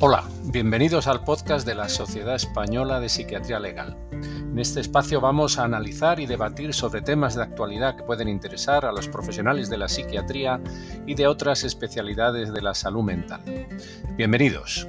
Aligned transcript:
Hola, 0.00 0.28
bienvenidos 0.42 1.06
al 1.06 1.22
podcast 1.22 1.64
de 1.64 1.76
la 1.76 1.88
Sociedad 1.88 2.34
Española 2.34 2.98
de 2.98 3.08
Psiquiatría 3.08 3.60
Legal. 3.60 3.96
En 4.10 4.58
este 4.58 4.80
espacio 4.80 5.20
vamos 5.20 5.58
a 5.58 5.64
analizar 5.64 6.18
y 6.18 6.26
debatir 6.26 6.74
sobre 6.74 7.00
temas 7.00 7.36
de 7.36 7.44
actualidad 7.44 7.96
que 7.96 8.02
pueden 8.02 8.28
interesar 8.28 8.84
a 8.84 8.92
los 8.92 9.08
profesionales 9.08 9.70
de 9.70 9.78
la 9.78 9.88
psiquiatría 9.88 10.60
y 11.06 11.14
de 11.14 11.28
otras 11.28 11.62
especialidades 11.62 12.52
de 12.52 12.60
la 12.60 12.74
salud 12.74 13.04
mental. 13.04 13.40
Bienvenidos. 14.16 14.88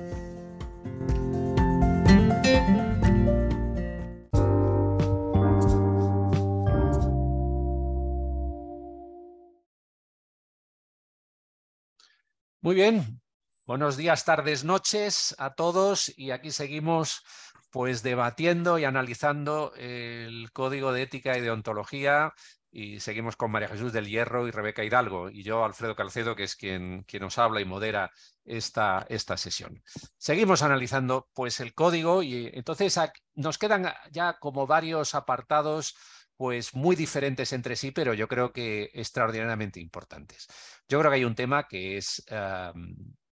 Muy 12.62 12.74
bien, 12.74 13.22
buenos 13.66 13.98
días, 13.98 14.26
tardes, 14.26 14.64
noches 14.64 15.36
a 15.40 15.56
todos 15.56 16.14
y 16.18 16.32
aquí 16.32 16.52
seguimos 16.52 17.24
pues 17.72 18.04
debatiendo 18.04 18.78
y 18.78 18.86
analizando 18.86 19.74
el 19.76 20.52
código 20.52 20.94
de 20.94 21.02
ética 21.02 21.38
y 21.38 21.42
de 21.42 21.52
ontología 21.52 22.34
y 22.72 23.00
seguimos 23.00 23.36
con 23.36 23.52
María 23.52 23.68
Jesús 23.68 23.92
del 23.92 24.08
Hierro 24.08 24.48
y 24.48 24.52
Rebeca 24.52 24.84
Hidalgo 24.84 25.30
y 25.30 25.44
yo, 25.44 25.66
Alfredo 25.66 25.96
Calcedo, 25.96 26.36
que 26.36 26.44
es 26.44 26.56
quien, 26.56 27.04
quien 27.04 27.24
nos 27.24 27.38
habla 27.38 27.60
y 27.60 27.66
modera 27.66 28.12
esta, 28.44 29.06
esta 29.10 29.36
sesión. 29.36 29.82
Seguimos 30.18 30.62
analizando 30.62 31.30
pues 31.34 31.60
el 31.60 31.74
código 31.74 32.22
y 32.22 32.52
entonces 32.54 33.00
nos 33.34 33.58
quedan 33.58 33.92
ya 34.12 34.38
como 34.40 34.68
varios 34.68 35.16
apartados 35.16 35.96
pues 36.38 36.76
muy 36.76 36.96
diferentes 36.96 37.54
entre 37.54 37.76
sí, 37.76 37.92
pero 37.92 38.14
yo 38.14 38.28
creo 38.28 38.52
que 38.52 38.92
extraordinariamente 38.94 39.80
importantes. 39.80 40.48
Yo 40.88 41.00
creo 41.00 41.10
que 41.10 41.16
hay 41.16 41.26
un 41.26 41.36
tema 41.36 41.68
que 41.68 41.98
es, 41.98 42.24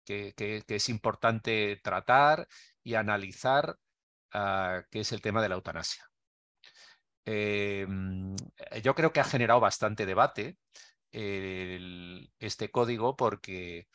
que, 0.05 0.35
es 0.67 0.89
importante 0.89 1.81
tratar 1.83 2.49
y 2.83 2.95
analizar, 2.95 3.77
ah, 4.33 4.83
que 4.91 5.01
es 5.01 5.13
el 5.13 5.21
tema 5.23 5.43
de 5.43 5.49
la 5.49 5.57
eutanasia. 5.57 6.05
Em, 7.25 8.35
yo 8.83 8.95
creo 8.95 9.13
que 9.13 9.21
ha 9.21 9.25
generado 9.25 9.61
bastante 9.61 10.07
debate 10.07 10.59
este 11.13 12.71
código 12.71 13.17
porque 13.17 13.87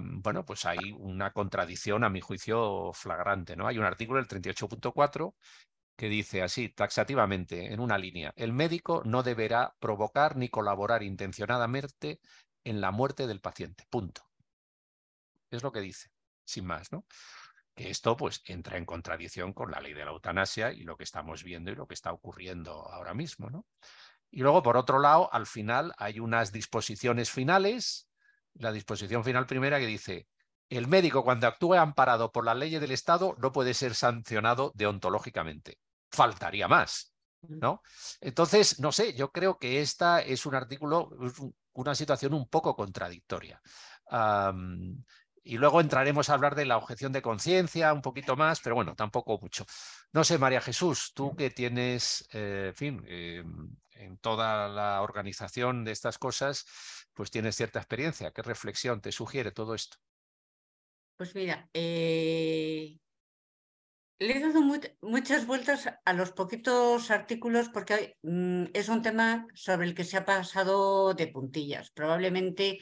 bueno, 0.00 0.44
pues 0.44 0.64
hay 0.66 0.78
una 0.98 1.32
contradicción, 1.32 2.04
a 2.04 2.10
mi 2.10 2.20
juicio, 2.20 2.92
flagrante. 2.92 3.56
¿no? 3.56 3.66
Hay 3.66 3.78
un 3.78 3.84
artículo, 3.84 4.18
el 4.18 4.26
38.4, 4.26 5.34
que 5.96 6.08
dice 6.08 6.42
así, 6.42 6.70
taxativamente, 6.70 7.72
en 7.72 7.80
una 7.80 7.98
línea, 7.98 8.32
el 8.36 8.52
médico 8.52 9.02
no 9.04 9.22
deberá 9.22 9.74
provocar 9.78 10.36
ni 10.36 10.48
colaborar 10.48 11.02
intencionadamente 11.02 12.20
en 12.64 12.80
la 12.80 12.90
muerte 12.90 13.26
del 13.26 13.40
paciente. 13.40 13.84
Punto. 13.90 14.22
Es 15.56 15.62
lo 15.62 15.72
que 15.72 15.80
dice, 15.80 16.10
sin 16.44 16.66
más, 16.66 16.92
¿no? 16.92 17.06
Que 17.74 17.90
esto 17.90 18.16
pues 18.16 18.42
entra 18.44 18.76
en 18.76 18.84
contradicción 18.84 19.52
con 19.52 19.70
la 19.70 19.80
ley 19.80 19.94
de 19.94 20.04
la 20.04 20.12
eutanasia 20.12 20.72
y 20.72 20.82
lo 20.82 20.96
que 20.96 21.04
estamos 21.04 21.42
viendo 21.42 21.70
y 21.70 21.74
lo 21.74 21.86
que 21.86 21.94
está 21.94 22.12
ocurriendo 22.12 22.88
ahora 22.90 23.14
mismo, 23.14 23.50
¿no? 23.50 23.66
Y 24.30 24.40
luego, 24.40 24.62
por 24.62 24.76
otro 24.76 24.98
lado, 24.98 25.32
al 25.32 25.46
final 25.46 25.92
hay 25.96 26.18
unas 26.18 26.52
disposiciones 26.52 27.30
finales, 27.30 28.08
la 28.54 28.72
disposición 28.72 29.24
final 29.24 29.46
primera 29.46 29.78
que 29.78 29.86
dice, 29.86 30.28
el 30.68 30.88
médico 30.88 31.22
cuando 31.22 31.46
actúe 31.46 31.74
amparado 31.74 32.32
por 32.32 32.44
la 32.44 32.54
ley 32.54 32.78
del 32.78 32.90
Estado 32.90 33.36
no 33.38 33.52
puede 33.52 33.74
ser 33.74 33.94
sancionado 33.94 34.72
deontológicamente 34.74 35.78
faltaría 36.14 36.68
más. 36.68 37.12
¿no? 37.46 37.82
Entonces, 38.20 38.80
no 38.80 38.90
sé, 38.90 39.14
yo 39.14 39.30
creo 39.30 39.58
que 39.58 39.80
esta 39.80 40.20
es 40.20 40.46
un 40.46 40.54
artículo, 40.54 41.10
una 41.74 41.94
situación 41.94 42.32
un 42.32 42.48
poco 42.48 42.74
contradictoria. 42.74 43.60
Y 45.44 45.58
luego 45.58 45.80
entraremos 45.80 46.28
a 46.28 46.34
hablar 46.34 46.54
de 46.54 46.64
la 46.64 46.78
objeción 46.78 47.12
de 47.12 47.20
conciencia 47.20 47.92
un 47.92 48.00
poquito 48.00 48.34
más, 48.34 48.60
pero 48.60 48.74
bueno, 48.74 48.96
tampoco 48.96 49.38
mucho. 49.38 49.66
No 50.12 50.24
sé, 50.24 50.38
María 50.38 50.62
Jesús, 50.62 51.12
tú 51.14 51.36
que 51.36 51.50
tienes, 51.50 52.26
eh, 52.32 52.68
en 52.68 52.74
fin, 52.74 53.04
em, 53.06 53.76
en 53.92 54.16
toda 54.18 54.68
la 54.68 55.02
organización 55.02 55.84
de 55.84 55.92
estas 55.92 56.18
cosas, 56.18 56.64
pues 57.12 57.30
tienes 57.30 57.56
cierta 57.56 57.78
experiencia. 57.78 58.32
¿Qué 58.32 58.42
reflexión 58.42 59.02
te 59.02 59.12
sugiere 59.12 59.52
todo 59.52 59.74
esto? 59.74 59.98
Pues 61.16 61.34
mira, 61.34 61.68
eh, 61.74 62.98
le 64.18 64.36
he 64.36 64.40
dado 64.40 64.62
muchas 65.02 65.46
vueltas 65.46 65.88
a 66.04 66.12
los 66.14 66.32
poquitos 66.32 67.10
artículos 67.10 67.68
porque 67.68 68.16
mm, 68.22 68.64
es 68.72 68.88
un 68.88 69.02
tema 69.02 69.46
sobre 69.54 69.86
el 69.86 69.94
que 69.94 70.04
se 70.04 70.16
ha 70.16 70.24
pasado 70.24 71.12
de 71.14 71.26
puntillas. 71.26 71.90
Probablemente 71.90 72.78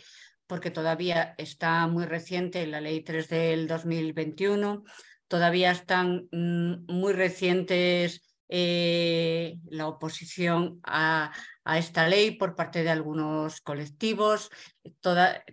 porque 0.46 0.70
todavía 0.70 1.34
está 1.38 1.86
muy 1.86 2.04
reciente 2.04 2.66
la 2.66 2.80
ley 2.80 3.02
3 3.02 3.28
del 3.28 3.68
2021, 3.68 4.84
todavía 5.28 5.70
están 5.70 6.28
mm, 6.30 6.92
muy 6.92 7.12
recientes 7.12 8.22
eh, 8.54 9.56
la 9.70 9.88
oposición 9.88 10.78
a, 10.84 11.32
esta 11.64 12.06
ley 12.06 12.32
por 12.32 12.54
parte 12.54 12.82
de 12.82 12.90
algunos 12.90 13.62
colectivos. 13.62 14.50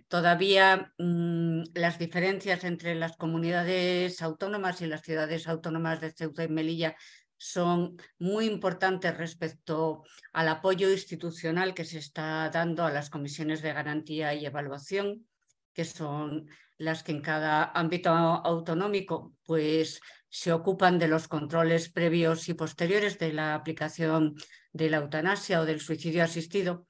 todavía 0.08 0.92
mm, 0.98 1.62
las 1.74 1.98
diferencias 1.98 2.64
entre 2.64 2.94
las 2.94 3.16
comunidades 3.16 4.20
autónomas 4.20 4.82
y 4.82 4.86
las 4.86 5.00
ciudades 5.00 5.48
autónomas 5.48 6.00
de 6.02 6.12
Ceuta 6.12 6.44
y 6.44 6.48
Melilla 6.48 6.94
son 7.40 7.96
muy 8.18 8.44
importantes 8.44 9.16
respecto 9.16 10.04
al 10.34 10.48
apoyo 10.50 10.90
institucional 10.90 11.72
que 11.72 11.86
se 11.86 11.96
está 11.96 12.50
dando 12.50 12.84
a 12.84 12.90
las 12.90 13.08
comisiones 13.08 13.62
de 13.62 13.72
garantía 13.72 14.34
y 14.34 14.44
evaluación, 14.44 15.26
que 15.72 15.86
son 15.86 16.50
las 16.76 17.02
que 17.02 17.12
en 17.12 17.22
cada 17.22 17.64
ámbito 17.72 18.10
autonómico 18.10 19.32
pues 19.44 20.02
se 20.28 20.52
ocupan 20.52 20.98
de 20.98 21.08
los 21.08 21.28
controles 21.28 21.88
previos 21.88 22.46
y 22.50 22.54
posteriores 22.54 23.18
de 23.18 23.32
la 23.32 23.54
aplicación 23.54 24.34
de 24.74 24.90
la 24.90 24.98
eutanasia 24.98 25.62
o 25.62 25.64
del 25.64 25.80
suicidio 25.80 26.22
asistido. 26.22 26.86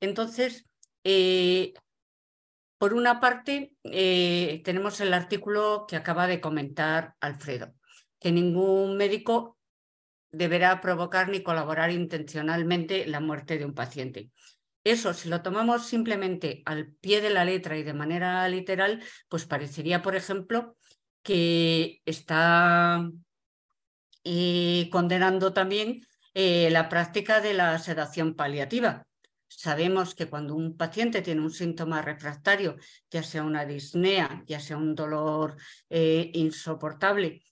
Entonces, 0.00 0.64
eh, 1.04 1.74
por 2.78 2.94
una 2.94 3.20
parte, 3.20 3.74
eh, 3.84 4.62
tenemos 4.64 4.98
el 5.00 5.12
artículo 5.12 5.84
que 5.86 5.96
acaba 5.96 6.26
de 6.26 6.40
comentar 6.40 7.16
Alfredo, 7.20 7.74
que 8.18 8.32
ningún 8.32 8.96
médico 8.96 9.58
deberá 10.34 10.80
provocar 10.80 11.28
ni 11.28 11.42
colaborar 11.42 11.90
intencionalmente 11.90 13.06
la 13.06 13.20
muerte 13.20 13.58
de 13.58 13.64
un 13.64 13.74
paciente. 13.74 14.30
Eso, 14.84 15.14
si 15.14 15.30
lo 15.30 15.40
tomamos 15.40 15.86
simplemente 15.86 16.62
al 16.66 16.88
pie 16.88 17.22
de 17.22 17.30
la 17.30 17.46
letra 17.46 17.78
y 17.78 17.82
de 17.82 17.94
manera 17.94 18.46
literal, 18.48 19.02
pues 19.30 19.46
parecería, 19.46 20.02
por 20.02 20.14
ejemplo, 20.14 20.76
que 21.22 22.02
está 22.04 23.10
eh, 24.24 24.88
condenando 24.92 25.54
también 25.54 26.06
eh, 26.34 26.68
la 26.70 26.90
práctica 26.90 27.40
de 27.40 27.54
la 27.54 27.78
sedación 27.78 28.34
paliativa. 28.34 29.06
Sabemos 29.48 30.14
que 30.14 30.28
cuando 30.28 30.54
un 30.54 30.76
paciente 30.76 31.22
tiene 31.22 31.40
un 31.40 31.50
síntoma 31.50 32.02
refractario, 32.02 32.76
ya 33.10 33.22
sea 33.22 33.42
una 33.42 33.64
disnea, 33.64 34.42
ya 34.46 34.60
sea 34.60 34.76
un 34.76 34.94
dolor 34.94 35.56
eh, 35.88 36.30
insoportable, 36.34 37.42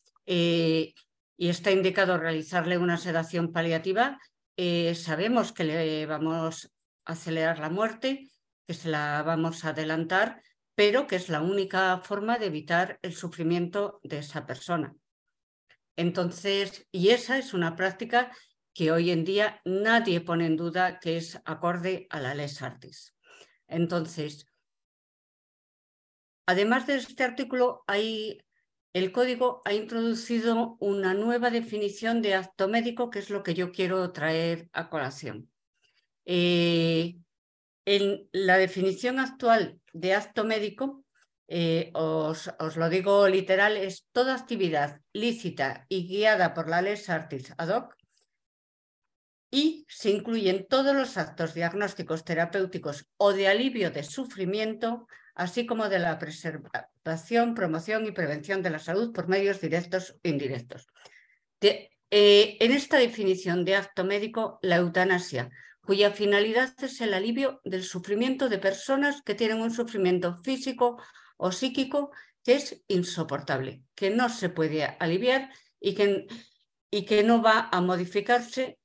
y 1.37 1.48
está 1.48 1.70
indicado 1.70 2.19
realizarle 2.19 2.78
una 2.78 2.97
sedación 2.97 3.53
paliativa, 3.53 4.19
sabemos 4.94 5.53
que 5.53 5.65
le 5.65 6.06
vamos 6.06 6.72
a 7.04 7.12
acelerar 7.12 7.59
la 7.59 7.70
muerte, 7.70 8.28
que 8.66 8.75
se 8.75 8.88
la 8.88 9.22
vamos 9.22 9.65
a 9.65 9.70
adelantar 9.70 10.43
pero 10.75 11.06
que 11.06 11.16
es 11.16 11.28
la 11.28 11.43
única 11.43 11.98
forma 11.98 12.38
de 12.38 12.47
evitar 12.47 12.98
el 13.03 13.15
sufrimiento 13.15 14.00
de 14.03 14.19
esa 14.19 14.47
persona. 14.47 14.94
Entonces, 15.97 16.87
y 16.91 17.10
esa 17.10 17.38
es 17.38 17.53
una 17.53 17.76
práctica 17.76 18.34
que 18.75 18.91
hoy 18.91 19.10
en 19.10 19.25
día 19.25 19.60
nadie 19.64 20.22
pone 20.22 20.47
en 20.47 20.56
duda 20.56 20.99
que 20.99 21.19
es 21.19 21.38
acorde 21.44 22.06
a 22.09 22.20
la 22.20 22.34
ley 22.34 22.50
artis. 22.60 23.14
Entonces, 23.69 24.46
además 26.46 26.87
de 26.87 26.96
este 26.96 27.23
artículo, 27.23 27.85
hay, 27.87 28.40
el 28.93 29.12
código 29.12 29.62
ha 29.65 29.73
introducido 29.73 30.77
una 30.81 31.15
nueva 31.15 31.50
definición 31.50 32.23
de 32.23 32.35
acto 32.35 32.69
médico, 32.69 33.11
que 33.11 33.21
es 33.21 33.31
lo 33.31 33.43
que 33.43 33.55
yo 33.55 33.73
quiero 33.73 34.12
traer 34.12 34.69
a 34.73 34.91
colación. 34.91 35.50
Eh, 36.25 37.17
en 37.85 38.29
la 38.33 38.59
definición 38.59 39.19
actual 39.19 39.81
de 39.93 40.15
acto 40.15 40.44
médico, 40.44 41.05
eh, 41.49 41.91
os, 41.94 42.50
lo 42.77 42.89
digo 42.89 43.29
literal, 43.29 43.77
es 43.77 44.06
toda 44.12 44.35
actividad 44.35 45.00
lícita 45.12 45.87
y 45.88 46.06
guiada 46.06 46.55
por 46.55 46.69
la 46.69 46.81
ley 46.81 46.97
Artis 47.09 47.53
ad 47.59 47.69
hoc 47.69 47.97
y 49.50 49.85
se 49.87 50.11
incluyen 50.11 50.67
todos 50.67 50.97
los 50.97 51.19
actos 51.19 51.53
diagnósticos 51.53 52.25
terapéuticos 52.25 53.06
o 53.19 53.35
de 53.35 53.49
alivio 53.49 53.91
de 53.91 54.03
sufrimiento, 54.03 55.06
así 55.34 55.67
como 55.67 55.88
de 55.88 55.99
la 55.99 56.19
preservación, 56.19 57.55
promoción 57.55 58.06
y 58.06 58.12
prevención 58.12 58.62
de 58.62 58.70
la 58.70 58.79
salud 58.79 59.12
por 59.12 59.29
medios 59.29 59.61
directos 59.61 60.17
e 60.23 60.29
indirectos. 60.29 60.87
Eh, 61.61 62.56
en 62.61 62.73
esta 62.73 62.99
definición 62.99 63.64
de 63.64 63.76
acto 63.76 64.05
médico, 64.05 64.58
la 64.62 64.76
eutanasia 64.76 65.50
cuya 65.82 66.12
finalidad 66.12 66.73
es 66.82 67.00
el 67.00 67.12
alivio 67.12 67.61
del 67.64 67.82
sufrimiento 67.82 68.49
de 68.49 68.58
personas 68.58 69.23
que 69.23 69.34
tienen 69.34 69.61
un 69.61 69.73
sufrimiento 69.73 70.37
físico 70.38 71.02
o 71.37 71.50
psíquico 71.50 72.12
que 72.44 72.55
es 72.55 72.82
insoportable, 72.88 73.82
que 73.94 74.11
no 74.11 74.28
se 74.28 74.49
puede 74.49 74.85
aliviar 74.85 75.50
y 75.81 75.94
que, 75.94 77.23
no 77.25 77.43
va 77.43 77.69
a 77.73 77.81
modificarse 77.81 78.78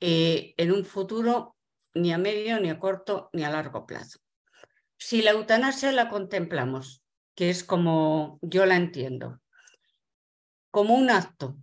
eh, 0.00 0.54
en 0.56 0.72
un 0.72 0.84
futuro 0.84 1.56
ni 1.94 2.12
a 2.12 2.18
medio, 2.18 2.60
ni 2.60 2.70
a 2.70 2.78
corto, 2.78 3.30
ni 3.32 3.44
a 3.44 3.50
largo 3.50 3.86
plazo. 3.86 4.23
Si 5.06 5.20
la 5.20 5.32
eutanasia 5.32 5.92
la 5.92 6.08
contemplamos, 6.08 7.04
que 7.34 7.50
es 7.50 7.62
como 7.62 8.38
yo 8.40 8.64
la 8.64 8.76
entiendo, 8.76 9.42
como 10.70 10.94
un 10.94 11.10
acto 11.10 11.58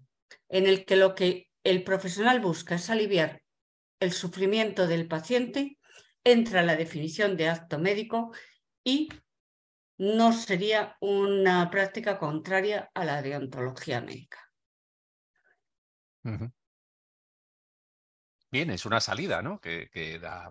en 0.47 0.67
el 0.67 0.85
que 0.85 0.95
lo 0.95 1.15
que 1.15 1.49
el 1.63 1.83
profesional 1.83 2.39
busca 2.39 2.75
es 2.75 2.91
aliviar 2.91 3.41
el 3.99 4.11
sufrimiento 4.11 4.85
del 4.85 5.07
paciente, 5.07 5.79
entra 6.23 6.61
la 6.61 6.75
definición 6.75 7.35
de 7.35 7.49
acto 7.49 7.79
médico 7.79 8.31
y 8.83 9.09
no 9.97 10.33
sería 10.33 10.95
una 10.99 11.67
práctica 11.71 12.19
contraria 12.19 12.91
a 12.93 13.05
la 13.05 13.23
deontología 13.23 14.01
médica. 14.01 14.37
Bien, 18.51 18.69
es 18.69 18.85
una 18.85 19.01
salida, 19.01 19.41
¿no? 19.41 19.59
Que, 19.59 19.89
que 19.89 20.19
da 20.19 20.47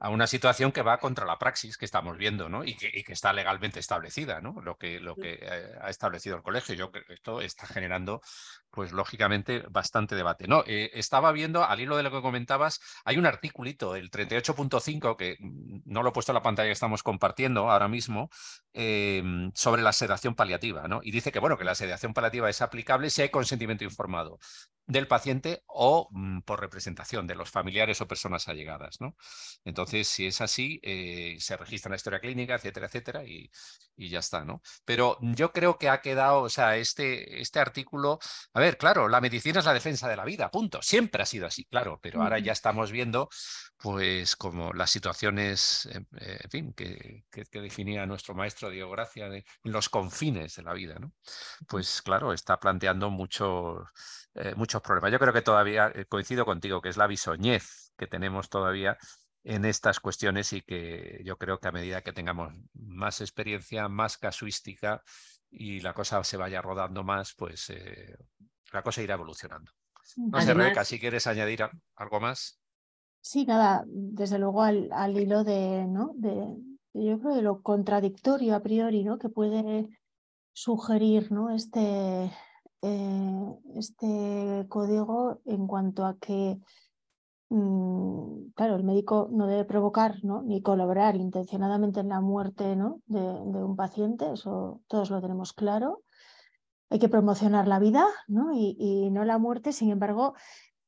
a 0.00 0.10
una 0.10 0.26
situación 0.26 0.70
que 0.70 0.82
va 0.82 0.98
contra 0.98 1.26
la 1.26 1.38
praxis 1.38 1.76
que 1.76 1.84
estamos 1.84 2.16
viendo 2.16 2.48
¿no? 2.48 2.64
y, 2.64 2.76
que, 2.76 3.04
está 3.08 3.32
legalmente 3.32 3.80
establecida, 3.80 4.40
¿no? 4.40 4.60
lo 4.62 4.76
que, 4.76 5.00
lo 5.00 5.16
que 5.16 5.38
eh, 5.40 5.72
ha 5.80 5.90
establecido 5.90 6.36
el 6.36 6.42
colegio. 6.42 6.74
Yo 6.74 6.90
creo 6.90 7.04
que 7.04 7.14
esto 7.14 7.40
está 7.40 7.66
generando, 7.66 8.22
pues 8.70 8.92
lógicamente, 8.92 9.62
bastante 9.70 10.14
debate. 10.14 10.46
No, 10.46 10.62
eh, 10.66 10.90
estaba 10.94 11.32
viendo, 11.32 11.64
al 11.64 11.80
hilo 11.80 11.96
de 11.96 12.02
lo 12.02 12.10
que 12.10 12.22
comentabas, 12.22 12.80
hay 13.04 13.16
un 13.16 13.26
articulito, 13.26 13.96
el 13.96 14.10
38.5, 14.10 15.16
que 15.16 15.36
no 15.84 16.02
lo 16.02 16.10
he 16.10 16.12
puesto 16.12 16.32
en 16.32 16.34
la 16.34 16.42
pantalla 16.42 16.68
que 16.68 16.72
estamos 16.72 17.02
compartiendo 17.02 17.70
ahora 17.70 17.88
mismo, 17.88 18.30
em, 18.72 19.50
sobre 19.54 19.82
la 19.82 19.92
sedación 19.92 20.34
paliativa. 20.34 20.88
¿no? 20.88 21.00
Y 21.02 21.10
dice 21.10 21.32
que, 21.32 21.38
bueno, 21.38 21.58
que 21.58 21.64
la 21.64 21.74
sedación 21.74 22.14
paliativa 22.14 22.48
es 22.50 22.62
aplicable 22.62 23.10
si 23.10 23.22
hay 23.22 23.30
consentimiento 23.30 23.84
informado 23.84 24.38
del 24.88 25.06
paciente 25.06 25.62
o 25.66 26.08
mm, 26.10 26.40
por 26.40 26.60
representación 26.60 27.26
de 27.26 27.34
los 27.34 27.50
familiares 27.50 28.00
o 28.00 28.08
personas 28.08 28.48
allegadas. 28.48 29.00
¿no? 29.00 29.16
Entonces, 29.64 30.08
si 30.08 30.26
es 30.26 30.40
así, 30.40 30.80
eh, 30.82 31.36
se 31.40 31.56
registra 31.56 31.88
en 31.88 31.92
la 31.92 31.96
historia 31.96 32.20
clínica, 32.20 32.54
etcétera, 32.54 32.86
etcétera, 32.86 33.24
y, 33.24 33.50
y, 33.96 34.08
ya 34.08 34.20
está. 34.20 34.44
¿no? 34.44 34.62
Pero 34.84 35.18
yo 35.20 35.52
creo 35.52 35.78
que 35.78 35.90
ha 35.90 36.00
quedado, 36.00 36.40
o 36.42 36.48
sea, 36.48 36.76
este, 36.76 37.40
este 37.40 37.60
artículo, 37.60 38.18
a 38.58 38.60
ver, 38.60 38.76
claro, 38.76 39.08
la 39.08 39.20
medicina 39.20 39.60
es 39.60 39.64
la 39.64 39.72
defensa 39.72 40.08
de 40.08 40.16
la 40.16 40.24
vida, 40.24 40.50
punto. 40.50 40.82
Siempre 40.82 41.22
ha 41.22 41.26
sido 41.26 41.46
así, 41.46 41.64
claro, 41.66 42.00
pero 42.02 42.22
ahora 42.22 42.38
ya 42.40 42.52
estamos 42.52 42.90
viendo, 42.90 43.28
pues, 43.76 44.34
como 44.34 44.72
las 44.72 44.90
situaciones, 44.90 45.86
eh, 45.86 46.40
en 46.42 46.50
fin, 46.50 46.72
que, 46.74 47.24
que, 47.30 47.60
definía 47.60 48.04
nuestro 48.06 48.34
maestro 48.34 48.70
Diego 48.70 48.90
Gracia, 48.90 49.26
en 49.26 49.44
los 49.62 49.88
confines 49.88 50.56
de 50.56 50.62
la 50.62 50.72
vida, 50.72 50.96
¿no? 50.98 51.12
Pues, 51.68 52.02
claro, 52.02 52.32
está 52.32 52.58
planteando 52.58 53.10
muchos 53.10 53.86
eh, 54.34 54.54
muchos 54.56 54.82
problemas. 54.82 55.12
Yo 55.12 55.18
creo 55.18 55.32
que 55.32 55.42
todavía 55.42 55.90
eh, 55.94 56.04
coincido 56.06 56.44
contigo, 56.44 56.80
que 56.80 56.88
es 56.88 56.96
la 56.96 57.06
bisoñez 57.06 57.92
que 57.96 58.06
tenemos 58.06 58.48
todavía 58.48 58.98
en 59.44 59.64
estas 59.64 60.00
cuestiones 60.00 60.52
y 60.52 60.62
que 60.62 61.20
yo 61.24 61.38
creo 61.38 61.58
que 61.60 61.68
a 61.68 61.72
medida 61.72 62.02
que 62.02 62.12
tengamos 62.12 62.52
más 62.74 63.20
experiencia, 63.20 63.88
más 63.88 64.18
casuística 64.18 65.02
y 65.50 65.80
la 65.80 65.94
cosa 65.94 66.22
se 66.24 66.36
vaya 66.36 66.62
rodando 66.62 67.04
más, 67.04 67.34
pues 67.34 67.70
eh, 67.70 68.16
la 68.72 68.82
cosa 68.82 69.02
irá 69.02 69.14
evolucionando. 69.14 69.72
No 70.16 70.40
sé, 70.40 70.54
Rebeca, 70.54 70.84
si 70.84 70.98
quieres 70.98 71.26
añadir 71.26 71.64
algo 71.96 72.20
más. 72.20 72.60
Sí, 73.20 73.44
nada, 73.44 73.84
desde 73.86 74.38
luego 74.38 74.62
al, 74.62 75.16
hilo 75.16 75.44
de, 75.44 75.86
¿no? 75.86 76.12
de, 76.14 76.56
yo 76.94 77.18
creo 77.20 77.34
de 77.34 77.42
lo 77.42 77.62
contradictorio 77.62 78.54
a 78.54 78.62
priori, 78.62 79.04
¿no? 79.04 79.18
Que 79.18 79.28
puede 79.28 79.88
sugerir, 80.52 81.30
¿no? 81.30 81.50
Este, 81.50 82.30
eh, 82.82 83.54
este 83.74 84.66
código 84.68 85.40
en 85.44 85.66
cuanto 85.66 86.06
a 86.06 86.16
que, 86.18 86.58
claro, 87.48 88.76
el 88.76 88.84
médico 88.84 89.28
no 89.32 89.46
debe 89.46 89.64
provocar 89.64 90.22
¿no? 90.22 90.42
ni 90.42 90.60
colaborar 90.60 91.16
intencionadamente 91.16 92.00
en 92.00 92.10
la 92.10 92.20
muerte 92.20 92.76
¿no? 92.76 93.00
de, 93.06 93.20
un 93.20 93.74
paciente, 93.76 94.32
eso 94.32 94.82
todos 94.86 95.10
lo 95.10 95.20
tenemos 95.20 95.52
claro. 95.52 96.02
Hay 96.90 96.98
que 96.98 97.08
promocionar 97.08 97.68
la 97.68 97.78
vida 97.78 98.06
¿no? 98.26 98.52
Y, 98.54 99.10
no 99.10 99.24
la 99.24 99.38
muerte, 99.38 99.72
sin 99.72 99.90
embargo, 99.90 100.34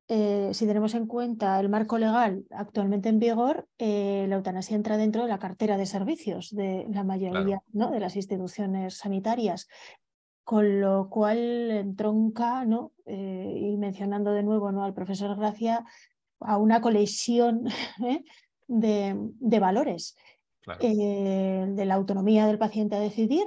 eh, 0.09 0.51
si 0.53 0.67
tenemos 0.67 0.95
en 0.95 1.07
cuenta 1.07 1.61
el 1.61 1.69
marco 1.69 1.97
legal 1.97 2.45
actualmente 2.51 3.09
en 3.09 3.21
vigor, 3.21 3.69
eh, 3.79 4.27
la 4.29 4.37
eutanasia 4.37 4.77
entra 4.77 4.97
dentro 4.97 5.23
de 5.23 5.29
la 5.29 5.39
cartera 5.39 5.77
de 5.77 5.87
servicios 5.87 6.55
de 6.55 6.87
la 6.91 7.05
mayoría 7.05 7.63
¿no? 7.73 7.91
de 7.91 8.01
las 8.01 8.17
instituciones 8.17 8.99
sanitarias 8.99 9.69
con 10.51 10.81
lo 10.81 11.09
cual 11.11 11.71
entronca, 11.71 12.65
¿no? 12.65 12.91
Eh, 13.07 13.55
y 13.57 13.77
mencionando 13.77 14.33
de 14.33 14.43
nuevo 14.43 14.73
¿no? 14.73 14.83
al 14.83 14.95
profesor 14.95 15.37
Gracia, 15.37 15.85
a 16.41 16.57
una 16.57 16.81
colección 16.81 17.67
¿eh? 18.05 18.25
de, 18.67 19.59
valores. 19.61 20.17
Eh, 20.81 21.63
el 21.65 21.77
de 21.77 21.85
la 21.85 21.95
autonomía 21.95 22.47
del 22.47 22.59
paciente 22.59 22.97
a 22.97 23.01
decidir 23.01 23.47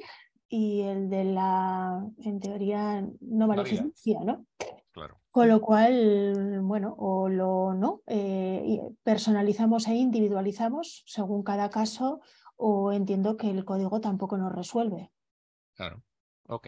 y 0.49 0.81
el 0.81 1.09
de 1.09 1.23
la, 1.23 2.05
en 2.23 2.39
teoría, 2.39 3.07
no 3.21 3.47
maleficencia, 3.47 4.19
¿no? 4.23 4.45
Con 5.31 5.47
lo 5.47 5.61
cual, 5.61 6.59
bueno, 6.61 6.93
o 6.99 7.27
lo 7.27 7.73
no, 7.73 8.01
personalizamos 9.01 9.87
e 9.87 9.95
individualizamos 9.95 11.03
según 11.07 11.41
cada 11.41 11.71
caso, 11.71 12.21
o 12.55 12.91
entiendo 12.91 13.35
que 13.35 13.49
el 13.49 13.65
código 13.65 13.99
tampoco 13.99 14.37
nos 14.37 14.53
resuelve. 14.53 15.11
Claro. 15.75 16.03
Ok. 16.47 16.67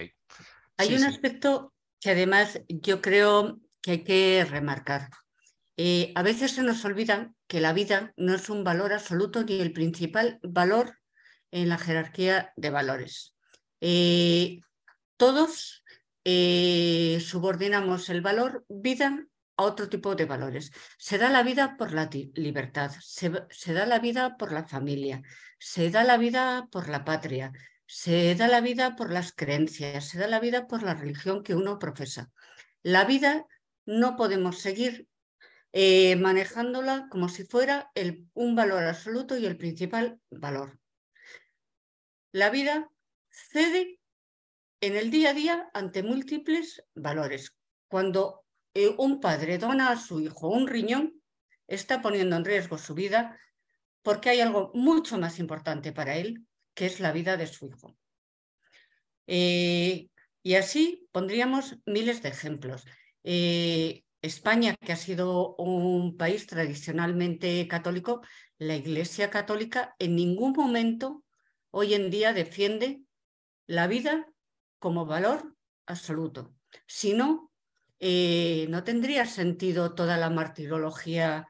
Hay 0.78 0.96
un 0.96 1.04
aspecto 1.04 1.74
que 2.00 2.12
además 2.12 2.62
yo 2.68 3.02
creo 3.02 3.60
que 3.82 3.92
hay 3.92 4.04
que 4.04 4.46
remarcar. 4.46 5.10
Eh, 5.78 6.14
a 6.16 6.24
veces 6.24 6.54
se 6.54 6.64
nos 6.64 6.86
olvida 6.86 7.34
que 7.48 7.60
la 7.60 7.74
vida 7.74 8.14
no 8.16 8.34
es 8.34 8.50
un 8.50 8.64
valor 8.64 8.94
absoluto 8.94 9.44
ni 9.44 9.60
el 9.60 9.74
principal 9.74 10.40
valor 10.42 11.00
en 11.52 11.70
la 11.70 11.78
jerarquía 11.78 12.54
de 12.56 12.70
valores. 12.70 13.36
Eh, 13.82 14.62
todos 15.18 15.84
eh, 16.24 17.22
subordinamos 17.26 18.10
el 18.10 18.22
valor 18.22 18.66
vida 18.70 19.26
a 19.58 19.64
otro 19.64 19.90
tipo 19.90 20.16
de 20.16 20.26
valores. 20.26 20.72
Se 20.98 21.18
da 21.18 21.30
la 21.30 21.44
vida 21.44 21.76
por 21.78 21.94
la 21.94 22.10
libertad, 22.36 22.92
se 23.02 23.74
da 23.74 23.86
la 23.86 24.00
vida 24.00 24.38
por 24.38 24.52
la 24.52 24.68
familia, 24.68 25.22
se 25.60 25.90
da 25.92 26.04
la 26.04 26.18
vida 26.18 26.68
por 26.72 26.90
la 26.90 27.06
patria, 27.06 27.52
se 27.86 28.36
da 28.36 28.48
la 28.48 28.62
vida 28.62 28.96
por 28.96 29.12
las 29.12 29.34
creencias, 29.34 30.06
se 30.10 30.18
da 30.18 30.28
la 30.28 30.40
vida 30.40 30.68
por 30.68 30.84
la 30.84 30.94
religión 30.94 31.44
que 31.44 31.56
uno 31.56 31.80
profesa. 31.80 32.32
La 32.82 33.06
vida 33.06 33.46
no 33.86 34.16
podemos 34.16 34.60
seguir 34.60 35.08
eh, 35.78 36.16
manejándola 36.16 37.10
como 37.12 37.28
si 37.28 37.44
fuera 37.44 37.92
un 38.34 38.56
valor 38.56 38.86
absoluto 38.86 39.38
y 39.38 39.46
el 39.46 39.58
principal 39.58 40.22
valor. 40.32 40.80
La 42.32 42.50
vida 42.50 42.90
cede 43.30 44.00
en 44.80 44.96
el 44.96 45.12
día 45.12 45.32
a 45.32 45.34
día 45.34 45.70
ante 45.74 46.02
múltiples 46.02 46.82
valores. 46.96 47.58
Cuando 47.90 48.46
eh, 48.74 48.96
un 48.98 49.20
padre 49.20 49.58
dona 49.58 49.92
a 49.92 49.98
su 49.98 50.22
hijo 50.22 50.48
un 50.48 50.70
riñón, 50.70 51.22
está 51.68 52.02
poniendo 52.02 52.38
en 52.38 52.46
riesgo 52.46 52.78
su 52.78 52.94
vida 52.94 53.38
porque 54.02 54.30
hay 54.30 54.40
algo 54.40 54.72
mucho 54.76 55.18
más 55.18 55.40
importante 55.40 55.92
para 55.92 56.16
él, 56.16 56.48
que 56.74 56.86
es 56.86 57.02
la 57.02 57.12
vida 57.12 57.36
de 57.36 57.48
su 57.48 57.68
hijo. 57.68 57.98
Eh, 59.28 60.08
y 60.42 60.56
así 60.56 61.10
pondríamos 61.12 61.76
miles 61.86 62.24
de 62.24 62.30
ejemplos. 62.30 62.86
España, 64.26 64.76
que 64.76 64.94
ha 64.94 64.98
sido 64.98 65.56
un 65.56 66.18
país 66.18 66.48
tradicionalmente 66.48 67.68
católico, 67.68 68.22
la 68.58 68.76
Iglesia 68.76 69.30
Católica 69.30 69.96
en 70.00 70.16
ningún 70.16 70.54
momento 70.54 71.24
hoy 71.72 71.94
en 71.94 72.10
día 72.10 72.34
defiende 72.34 73.02
la 73.68 73.88
vida 73.88 74.28
como 74.80 75.06
valor 75.06 75.56
absoluto. 75.86 76.56
Si 76.88 77.14
no, 77.14 77.52
eh, 78.00 78.68
no 78.70 78.84
tendría 78.84 79.26
sentido 79.26 79.94
toda 79.94 80.18
la 80.18 80.30
martirología, 80.30 81.48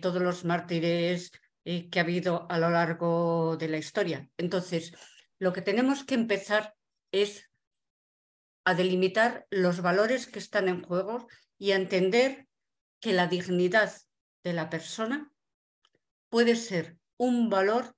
todos 0.00 0.22
los 0.22 0.46
mártires 0.46 1.30
eh, 1.64 1.88
que 1.90 2.00
ha 2.00 2.02
habido 2.02 2.50
a 2.50 2.58
lo 2.58 2.70
largo 2.70 3.56
de 3.56 3.68
la 3.68 3.78
historia. 3.78 4.28
Entonces, 4.36 4.92
lo 5.38 5.52
que 5.52 5.62
tenemos 5.62 6.02
que 6.02 6.14
empezar 6.14 6.74
es 7.12 7.50
a 8.64 8.74
delimitar 8.74 9.46
los 9.50 9.80
valores 9.80 10.26
que 10.26 10.40
están 10.40 10.68
en 10.68 10.82
juego 10.82 11.28
y 11.62 11.70
a 11.70 11.76
entender 11.76 12.48
que 13.00 13.12
la 13.12 13.28
dignidad 13.28 13.92
de 14.42 14.52
la 14.52 14.68
persona 14.68 15.32
puede 16.28 16.56
ser 16.56 16.98
un 17.18 17.50
valor 17.50 17.94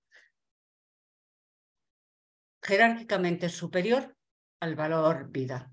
jerárquicamente 2.62 3.49
superior 3.49 4.14
al 4.61 4.75
valor 4.75 5.30
vida. 5.30 5.73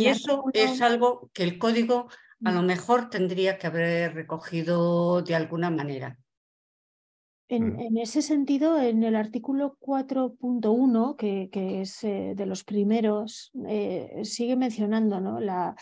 y 0.00 0.06
eso 0.06 0.44
es 0.54 0.80
algo 0.80 1.30
que 1.34 1.42
el 1.42 1.58
código 1.58 2.08
a 2.44 2.52
lo 2.52 2.62
mejor 2.62 3.10
tendría 3.10 3.58
que 3.58 3.66
haber 3.66 4.14
recogido 4.14 5.20
de 5.20 5.34
alguna 5.34 5.68
manera. 5.68 6.18
En, 7.52 7.78
en, 7.78 7.98
ese 7.98 8.22
sentido, 8.22 8.80
en 8.80 9.02
el 9.02 9.14
artículo 9.14 9.76
4.1, 9.80 11.16
que, 11.16 11.50
que, 11.52 11.82
es 11.82 12.02
eh, 12.02 12.32
de 12.34 12.46
los 12.46 12.64
primeros, 12.64 13.52
eh, 13.68 14.22
sigue 14.24 14.56
mencionando 14.56 15.20
¿no? 15.20 15.38
la, 15.38 15.76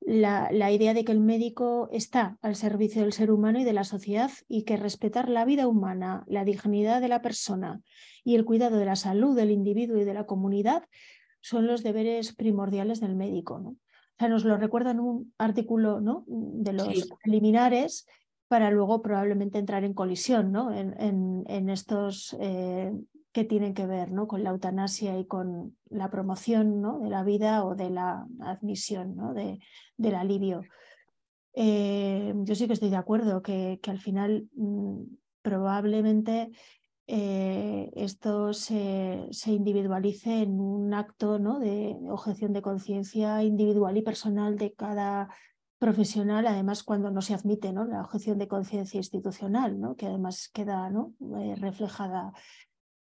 la, 0.00 0.48
la, 0.50 0.72
idea 0.72 0.94
de 0.94 1.04
que 1.04 1.12
el 1.12 1.20
médico 1.20 1.90
está 1.92 2.38
al 2.40 2.56
servicio 2.56 3.02
del 3.02 3.12
ser 3.12 3.30
humano 3.30 3.60
y 3.60 3.64
de 3.64 3.74
la 3.74 3.84
sociedad 3.84 4.30
y 4.48 4.62
que 4.62 4.78
respetar 4.78 5.28
la 5.28 5.44
vida 5.44 5.66
humana, 5.66 6.24
la 6.28 6.46
dignidad 6.46 7.02
de 7.02 7.08
la 7.08 7.20
persona 7.20 7.82
y 8.24 8.34
el 8.34 8.46
cuidado 8.46 8.78
de 8.78 8.86
la 8.86 8.96
salud 8.96 9.36
del 9.36 9.50
individuo 9.50 9.98
y 9.98 10.04
de 10.04 10.14
la 10.14 10.24
comunidad 10.24 10.84
son 11.42 11.66
los 11.66 11.82
deberes 11.82 12.34
primordiales 12.34 13.00
del 13.00 13.16
médico. 13.16 13.58
¿no? 13.58 13.70
O 13.70 13.76
sea, 14.18 14.28
nos 14.28 14.44
lo 14.44 14.56
recuerda 14.56 14.92
en 14.92 15.00
un 15.00 15.34
artículo 15.36 16.00
¿no? 16.00 16.24
de 16.26 16.72
los 16.72 16.86
sí. 16.88 17.04
preliminares 17.22 18.06
para 18.52 18.70
luego 18.70 19.00
probablemente 19.00 19.58
entrar 19.58 19.82
en 19.82 19.94
colisión 19.94 20.52
¿no? 20.52 20.70
en, 20.74 21.70
estos 21.70 22.36
eh, 22.38 22.92
que 23.32 23.44
tienen 23.44 23.72
que 23.72 23.86
ver 23.86 24.12
¿no? 24.12 24.26
con 24.26 24.44
la 24.44 24.50
eutanasia 24.50 25.18
y 25.18 25.24
con 25.24 25.74
la 25.88 26.10
promoción 26.10 26.82
¿no? 26.82 26.98
de 26.98 27.08
la 27.08 27.24
vida 27.24 27.64
o 27.64 27.74
de 27.74 27.88
la 27.88 28.26
admisión 28.40 29.16
¿no? 29.16 29.32
de, 29.32 29.58
del 29.96 30.14
alivio. 30.16 30.64
Eh, 31.54 32.34
yo 32.44 32.54
sí 32.54 32.66
que 32.66 32.74
estoy 32.74 32.90
de 32.90 32.96
acuerdo 32.96 33.40
que, 33.40 33.80
al 33.88 33.98
final 33.98 34.46
mmm, 34.54 35.00
probablemente 35.40 36.50
eh, 37.06 37.90
esto 37.96 38.52
se, 38.52 39.28
se, 39.30 39.50
individualice 39.50 40.42
en 40.42 40.60
un 40.60 40.92
acto 40.92 41.38
¿no? 41.38 41.58
de 41.58 41.96
objeción 42.10 42.52
de 42.52 42.60
conciencia 42.60 43.42
individual 43.44 43.96
y 43.96 44.02
personal 44.02 44.58
de 44.58 44.74
cada 44.74 45.30
profesional, 45.82 46.46
además 46.46 46.84
cuando 46.84 47.10
no 47.10 47.22
se 47.22 47.34
admite 47.34 47.72
¿no? 47.72 47.84
la 47.84 48.02
objeción 48.02 48.38
de 48.38 48.46
conciencia 48.46 48.98
institucional, 48.98 49.80
¿no? 49.80 49.96
que 49.96 50.06
además 50.06 50.48
queda 50.54 50.88
¿no? 50.90 51.12
eh, 51.40 51.56
reflejada 51.56 52.32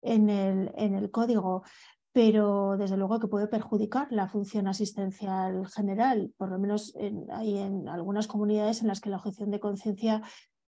en 0.02 0.30
el, 0.30 0.70
en 0.76 0.94
el 0.94 1.10
código, 1.10 1.64
pero 2.12 2.76
desde 2.78 2.96
luego 2.96 3.18
que 3.18 3.26
puede 3.26 3.48
perjudicar 3.48 4.06
la 4.12 4.28
función 4.28 4.68
asistencial 4.68 5.66
general, 5.66 6.32
por 6.36 6.48
lo 6.50 6.60
menos 6.60 6.94
en, 6.94 7.28
hay 7.32 7.58
en 7.58 7.88
algunas 7.88 8.28
comunidades 8.28 8.82
en 8.82 8.86
las 8.86 9.00
que 9.00 9.10
la 9.10 9.16
objeción 9.16 9.50
de 9.50 9.58
conciencia 9.58 10.22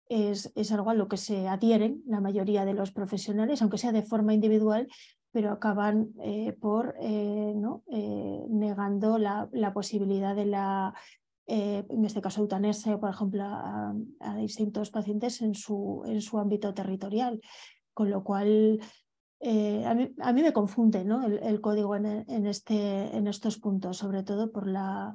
es, 0.09 0.51
es, 0.57 0.73
algo 0.73 0.91
a 0.91 0.95
lo 0.95 1.07
que 1.07 1.19
se 1.19 1.47
adhieren 1.47 2.03
la 2.05 2.21
mayoría 2.21 2.65
de 2.65 2.75
los 2.75 2.91
profesionales, 2.91 3.63
aunque 3.63 3.79
sea 3.79 3.93
de 3.93 4.03
forma 4.03 4.35
individual, 4.35 4.89
pero 5.31 5.53
acaban 5.53 6.09
eh, 6.21 6.53
por 6.61 6.97
eh, 7.01 7.53
¿no? 7.55 7.85
negando 8.51 9.19
la, 9.19 9.49
la, 9.53 9.73
posibilidad 9.73 10.35
de 10.35 10.47
la 10.47 10.95
eh, 11.55 11.85
en 11.91 12.03
este 12.07 12.23
caso 12.23 12.41
eutanasia, 12.41 12.99
por 12.99 13.11
ejemplo, 13.11 13.43
a, 13.45 13.93
a, 14.21 14.37
distintos 14.37 14.91
pacientes 14.91 15.43
en 15.43 15.55
su, 15.55 16.03
en 16.07 16.23
su 16.23 16.39
ámbito 16.39 16.73
territorial. 16.73 17.43
Con 17.93 18.09
lo 18.09 18.25
cual, 18.25 18.81
eh, 19.39 19.85
a, 19.85 19.93
mí, 19.95 20.15
a, 20.19 20.33
mí, 20.33 20.43
me 20.43 20.55
confunde 20.55 21.05
¿no? 21.05 21.27
el, 21.27 21.39
el 21.43 21.61
código 21.61 21.95
en, 21.95 22.07
en, 22.07 22.47
este, 22.47 23.15
en 23.15 23.27
estos 23.27 23.59
puntos, 23.59 23.99
sobre 23.99 24.23
todo 24.23 24.51
por 24.51 24.67
la, 24.67 25.15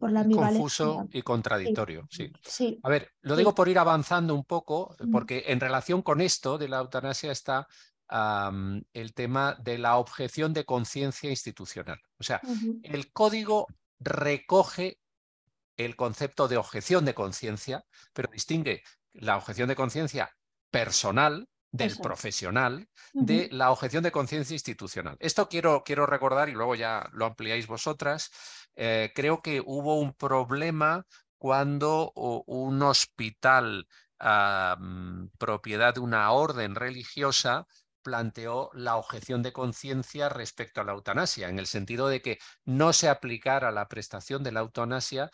por 0.00 0.12
la 0.12 0.24
confuso 0.24 1.06
y 1.12 1.20
contradictorio, 1.20 2.06
sí. 2.08 2.32
sí. 2.42 2.50
sí. 2.50 2.80
A 2.82 2.88
ver, 2.88 3.10
lo 3.20 3.36
digo 3.36 3.54
por 3.54 3.68
ir 3.68 3.78
avanzando 3.78 4.34
un 4.34 4.44
poco, 4.44 4.96
porque 5.12 5.44
en 5.48 5.60
relación 5.60 6.00
con 6.00 6.22
esto 6.22 6.56
de 6.56 6.68
la 6.68 6.78
eutanasia 6.78 7.32
está 7.32 7.66
um, 8.10 8.80
el 8.94 9.12
tema 9.12 9.58
de 9.62 9.76
la 9.76 9.98
objeción 9.98 10.54
de 10.54 10.64
conciencia 10.64 11.28
institucional. 11.28 11.98
O 12.18 12.24
sea, 12.24 12.40
uh 12.44 12.48
-huh. 12.48 12.80
el 12.82 13.12
código 13.12 13.66
recoge 14.00 15.00
el 15.76 15.96
concepto 15.96 16.48
de 16.48 16.56
objeción 16.56 17.04
de 17.04 17.14
conciencia, 17.14 17.84
pero 18.12 18.30
distingue 18.32 18.82
la 19.12 19.36
objeción 19.36 19.68
de 19.68 19.76
conciencia 19.76 20.30
personal 20.70 21.48
del 21.72 21.92
Eso. 21.92 22.02
profesional 22.02 22.88
uh 23.14 23.20
-huh. 23.20 23.24
de 23.26 23.48
la 23.52 23.70
objeción 23.70 24.02
de 24.02 24.12
conciencia 24.12 24.54
institucional. 24.54 25.16
Esto 25.20 25.48
quiero, 25.48 25.82
quiero 25.84 26.06
recordar 26.06 26.48
y 26.48 26.52
luego 26.52 26.74
ya 26.74 27.08
lo 27.12 27.26
ampliáis 27.26 27.66
vosotras. 27.66 28.30
Eh, 28.74 29.12
creo 29.14 29.42
que 29.42 29.62
hubo 29.64 29.98
un 29.98 30.14
problema 30.14 31.04
cuando 31.38 32.12
un 32.14 32.82
hospital 32.82 33.86
uh, 34.20 35.28
propiedad 35.38 35.94
de 35.94 36.00
una 36.00 36.30
orden 36.32 36.74
religiosa 36.74 37.66
planteó 38.02 38.70
la 38.72 38.96
objeción 38.96 39.42
de 39.42 39.52
conciencia 39.52 40.28
respecto 40.28 40.80
a 40.80 40.84
la 40.84 40.92
eutanasia, 40.92 41.48
en 41.48 41.58
el 41.58 41.66
sentido 41.66 42.08
de 42.08 42.22
que 42.22 42.38
no 42.64 42.92
se 42.92 43.08
aplicara 43.08 43.72
la 43.72 43.88
prestación 43.88 44.44
de 44.44 44.52
la 44.52 44.60
eutanasia 44.60 45.28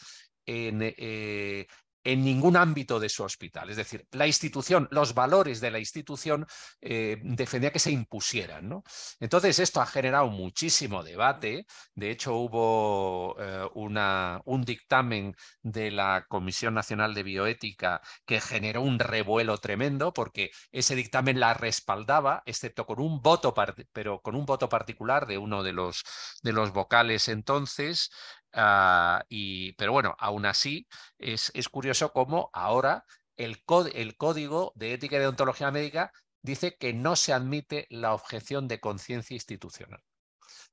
en, 0.47 0.81
eh, 0.83 1.67
en 2.05 2.25
ningún 2.25 2.57
ámbito 2.57 2.99
de 2.99 3.09
su 3.09 3.23
hospital. 3.23 3.71
Es 3.71 3.77
decir, 3.77 4.07
la 4.13 4.27
institución, 4.27 4.89
los 4.91 5.15
valores 5.15 5.61
de 5.61 5.71
la 5.71 5.79
institución 5.79 6.47
eh, 6.81 7.19
defendía 7.23 7.71
que 7.71 7.79
se 7.79 7.93
impusieran. 7.93 8.83
Entonces, 9.21 9.59
esto 9.59 9.81
ha 9.81 9.87
generado 9.87 10.29
muchísimo 10.29 11.03
debate. 11.03 11.67
De 11.95 12.11
hecho, 12.11 12.35
hubo 12.35 13.37
eh, 13.39 13.69
un 13.75 14.65
dictamen 14.65 15.35
de 15.63 15.91
la 15.91 16.27
Comisión 16.29 16.75
Nacional 16.75 17.15
de 17.15 17.23
Bioética 17.23 18.01
que 18.27 18.41
generó 18.41 18.83
un 18.83 18.99
revuelo 18.99 19.59
tremendo 19.59 20.13
porque 20.13 20.51
ese 20.73 20.95
dictamen 20.95 21.41
la 21.41 21.55
respaldaba, 21.55 22.43
excepto 22.47 22.87
con 22.87 23.01
un 23.01 23.21
voto, 23.23 23.55
pero 23.93 24.21
con 24.21 24.35
un 24.35 24.45
voto 24.45 24.69
particular 24.69 25.27
de 25.27 25.39
uno 25.39 25.63
de 25.63 25.73
los, 25.73 26.03
de 26.43 26.53
los 26.53 26.73
vocales 26.73 27.29
entonces, 27.29 28.11
Uh, 28.55 29.25
y, 29.29 29.73
pero 29.75 29.93
bueno, 29.93 30.15
aún 30.19 30.45
así 30.45 30.87
es, 31.19 31.51
es 31.55 31.69
curioso 31.69 32.13
cómo 32.13 32.51
ahora 32.53 33.05
el, 33.37 33.63
el, 33.95 34.17
código 34.17 34.73
de 34.75 34.93
ética 34.93 35.17
y 35.17 35.21
deontología 35.21 35.71
médica 35.71 36.13
dice 36.43 36.77
que 36.77 36.93
no 36.93 37.17
se 37.17 37.33
admite 37.33 37.87
la 37.89 38.15
objeción 38.15 38.69
de 38.69 38.81
conciencia 38.81 39.35
institucional. 39.35 40.03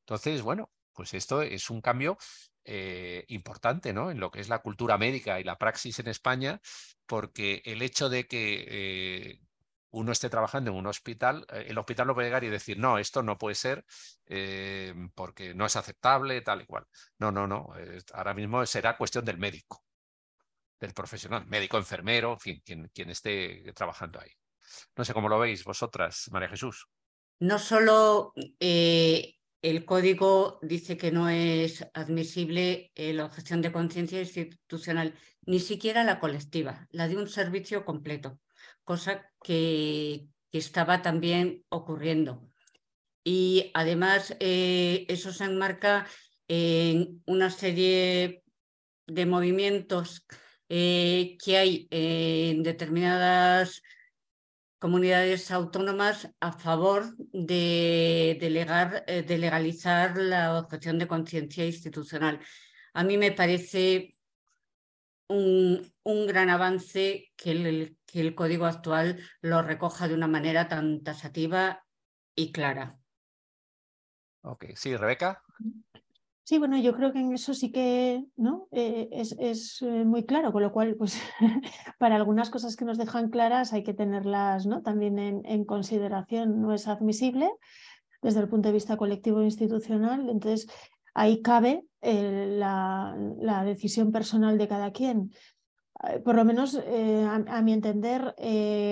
Entonces, 0.01 0.41
bueno, 0.41 0.71
pues 0.93 1.13
esto 1.13 1.41
es 1.41 1.69
un 1.69 1.81
cambio 1.81 2.17
eh, 2.65 3.23
importante 3.29 3.93
¿no? 3.93 4.11
en 4.11 4.19
lo 4.19 4.31
que 4.31 4.41
es 4.41 4.49
la 4.49 4.59
cultura 4.59 4.97
médica 4.97 5.39
y 5.39 5.43
la 5.43 5.57
praxis 5.57 5.99
en 5.99 6.07
España, 6.07 6.59
porque 7.05 7.61
el 7.65 7.81
hecho 7.81 8.09
de 8.09 8.27
que 8.27 8.65
eh, 8.67 9.39
uno 9.91 10.11
esté 10.11 10.29
trabajando 10.29 10.71
en 10.71 10.77
un 10.77 10.87
hospital, 10.87 11.45
eh, 11.51 11.65
el 11.69 11.77
hospital 11.77 12.07
no 12.07 12.13
puede 12.13 12.27
llegar 12.27 12.43
y 12.43 12.49
decir, 12.49 12.77
no, 12.77 12.97
esto 12.97 13.23
no 13.23 13.37
puede 13.37 13.55
ser 13.55 13.85
eh, 14.25 14.93
porque 15.15 15.53
no 15.53 15.65
es 15.65 15.75
aceptable, 15.75 16.41
tal 16.41 16.61
y 16.61 16.65
cual. 16.65 16.85
No, 17.17 17.31
no, 17.31 17.47
no. 17.47 17.69
Ahora 18.13 18.33
mismo 18.33 18.65
será 18.65 18.97
cuestión 18.97 19.25
del 19.25 19.37
médico, 19.37 19.83
del 20.79 20.93
profesional, 20.93 21.45
médico, 21.47 21.77
enfermero, 21.77 22.33
en 22.33 22.39
fin, 22.39 22.61
quien, 22.65 22.89
quien 22.93 23.09
esté 23.09 23.71
trabajando 23.73 24.19
ahí. 24.19 24.31
No 24.95 25.03
sé 25.03 25.13
cómo 25.13 25.29
lo 25.29 25.39
veis 25.39 25.63
vosotras, 25.63 26.29
María 26.31 26.49
Jesús. 26.49 26.87
No 27.39 27.57
solo 27.57 28.33
eh, 28.59 29.35
el 29.61 29.85
código 29.85 30.59
dice 30.61 30.97
que 30.97 31.11
no 31.11 31.29
es 31.29 31.85
admisible 31.93 32.91
eh, 32.95 33.13
la 33.13 33.25
objeción 33.25 33.61
de 33.61 33.71
conciencia 33.71 34.19
institucional, 34.19 35.15
ni 35.45 35.59
siquiera 35.59 36.03
la 36.03 36.19
colectiva, 36.19 36.87
la 36.91 37.07
de 37.07 37.17
un 37.17 37.27
servicio 37.29 37.85
completo 37.85 38.39
cosa 38.89 39.31
que, 39.43 40.25
estaba 40.51 41.03
también 41.03 41.63
ocurriendo. 41.69 42.49
Y 43.23 43.69
además 43.75 44.35
eh, 44.39 45.05
eso 45.07 45.31
se 45.31 45.43
enmarca 45.43 46.07
en 46.47 47.21
una 47.27 47.51
serie 47.51 48.43
de 49.05 49.25
movimientos 49.27 50.25
eh, 50.69 51.37
que 51.43 51.57
hay 51.57 51.87
en 51.91 52.63
determinadas 52.63 53.83
comunidades 54.79 55.51
autónomas 55.51 56.27
a 56.39 56.51
favor 56.53 57.15
de, 57.31 58.39
delegar, 58.41 59.03
eh, 59.05 59.21
de 59.21 59.37
legalizar 59.37 60.17
la 60.17 60.57
objeción 60.57 60.97
de 60.97 61.07
conciencia 61.07 61.63
institucional. 61.63 62.39
A 62.95 63.03
mí 63.03 63.19
me 63.19 63.31
parece 63.31 64.15
un, 65.29 65.89
un 66.03 66.27
gran 66.27 66.49
avance 66.49 67.31
que 67.37 67.51
el, 67.51 67.97
que 68.05 68.19
el 68.19 68.35
código 68.35 68.65
actual 68.65 69.21
lo 69.41 69.61
recoja 69.61 70.07
de 70.07 70.15
una 70.15 70.27
manera 70.27 70.67
tan 70.67 71.01
tasativa 71.03 71.85
y 72.35 72.51
clara. 72.51 72.99
Ok, 74.41 74.65
sí, 74.75 74.95
Rebeca. 74.95 75.41
Sí, 76.43 76.57
bueno, 76.57 76.79
yo 76.79 76.95
creo 76.95 77.13
que 77.13 77.19
en 77.19 77.31
eso 77.33 77.53
sí 77.53 77.71
que 77.71 78.25
¿no? 78.35 78.67
Eh, 78.71 79.07
es, 79.11 79.35
es 79.37 79.83
eh, 79.83 80.03
muy 80.03 80.25
claro, 80.25 80.51
con 80.51 80.63
lo 80.63 80.71
cual, 80.71 80.95
pues 80.97 81.21
para 81.99 82.15
algunas 82.15 82.49
cosas 82.49 82.75
que 82.75 82.85
nos 82.85 82.97
dejan 82.97 83.29
claras 83.29 83.71
hay 83.71 83.83
que 83.83 83.93
tenerlas 83.93 84.65
¿no? 84.65 84.81
también 84.81 85.19
en, 85.19 85.45
en 85.45 85.63
consideración. 85.63 86.59
No 86.59 86.73
es 86.73 86.87
admisible 86.87 87.51
desde 88.23 88.39
el 88.39 88.49
punto 88.49 88.69
de 88.69 88.73
vista 88.73 88.97
colectivo 88.97 89.41
e 89.41 89.45
institucional, 89.45 90.27
entonces 90.29 90.67
ahí 91.13 91.41
cabe 91.41 91.85
eh, 92.01 92.55
la, 92.57 93.63
decisión 93.65 94.11
personal 94.11 94.57
de 94.57 94.67
cada 94.67 94.91
quien. 94.91 95.31
Eh, 96.07 96.19
por 96.19 96.35
lo 96.35 96.45
menos, 96.45 96.79
eh, 96.85 97.25
a, 97.25 97.61
mi 97.61 97.73
entender, 97.73 98.33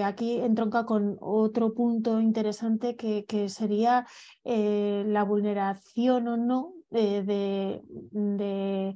aquí 0.04 0.40
entronca 0.40 0.86
con 0.86 1.18
otro 1.22 1.74
punto 1.74 2.20
interesante 2.20 2.96
que, 2.96 3.26
que 3.26 3.50
sería 3.50 4.06
la 4.44 5.24
vulneración 5.24 6.28
o 6.28 6.38
no 6.38 6.74
de, 6.90 7.24
de, 8.12 8.96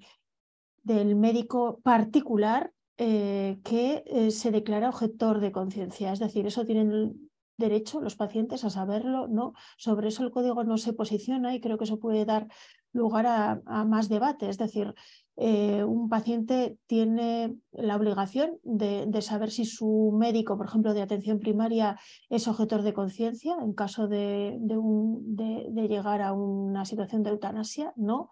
del 0.83 1.15
médico 1.15 1.79
particular 1.83 2.73
que 2.97 4.29
se 4.29 4.51
declara 4.51 4.89
objetor 4.89 5.39
de 5.39 5.51
conciencia. 5.51 6.13
Es 6.13 6.19
decir, 6.19 6.45
eso 6.45 6.65
tienen 6.65 7.31
derecho 7.57 8.01
los 8.01 8.15
pacientes 8.15 8.63
a 8.65 8.69
saberlo, 8.69 9.27
¿no? 9.27 9.53
Sobre 9.77 10.09
eso 10.09 10.23
el 10.23 10.31
código 10.31 10.63
no 10.63 10.77
se 10.77 10.93
posiciona 10.93 11.55
y 11.55 11.61
creo 11.61 11.77
que 11.77 11.85
eso 11.85 11.99
puede 11.99 12.25
dar 12.25 12.47
lugar 12.93 13.25
a, 13.25 13.85
más 13.85 14.09
debate. 14.09 14.49
Es 14.49 14.57
decir, 14.57 14.93
eh, 15.37 15.83
un 15.83 16.09
paciente 16.09 16.77
tiene 16.87 17.55
la 17.71 17.95
obligación 17.95 18.59
de, 18.63 19.21
saber 19.21 19.51
si 19.51 19.65
su 19.65 20.15
médico, 20.17 20.57
por 20.57 20.67
ejemplo, 20.67 20.93
de 20.93 21.01
atención 21.01 21.39
primaria, 21.39 21.99
es 22.29 22.47
objetor 22.47 22.81
de 22.81 22.93
conciencia 22.93 23.55
en 23.61 23.73
caso 23.73 24.07
de, 24.07 24.57
de, 24.59 25.87
llegar 25.87 26.21
a 26.21 26.33
una 26.33 26.85
situación 26.85 27.23
de 27.23 27.31
eutanasia, 27.31 27.93
¿no? 27.95 28.29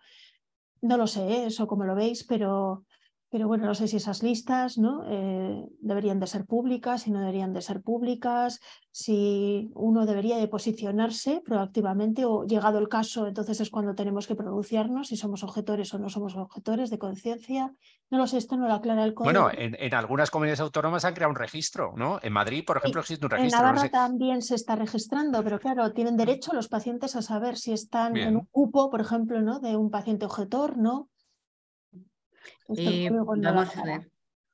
No 0.81 0.97
lo 0.97 1.07
sé, 1.07 1.27
¿eh? 1.27 1.45
eso 1.47 1.67
como 1.67 1.83
lo 1.83 1.95
veis, 1.95 2.23
pero 2.23 2.85
pero 3.31 3.48
bueno, 3.48 3.65
no 3.65 3.75
sé 3.75 3.88
si 3.88 3.98
esas 3.98 4.24
listas 4.24 4.77
¿no? 4.77 5.03
Eh, 5.07 5.65
deberían 5.79 6.19
de 6.19 6.27
ser 6.27 6.45
públicas, 6.45 7.03
si 7.03 7.12
no 7.12 7.19
deberían 7.19 7.53
de 7.53 7.62
ser 7.62 7.81
públicas, 7.81 8.59
si 8.91 9.71
uno 9.75 10.05
debería 10.05 10.38
de 10.38 10.48
posicionarse 10.48 11.41
proactivamente 11.45 12.25
o 12.25 12.45
llegado 12.45 12.79
el 12.79 12.89
caso, 12.89 13.27
entonces 13.27 13.62
es 13.62 13.69
cuando 13.69 13.93
tenemos 13.93 14.27
que 14.27 14.36
pronunciarnos 14.36 15.09
si 15.09 15.15
somos 15.15 15.43
objetores 15.43 15.93
o 15.93 16.00
no 16.00 16.09
somos 16.09 16.36
objetores 16.36 16.89
de 16.89 16.98
conciencia. 16.98 17.74
No 18.09 18.17
lo 18.17 18.25
sé, 18.25 18.38
esto 18.38 18.57
no 18.57 18.67
lo 18.67 18.74
aclara 18.74 19.03
el 19.03 19.13
código. 19.13 19.31
Bueno, 19.31 19.51
en, 19.55 19.93
algunas 19.93 20.31
comunidades 20.31 20.62
autónomas 20.62 21.05
han 21.05 21.13
creado 21.13 21.29
un 21.29 21.36
registro, 21.36 21.93
¿no? 21.95 22.19
En 22.24 22.33
Madrid, 22.33 22.63
por 22.65 22.77
ejemplo, 22.77 23.01
existe 23.01 23.24
un 23.24 23.29
registro. 23.29 23.59
En 23.59 23.65
Navarra 23.65 23.89
también 23.89 24.41
se 24.41 24.55
está 24.55 24.75
registrando, 24.75 25.43
pero 25.43 25.59
claro, 25.59 25.91
tienen 25.93 26.17
derecho 26.17 26.53
los 26.53 26.67
pacientes 26.67 27.15
a 27.15 27.21
saber 27.21 27.57
si 27.57 27.71
están 27.71 28.17
en 28.17 28.36
un 28.36 28.48
cupo, 28.50 28.89
por 28.89 29.01
ejemplo, 29.01 29.41
¿no? 29.41 29.59
de 29.59 29.77
un 29.77 29.91
paciente 29.91 30.25
objetor, 30.25 30.77
¿no? 30.77 31.09
Eh, 32.77 33.10
vamos 33.12 33.77
a 33.77 33.84
ver. 33.84 34.12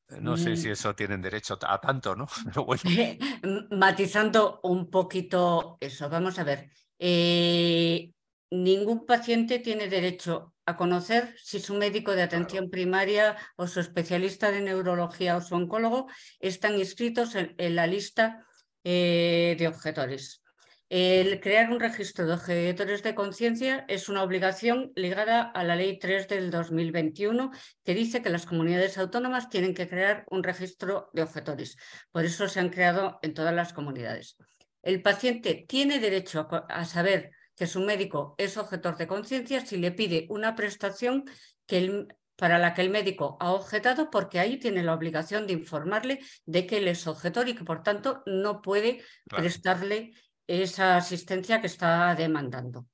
Eh, 0.10 0.18
no 0.22 0.38
sé 0.38 0.56
si 0.56 0.68
mm. 0.68 0.72
eso 0.72 0.96
tienen 0.96 1.22
derecho 1.22 1.58
a 1.62 1.80
tanto, 1.80 2.16
¿no? 2.16 2.28
Matizando 3.72 4.60
un 4.64 4.90
poquito 4.90 5.78
eso, 5.80 6.10
vamos 6.10 6.40
a 6.40 6.44
ver. 6.44 6.70
Eh, 7.00 8.12
ningún 8.52 9.06
paciente 9.06 9.60
tiene 9.60 9.88
derecho 9.88 10.54
a 10.66 10.78
conocer 10.78 11.36
si 11.38 11.60
su 11.60 11.76
médico 11.76 12.12
de 12.14 12.24
atención 12.24 12.70
primaria 12.70 13.36
o 13.56 13.68
su 13.68 13.80
especialista 13.80 14.52
de 14.52 14.62
neurología 14.62 15.38
o 15.38 15.42
su 15.42 15.56
oncólogo 15.56 16.08
están 16.40 16.76
inscritos 16.76 17.36
en, 17.36 17.76
la 17.76 17.86
lista 17.86 18.46
de 18.84 19.68
objetores. 19.68 20.45
El 20.88 21.40
crear 21.40 21.72
un 21.72 21.80
registro 21.80 22.28
de 22.28 22.34
objetores 22.34 23.02
de 23.02 23.16
conciencia 23.16 23.86
es 23.88 24.08
una 24.08 24.22
obligación 24.22 24.92
ligada 24.96 25.42
a 25.42 25.64
la 25.64 25.76
Ley 25.76 25.98
3 25.98 26.28
del 26.28 26.52
2021 26.52 27.50
que 27.84 27.96
dice 27.96 28.22
que 28.22 28.30
las 28.30 28.46
comunidades 28.46 29.00
autónomas 29.00 29.50
tienen 29.50 29.74
que 29.74 29.90
crear 29.90 30.26
un 30.30 30.44
registro 30.44 31.10
de 31.14 31.24
objetores. 31.24 31.76
Por 32.12 32.24
eso 32.24 32.48
se 32.48 32.60
han 32.60 32.70
creado 32.70 33.18
en 33.24 33.34
todas 33.34 33.54
las 33.54 33.74
comunidades. 33.74 34.38
El 34.84 35.02
paciente 35.02 35.66
tiene 35.68 36.00
derecho 36.00 36.48
a 36.52 36.86
saber 36.86 37.32
que 37.56 37.66
su 37.66 37.80
médico 37.80 38.36
es 38.38 38.56
objetor 38.56 38.96
de 38.98 39.08
conciencia 39.08 39.66
si 39.66 39.78
le 39.78 39.92
pide 39.92 40.28
una 40.30 40.56
prestación 40.56 41.26
para 42.36 42.60
la 42.60 42.76
que 42.76 42.82
el 42.82 42.92
médico 42.92 43.38
ha 43.40 43.52
objetado 43.54 44.12
porque 44.12 44.40
ahí 44.40 44.60
tiene 44.60 44.84
la 44.84 44.94
obligación 44.94 45.48
de 45.48 45.54
informarle 45.54 46.20
de 46.46 46.68
que 46.68 46.78
él 46.78 46.88
es 46.88 47.08
objetor 47.08 47.48
y 47.48 47.56
que 47.56 47.64
por 47.64 47.82
tanto 47.82 48.22
no 48.28 48.62
puede 48.62 49.04
prestarle 49.26 50.12
esa 50.48 50.98
asistencia 50.98 51.62
que 51.62 51.68
está 51.68 52.14
demandando. 52.16 52.88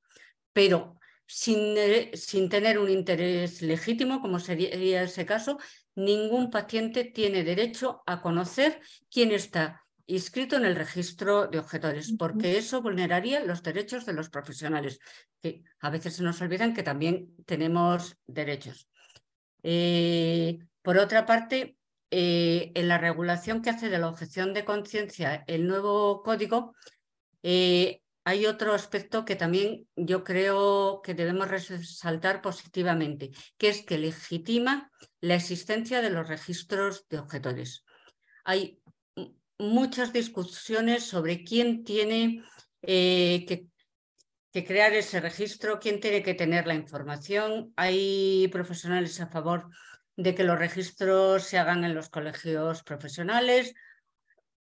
Pero 0.53 1.00
sin, 1.25 1.77
eh, 1.77 2.12
sin, 2.15 2.50
tener 2.50 2.77
un 2.77 2.89
interés 2.89 3.62
legítimo, 3.62 4.22
como 4.22 4.39
sería 4.39 5.03
ese 5.03 5.25
caso, 5.25 5.58
ningún 5.96 6.50
paciente 6.50 7.05
tiene 7.05 7.43
derecho 7.43 8.03
a 8.05 8.22
conocer 8.22 8.81
quién 9.10 9.31
está 9.31 9.81
inscrito 10.08 10.58
en 10.58 10.65
el 10.65 10.75
registro 10.75 11.48
de 11.48 11.60
objetores, 11.60 12.13
porque 12.17 12.58
eso 12.58 12.81
vulneraría 12.81 13.46
los 13.46 13.63
derechos 13.63 14.05
de 14.05 14.13
los 14.13 14.29
profesionales, 14.29 15.00
que 15.42 15.64
a 15.79 15.90
veces 15.90 16.16
se 16.16 16.24
nos 16.24 16.42
olvidan 16.42 16.74
que 16.74 16.83
también 16.83 17.33
tenemos 17.46 18.18
derechos. 18.27 18.90
Eh, 19.64 20.59
por 20.81 20.98
otra 20.98 21.25
parte, 21.25 21.77
eh, 22.09 22.72
en 22.75 22.87
la 22.90 22.98
regulación 22.98 23.61
que 23.61 23.70
hace 23.70 23.90
de 23.90 24.00
la 24.00 24.09
objeción 24.09 24.53
de 24.53 24.66
conciencia 24.66 25.46
el 25.48 25.66
nuevo 25.66 26.24
código, 26.24 26.75
eh, 27.43 28.01
hay 28.23 28.45
otro 28.45 28.73
aspecto 28.73 29.25
que 29.25 29.35
también 29.35 29.87
yo 29.95 30.23
creo 30.23 31.01
que 31.01 31.15
debemos 31.15 31.47
resaltar 31.47 32.41
positivamente, 32.41 33.31
que 33.57 33.69
es 33.69 33.83
que 33.83 33.97
legitima 33.97 34.91
la 35.21 35.35
existencia 35.35 36.01
de 36.01 36.11
los 36.11 36.27
registros 36.27 37.07
de 37.09 37.17
objetores. 37.17 37.83
Hay 38.43 38.79
muchas 39.57 40.13
discusiones 40.13 41.05
sobre 41.05 41.43
quién 41.43 41.83
tiene 41.83 42.43
eh, 42.83 43.45
que, 43.47 44.65
crear 44.65 44.93
ese 44.93 45.19
registro, 45.19 45.79
quién 45.79 45.99
tiene 45.99 46.21
que 46.21 46.35
tener 46.35 46.67
la 46.67 46.75
información. 46.75 47.73
Hay 47.75 48.49
profesionales 48.51 49.19
a 49.19 49.27
favor 49.27 49.69
de 50.15 50.35
que 50.35 50.43
los 50.43 50.59
registros 50.59 51.43
se 51.43 51.57
hagan 51.57 51.83
en 51.85 51.95
los 51.95 52.09
colegios 52.09 52.83
profesionales, 52.83 53.73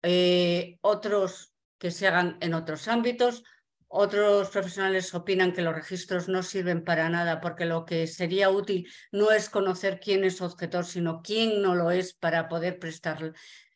eh, 0.03 0.77
otros 0.81 1.53
que 1.77 1.91
se 1.91 2.07
hagan 2.07 2.37
en 2.41 2.53
otros 2.53 2.87
ámbitos. 2.87 3.43
Otros 3.89 4.49
profesionales 4.49 5.13
opinan 5.13 5.53
que 5.53 5.61
los 5.61 5.73
registros 5.73 6.27
no 6.27 6.43
sirven 6.43 6.83
para 6.83 7.09
nada 7.09 7.39
porque 7.39 7.65
lo 7.65 7.85
que 7.85 8.05
sería 8.07 8.49
útil 8.49 8.91
no 9.11 9.31
es 9.31 9.49
conocer 9.49 9.99
quién 10.01 10.25
es 10.25 10.41
objetor, 10.41 10.85
sino 10.85 11.21
quién 11.21 11.61
no 11.61 11.73
lo 11.73 11.91
es 11.91 12.13
para 12.13 12.49
poder 12.49 12.79
prestar 12.79 13.33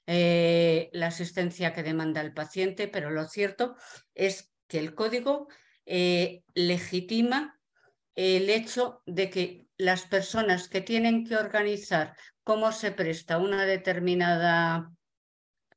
eh, 0.08 0.90
la 0.92 1.08
asistencia 1.08 1.74
que 1.74 1.84
demanda 1.84 2.20
el 2.20 2.34
paciente. 2.34 2.90
Pero 2.90 3.10
lo 3.10 3.26
cierto 3.26 3.76
es 4.14 4.52
que 4.68 4.80
el 4.80 4.96
código 4.96 5.48
eh, 5.86 6.44
legitima 6.54 7.60
el 8.16 8.50
hecho 8.50 9.02
de 9.06 9.30
que 9.30 9.68
las 9.78 10.04
personas 10.04 10.68
que 10.68 10.82
tienen 10.82 11.26
que 11.26 11.38
organizar 11.38 12.16
cómo 12.44 12.72
se 12.72 12.92
presta 12.92 13.38
una 13.38 13.66
determinada 13.66 14.92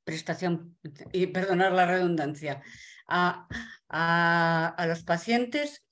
prestación, 0.04 0.78
y 1.12 1.26
perdonar 1.28 1.72
la 1.72 1.86
redundancia, 1.86 2.62
a, 3.06 3.48
a, 3.88 4.86
los 4.86 5.02
pacientes, 5.02 5.84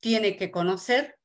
tiene 0.00 0.36
que 0.36 0.50
conocer 0.50 1.18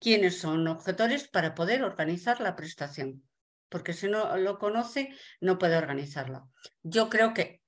quiénes 0.00 0.38
son 0.38 0.66
objetores 0.66 1.28
para 1.28 1.54
poder 1.54 1.82
organizar 1.82 2.40
la 2.40 2.56
prestación, 2.56 3.22
porque 3.68 3.92
si 3.92 4.08
no 4.08 4.36
lo 4.36 4.58
conoce, 4.58 5.14
no 5.40 5.58
puede 5.58 5.76
organizarla. 5.76 6.44
Yo 6.82 7.08
creo 7.08 7.34
que 7.34 7.60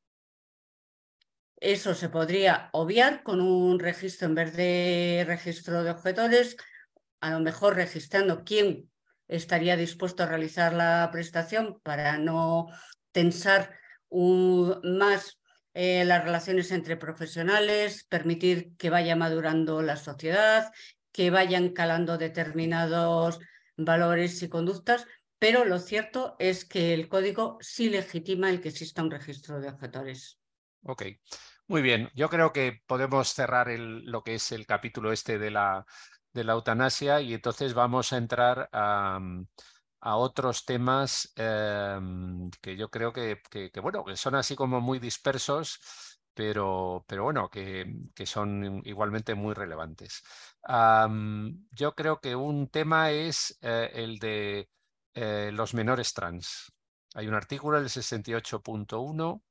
eso 1.56 1.94
se 1.94 2.08
podría 2.08 2.68
obviar 2.72 3.22
con 3.22 3.40
un 3.40 3.78
registro 3.78 4.28
en 4.28 4.34
vez 4.34 4.56
de 4.56 5.24
registro 5.26 5.82
de 5.82 5.90
objetores, 5.90 6.56
a 7.20 7.30
lo 7.30 7.40
mejor 7.40 7.76
registrando 7.76 8.44
quién 8.44 8.90
estaría 9.28 9.76
dispuesto 9.76 10.22
a 10.22 10.26
realizar 10.26 10.74
la 10.74 11.08
prestación 11.10 11.80
para 11.82 12.18
no 12.18 12.68
tensar 13.14 13.78
más 14.82 15.38
eh, 15.72 16.04
las 16.04 16.22
relaciones 16.22 16.70
entre 16.70 16.96
profesionales, 16.96 18.04
permitir 18.04 18.76
que 18.76 18.90
vaya 18.90 19.16
madurando 19.16 19.82
la 19.82 19.96
sociedad, 19.96 20.72
que 21.10 21.30
vayan 21.30 21.70
calando 21.70 22.18
determinados 22.18 23.40
valores 23.76 24.42
y 24.42 24.48
conductas, 24.48 25.06
pero 25.38 25.64
lo 25.64 25.78
cierto 25.78 26.36
es 26.38 26.64
que 26.64 26.94
el 26.94 27.08
código 27.08 27.58
sí 27.60 27.88
legitima 27.88 28.50
el 28.50 28.60
que 28.60 28.68
exista 28.68 29.02
un 29.02 29.10
registro 29.10 29.60
de 29.60 29.68
objetores. 29.68 30.38
Ok, 30.82 31.04
muy 31.66 31.82
bien. 31.82 32.10
Yo 32.14 32.28
creo 32.28 32.52
que 32.52 32.82
podemos 32.86 33.28
cerrar 33.28 33.68
lo 33.78 34.22
que 34.22 34.34
es 34.34 34.52
el 34.52 34.66
capítulo 34.66 35.12
este 35.12 35.38
de 35.38 35.50
la, 35.50 35.86
de 36.32 36.44
la 36.44 36.52
eutanasia 36.52 37.20
y 37.20 37.34
entonces 37.34 37.74
vamos 37.74 38.12
a 38.12 38.18
entrar 38.18 38.68
a 38.72 39.18
a 40.04 40.16
otros 40.16 40.66
temas 40.66 41.32
em, 41.36 42.50
que 42.60 42.76
yo 42.76 42.90
creo 42.90 43.12
que, 43.12 43.40
bueno, 43.82 44.04
que 44.04 44.16
son 44.16 44.34
así 44.34 44.54
como 44.54 44.80
muy 44.80 44.98
dispersos, 44.98 45.80
pero, 46.34 47.04
pero 47.08 47.24
bueno, 47.24 47.48
que, 47.50 47.86
que 48.14 48.26
son 48.26 48.82
igualmente 48.84 49.34
muy 49.34 49.54
relevantes. 49.54 50.22
yo 51.72 51.94
creo 51.94 52.20
que 52.20 52.36
un 52.36 52.68
tema 52.68 53.10
es 53.12 53.58
eh, 53.62 53.90
el 53.94 54.18
de 54.18 54.68
eh, 55.14 55.50
los 55.52 55.72
menores 55.74 56.12
trans. 56.12 56.72
Hay 57.14 57.26
un 57.28 57.34
artículo, 57.34 57.78
el 57.78 57.88
68.1, 57.88 59.42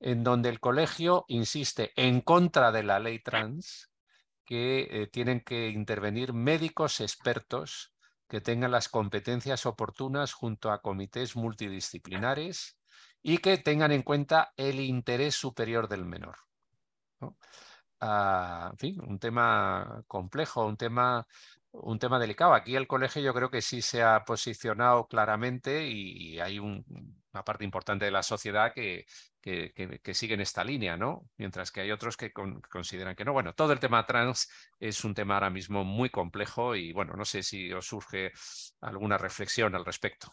en 0.00 0.24
donde 0.24 0.48
el 0.48 0.60
colegio 0.60 1.24
insiste 1.28 1.92
en 1.96 2.22
contra 2.22 2.72
de 2.72 2.84
la 2.84 3.00
ley 3.00 3.18
trans 3.20 3.90
que 4.46 4.88
eh, 4.90 5.08
tienen 5.08 5.40
que 5.42 5.68
intervenir 5.68 6.32
médicos 6.32 7.00
expertos 7.00 7.93
que 8.28 8.40
tengan 8.40 8.70
las 8.70 8.88
competencias 8.88 9.66
oportunas 9.66 10.32
junto 10.32 10.70
a 10.70 10.80
comités 10.80 11.36
multidisciplinares 11.36 12.78
y 13.22 13.38
que 13.38 13.58
tengan 13.58 13.92
en 13.92 14.02
cuenta 14.02 14.52
el 14.56 14.80
interés 14.80 15.34
superior 15.34 15.88
del 15.88 16.04
menor. 16.04 16.36
Ah, 18.00 18.68
en 18.72 18.78
fin, 18.78 19.00
un 19.06 19.18
tema 19.18 20.02
complejo, 20.06 20.66
un 20.66 20.76
tema, 20.76 21.26
un 21.72 21.98
tema 21.98 22.18
delicado. 22.18 22.54
Aquí 22.54 22.76
el 22.76 22.86
colegio 22.86 23.22
yo 23.22 23.32
creo 23.32 23.50
que 23.50 23.62
sí 23.62 23.80
se 23.82 24.02
ha 24.02 24.24
posicionado 24.24 25.06
claramente 25.06 25.86
y 25.86 26.38
hay 26.40 26.58
una 26.58 27.44
parte 27.44 27.64
importante 27.64 28.04
de 28.04 28.10
la 28.10 28.22
sociedad 28.22 28.72
que, 28.74 29.06
que, 29.44 30.14
siguen 30.14 30.40
esta 30.40 30.64
línea, 30.64 30.96
¿no? 30.96 31.28
Mientras 31.36 31.70
que 31.70 31.82
hay 31.82 31.90
otros 31.90 32.16
que 32.16 32.32
consideran 32.32 33.14
que 33.14 33.24
no. 33.24 33.34
Bueno, 33.34 33.52
todo 33.52 33.72
el 33.72 33.78
tema 33.78 34.06
trans 34.06 34.48
es 34.80 35.04
un 35.04 35.12
tema 35.12 35.34
ahora 35.34 35.50
mismo 35.50 35.84
muy 35.84 36.08
complejo 36.08 36.74
y 36.74 36.92
bueno, 36.92 37.14
no 37.14 37.26
sé 37.26 37.42
si 37.42 37.70
os 37.72 37.86
surge 37.86 38.32
alguna 38.80 39.18
reflexión 39.18 39.74
al 39.74 39.84
respecto. 39.84 40.32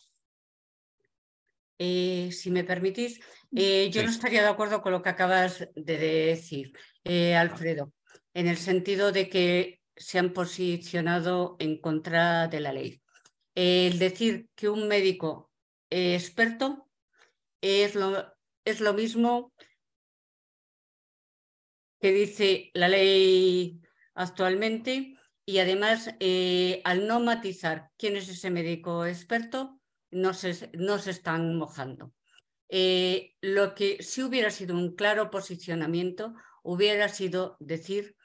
Eh, 1.78 2.32
si 2.32 2.52
me 2.52 2.64
permitís, 2.64 3.20
eh, 3.54 3.90
yo 3.92 4.04
no 4.04 4.10
estaría 4.10 4.44
de 4.44 4.50
acuerdo 4.50 4.82
con 4.82 4.94
lo 4.94 5.02
que 5.02 5.10
acabas 5.10 5.68
de 5.76 5.98
decir, 5.98 6.72
eh, 7.04 7.36
Alfredo, 7.36 7.92
en 8.34 8.48
el 8.48 8.58
sentido 8.58 9.12
de 9.12 9.28
que 9.28 9.82
se 9.96 10.20
han 10.20 10.32
posicionado 10.32 11.58
en 11.60 11.82
contra 11.82 12.48
de 12.48 12.60
la 12.62 12.72
ley. 12.72 13.02
El 13.56 14.00
decir 14.00 14.48
que 14.56 14.70
un 14.70 14.88
médico 14.88 15.52
experto 15.90 16.88
es 17.60 17.96
lo, 17.96 18.32
es 18.66 18.82
lo 18.82 18.94
mismo 18.94 19.54
que 22.00 22.12
dice 22.12 22.72
la 22.74 22.88
ley 22.88 23.80
actualmente 24.16 25.18
y 25.46 25.60
además 25.60 26.14
eh, 26.20 26.82
al 26.84 27.08
no 27.08 27.20
matizar 27.20 27.90
quién 27.98 28.16
es 28.16 28.30
ese 28.30 28.50
médico 28.50 29.06
experto, 29.06 29.80
no 30.10 30.34
se, 30.34 30.70
no 30.74 31.00
se 31.00 31.12
están 31.12 31.56
mojando. 31.56 32.14
Eh, 32.70 33.36
lo 33.42 33.76
que 33.76 34.02
sí 34.02 34.24
hubiera 34.24 34.50
sido 34.50 34.76
un 34.76 34.96
claro 34.96 35.30
posicionamiento 35.30 36.34
hubiera 36.64 37.10
sido 37.10 37.58
decir 37.60 38.16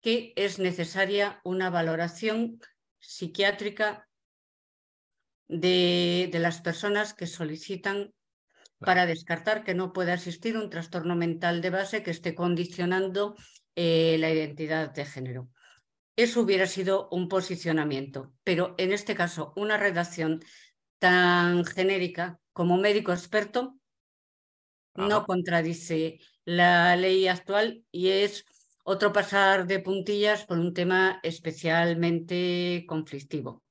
que 0.00 0.32
es 0.36 0.58
necesaria 0.58 1.40
una 1.44 1.70
valoración 1.70 2.60
psiquiátrica 2.98 4.08
de, 5.48 6.28
de 6.30 6.38
las 6.38 6.60
personas 6.60 7.14
que 7.14 7.26
solicitan 7.26 8.12
para 8.78 9.06
descartar 9.06 9.64
que 9.64 9.74
no 9.74 9.92
pueda 9.92 10.14
existir 10.14 10.56
un 10.56 10.70
trastorno 10.70 11.16
mental 11.16 11.60
de 11.60 11.70
base 11.70 12.02
que 12.02 12.10
esté 12.10 12.34
condicionando 12.34 13.36
eh, 13.74 14.16
la 14.18 14.30
identidad 14.30 14.92
de 14.92 15.04
género. 15.04 15.48
Eso 16.16 16.40
hubiera 16.40 16.66
sido 16.66 17.08
un 17.10 17.28
posicionamiento, 17.28 18.32
pero 18.44 18.74
en 18.78 18.92
este 18.92 19.14
caso 19.14 19.52
una 19.56 19.76
redacción 19.76 20.42
tan 20.98 21.64
genérica 21.64 22.40
como 22.52 22.76
médico 22.76 23.12
experto 23.12 23.78
no 24.94 25.24
contradice 25.24 26.18
la 26.44 26.96
ley 26.96 27.28
actual 27.28 27.84
y 27.92 28.08
es 28.08 28.44
otro 28.82 29.12
pasar 29.12 29.66
de 29.66 29.78
puntillas 29.78 30.44
por 30.44 30.58
un 30.58 30.74
tema 30.74 31.20
especialmente 31.22 32.84
conflictivo. 32.88 33.62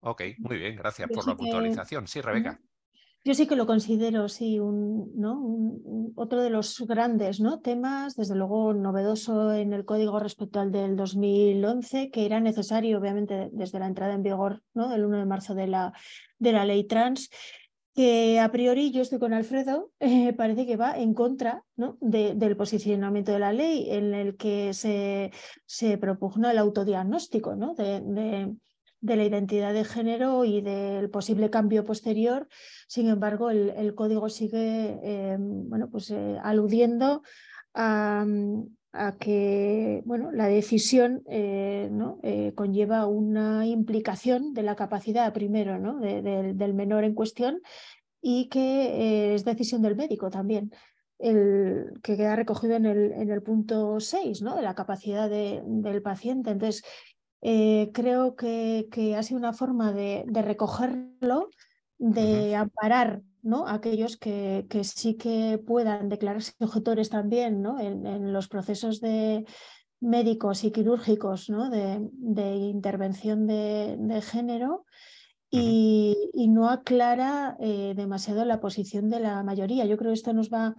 Ok, 0.00 0.22
muy 0.38 0.58
bien, 0.58 0.76
gracias 0.76 1.08
por 1.08 1.26
la 1.26 1.36
puntualización. 1.36 2.08
Sí, 2.08 2.20
Rebeca. 2.20 2.60
Yo 3.26 3.34
sí 3.34 3.48
que 3.48 3.56
lo 3.56 3.66
considero, 3.66 4.28
sí, 4.28 4.60
un, 4.60 6.12
otro 6.14 6.42
de 6.42 6.48
los 6.48 6.80
grandes 6.86 7.42
temas, 7.60 8.14
desde 8.14 8.36
luego 8.36 8.72
novedoso 8.72 9.52
en 9.52 9.72
el 9.72 9.84
código 9.84 10.20
respecto 10.20 10.60
al 10.60 10.70
del 10.70 10.94
2011, 10.94 12.12
que 12.12 12.24
era 12.24 12.38
necesario, 12.38 13.00
obviamente, 13.00 13.50
desde 13.52 13.80
la 13.80 13.88
entrada 13.88 14.14
en 14.14 14.22
vigor 14.22 14.62
¿no? 14.74 14.88
del 14.88 15.04
1 15.04 15.18
de 15.18 15.26
marzo 15.26 15.56
de 15.56 15.66
la, 15.66 15.92
ley 16.38 16.84
trans, 16.84 17.28
que 17.96 18.38
a 18.38 18.52
priori 18.52 18.92
yo 18.92 19.02
estoy 19.02 19.18
con 19.18 19.32
Alfredo, 19.32 19.90
eh, 19.98 20.32
parece 20.32 20.64
que 20.64 20.76
va 20.76 20.96
en 20.96 21.12
contra 21.12 21.64
del 22.00 22.56
posicionamiento 22.56 23.32
de 23.32 23.40
la 23.40 23.52
ley, 23.52 23.90
en 23.90 24.14
el 24.14 24.36
que 24.36 24.72
se, 24.72 25.32
se 25.64 25.98
propugna 25.98 26.52
el 26.52 26.58
autodiagnóstico 26.58 27.56
¿no? 27.56 27.74
de 27.74 28.54
la 29.00 29.24
identidad 29.24 29.72
de 29.72 29.84
género 29.84 30.44
y 30.44 30.60
del 30.60 31.10
posible 31.10 31.50
cambio 31.50 31.84
posterior. 31.84 32.48
Sin 32.88 33.08
embargo, 33.08 33.50
el, 33.50 33.94
código 33.94 34.28
sigue 34.28 34.98
eh, 35.02 35.36
bueno, 35.38 35.88
pues, 35.90 36.10
eh, 36.10 36.38
aludiendo 36.42 37.22
a, 37.74 38.24
que 39.20 40.02
bueno, 40.06 40.32
la 40.32 40.46
decisión 40.46 41.22
eh, 41.28 41.90
¿no? 41.92 42.18
conlleva 42.54 43.06
una 43.06 43.66
implicación 43.66 44.54
de 44.54 44.62
la 44.62 44.74
capacidad 44.74 45.34
primero 45.34 45.78
¿no? 45.78 46.00
del 46.00 46.72
menor 46.72 47.04
en 47.04 47.12
cuestión 47.12 47.60
y 48.22 48.48
que 48.48 49.34
es 49.34 49.44
decisión 49.44 49.82
del 49.82 49.96
médico 49.96 50.30
también. 50.30 50.72
El, 51.18 51.92
que 52.02 52.16
queda 52.16 52.36
recogido 52.36 52.76
en 52.76 52.86
el, 52.86 53.12
en 53.12 53.30
el 53.30 53.42
punto 53.42 54.00
6, 54.00 54.40
¿no? 54.40 54.56
de 54.56 54.62
la 54.62 54.74
capacidad 54.74 55.28
del 55.28 56.02
paciente. 56.02 56.50
Entonces, 56.50 56.82
eh, 57.42 57.90
creo 57.92 58.34
que, 58.36 59.14
ha 59.16 59.22
sido 59.22 59.38
una 59.38 59.52
forma 59.52 59.92
de, 59.92 60.24
recogerlo, 60.32 61.50
de 61.98 62.54
amparar 62.56 63.22
¿no? 63.42 63.66
aquellos 63.68 64.16
que, 64.16 64.66
sí 64.82 65.14
que 65.14 65.62
puedan 65.64 66.08
declararse 66.08 66.52
objetores 66.60 67.10
también 67.10 67.62
¿no? 67.62 67.78
en, 67.78 68.32
los 68.32 68.48
procesos 68.48 69.00
de 69.00 69.44
médicos 70.00 70.64
y 70.64 70.72
quirúrgicos 70.72 71.48
¿no? 71.48 71.70
de, 71.70 72.56
intervención 72.56 73.46
de, 73.46 74.20
género. 74.22 74.84
Y, 75.50 76.48
no 76.48 76.68
aclara 76.68 77.56
eh, 77.60 77.94
demasiado 77.96 78.44
la 78.44 78.60
posición 78.60 79.08
de 79.08 79.20
la 79.20 79.42
mayoría. 79.42 79.86
Yo 79.86 79.96
creo 79.96 80.10
que 80.10 80.14
esto 80.14 80.32
nos 80.32 80.50
va 80.50 80.74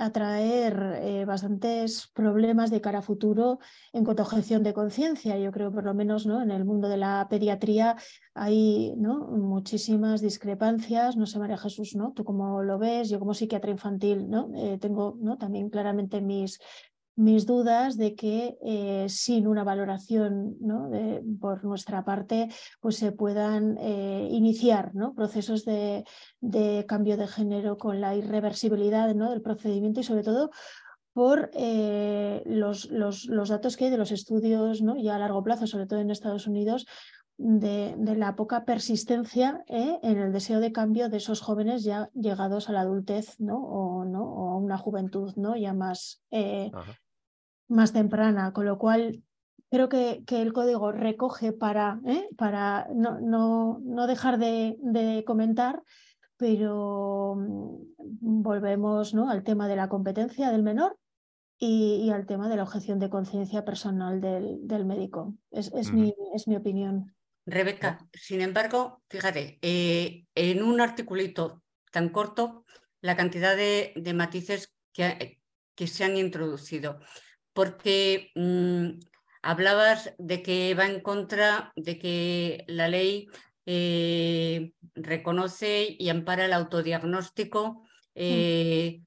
a 0.00 0.12
traer 0.12 1.00
eh, 1.02 1.24
bastantes 1.26 2.10
problemas 2.14 2.70
de 2.70 2.80
cara 2.80 3.00
a 3.00 3.02
futuro 3.02 3.58
en 3.92 4.04
cuanto 4.04 4.22
a 4.22 4.26
objeción 4.26 4.62
de 4.62 4.72
conciencia. 4.72 5.38
Yo 5.38 5.52
creo, 5.52 5.70
por 5.70 5.84
lo 5.84 5.92
menos, 5.94 6.24
¿no? 6.26 6.42
en 6.42 6.50
el 6.50 6.64
mundo 6.64 6.88
de 6.88 6.96
la 6.96 7.26
pediatría 7.28 7.96
hay 8.34 8.94
¿no? 8.96 9.28
muchísimas 9.28 10.22
discrepancias. 10.22 11.16
No 11.16 11.26
sé, 11.26 11.38
María 11.38 11.58
Jesús, 11.58 11.94
¿no? 11.94 12.12
Tú 12.12 12.24
cómo 12.24 12.62
lo 12.62 12.78
ves, 12.78 13.10
yo 13.10 13.18
como 13.18 13.34
psiquiatra 13.34 13.70
infantil, 13.70 14.30
¿no? 14.30 14.50
Eh, 14.56 14.78
tengo 14.78 15.18
¿no? 15.20 15.36
también 15.36 15.68
claramente 15.68 16.22
mis 16.22 16.58
mis 17.20 17.44
dudas 17.44 17.98
de 17.98 18.14
que 18.14 18.56
eh, 18.62 19.06
sin 19.08 19.46
una 19.46 19.62
valoración 19.62 20.56
¿no? 20.60 20.90
por 21.38 21.64
nuestra 21.64 22.02
parte 22.02 22.48
pues 22.80 22.96
se 22.96 23.12
puedan 23.12 23.76
eh, 23.78 24.26
iniciar 24.30 24.94
¿no? 24.94 25.14
procesos 25.14 25.66
de, 25.66 26.04
de, 26.40 26.86
cambio 26.88 27.18
de 27.18 27.26
género 27.26 27.76
con 27.76 28.00
la 28.00 28.16
irreversibilidad 28.16 29.14
¿no? 29.14 29.30
del 29.30 29.42
procedimiento 29.42 30.00
y 30.00 30.04
sobre 30.04 30.22
todo 30.22 30.50
por 31.12 31.50
eh, 31.52 32.42
los, 32.46 32.88
los, 32.90 33.28
datos 33.48 33.76
que 33.76 33.84
hay 33.84 33.90
de 33.90 33.98
los 33.98 34.12
estudios 34.12 34.82
ya 35.02 35.16
a 35.16 35.18
largo 35.18 35.42
plazo, 35.42 35.66
sobre 35.66 35.86
todo 35.86 36.00
en 36.00 36.10
Estados 36.10 36.46
Unidos, 36.46 36.86
de, 37.36 37.96
de 37.98 38.16
la 38.16 38.34
poca 38.34 38.64
persistencia 38.64 39.62
en 39.66 40.18
el 40.18 40.32
deseo 40.32 40.60
de 40.60 40.72
cambio 40.72 41.08
de 41.08 41.18
esos 41.18 41.40
jóvenes 41.40 41.84
ya 41.84 42.08
llegados 42.14 42.68
a 42.68 42.72
la 42.72 42.82
adultez 42.82 43.38
¿no? 43.40 43.56
O, 43.56 44.04
¿no? 44.04 44.22
o 44.22 44.50
a 44.50 44.56
una 44.56 44.78
juventud 44.78 45.34
¿no? 45.36 45.56
ya 45.56 45.74
más 45.74 46.22
más 47.70 47.92
temprana, 47.92 48.52
con 48.52 48.66
lo 48.66 48.78
cual 48.78 49.22
creo 49.70 49.88
que, 49.88 50.22
que 50.26 50.42
el 50.42 50.52
código 50.52 50.92
recoge 50.92 51.52
para, 51.52 52.00
¿eh? 52.04 52.28
para 52.36 52.88
no, 52.92 53.20
no, 53.20 53.80
no, 53.82 54.06
dejar 54.06 54.38
de, 54.38 55.22
comentar, 55.26 55.82
pero 56.36 57.36
mm, 57.36 58.42
volvemos 58.42 59.14
¿no? 59.14 59.30
al 59.30 59.44
tema 59.44 59.68
de 59.68 59.76
la 59.76 59.88
competencia 59.88 60.50
del 60.50 60.62
menor 60.62 60.98
y, 61.58 62.10
al 62.10 62.26
tema 62.26 62.48
de 62.48 62.56
la 62.56 62.62
objeción 62.64 62.98
de 62.98 63.10
conciencia 63.10 63.64
personal 63.64 64.20
del, 64.20 64.66
del 64.66 64.84
médico. 64.84 65.34
Es, 65.50 65.70
es, 65.74 65.92
mi, 65.92 66.14
es 66.34 66.48
mi 66.48 66.56
opinión. 66.56 67.14
Rebeca, 67.46 68.06
sin 68.12 68.40
embargo, 68.40 69.02
fíjate, 69.08 69.58
eh, 69.62 70.26
en 70.34 70.62
un 70.62 70.80
articulito 70.80 71.62
tan 71.92 72.08
corto, 72.08 72.64
la 73.02 73.16
cantidad 73.16 73.56
de, 73.56 73.92
de 73.96 74.14
matices 74.14 74.74
que, 74.92 75.40
que 75.74 75.86
se 75.86 76.04
han 76.04 76.16
introducido 76.16 77.00
porque 77.52 78.30
mm, 78.34 79.00
hablabas 79.42 80.14
de 80.18 80.42
que 80.42 80.74
va 80.74 80.86
en 80.86 81.00
contra 81.00 81.72
de 81.76 81.98
que 81.98 82.64
la 82.68 82.88
ley 82.88 83.28
eh, 83.66 84.72
reconoce 84.94 85.96
y 85.98 86.08
ampara 86.08 86.44
el 86.44 86.52
autodiagnóstico 86.52 87.82
eh, 88.14 89.00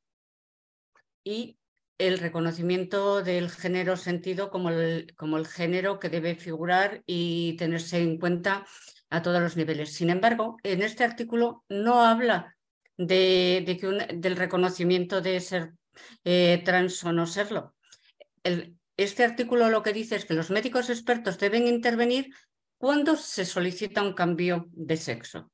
y 1.23 1.57
el 1.97 2.19
reconocimiento 2.19 3.21
del 3.23 3.49
género 3.49 3.97
sentido 3.97 4.49
como 4.49 4.69
el, 4.69 5.13
como 5.15 5.37
el 5.37 5.47
género 5.47 5.99
que 5.99 6.09
debe 6.09 6.35
figurar 6.35 7.03
y 7.05 7.55
tenerse 7.57 8.01
en 8.01 8.17
cuenta 8.17 8.65
a 9.09 9.21
todos 9.21 9.41
los 9.41 9.55
niveles. 9.55 9.93
Sin 9.93 10.09
embargo, 10.09 10.57
en 10.63 10.81
este 10.81 11.03
artículo 11.03 11.63
no 11.69 12.01
habla 12.01 12.57
de, 12.97 13.77
que 13.79 14.15
del 14.15 14.35
reconocimiento 14.35 15.21
de 15.21 15.39
ser 15.39 15.73
eh, 16.23 16.61
trans 16.65 17.03
o 17.03 17.13
no 17.13 17.27
serlo 17.27 17.72
este 18.43 19.23
artículo 19.23 19.69
lo 19.69 19.83
que 19.83 19.93
dice 19.93 20.15
es 20.15 20.25
que 20.25 20.33
los 20.33 20.51
médicos 20.51 20.89
expertos 20.89 21.39
deben 21.39 21.67
intervenir 21.67 22.33
cuando 22.77 23.15
se 23.15 23.45
solicita 23.45 24.01
un 24.01 24.13
cambio 24.13 24.67
de 24.71 24.97
sexo. 24.97 25.51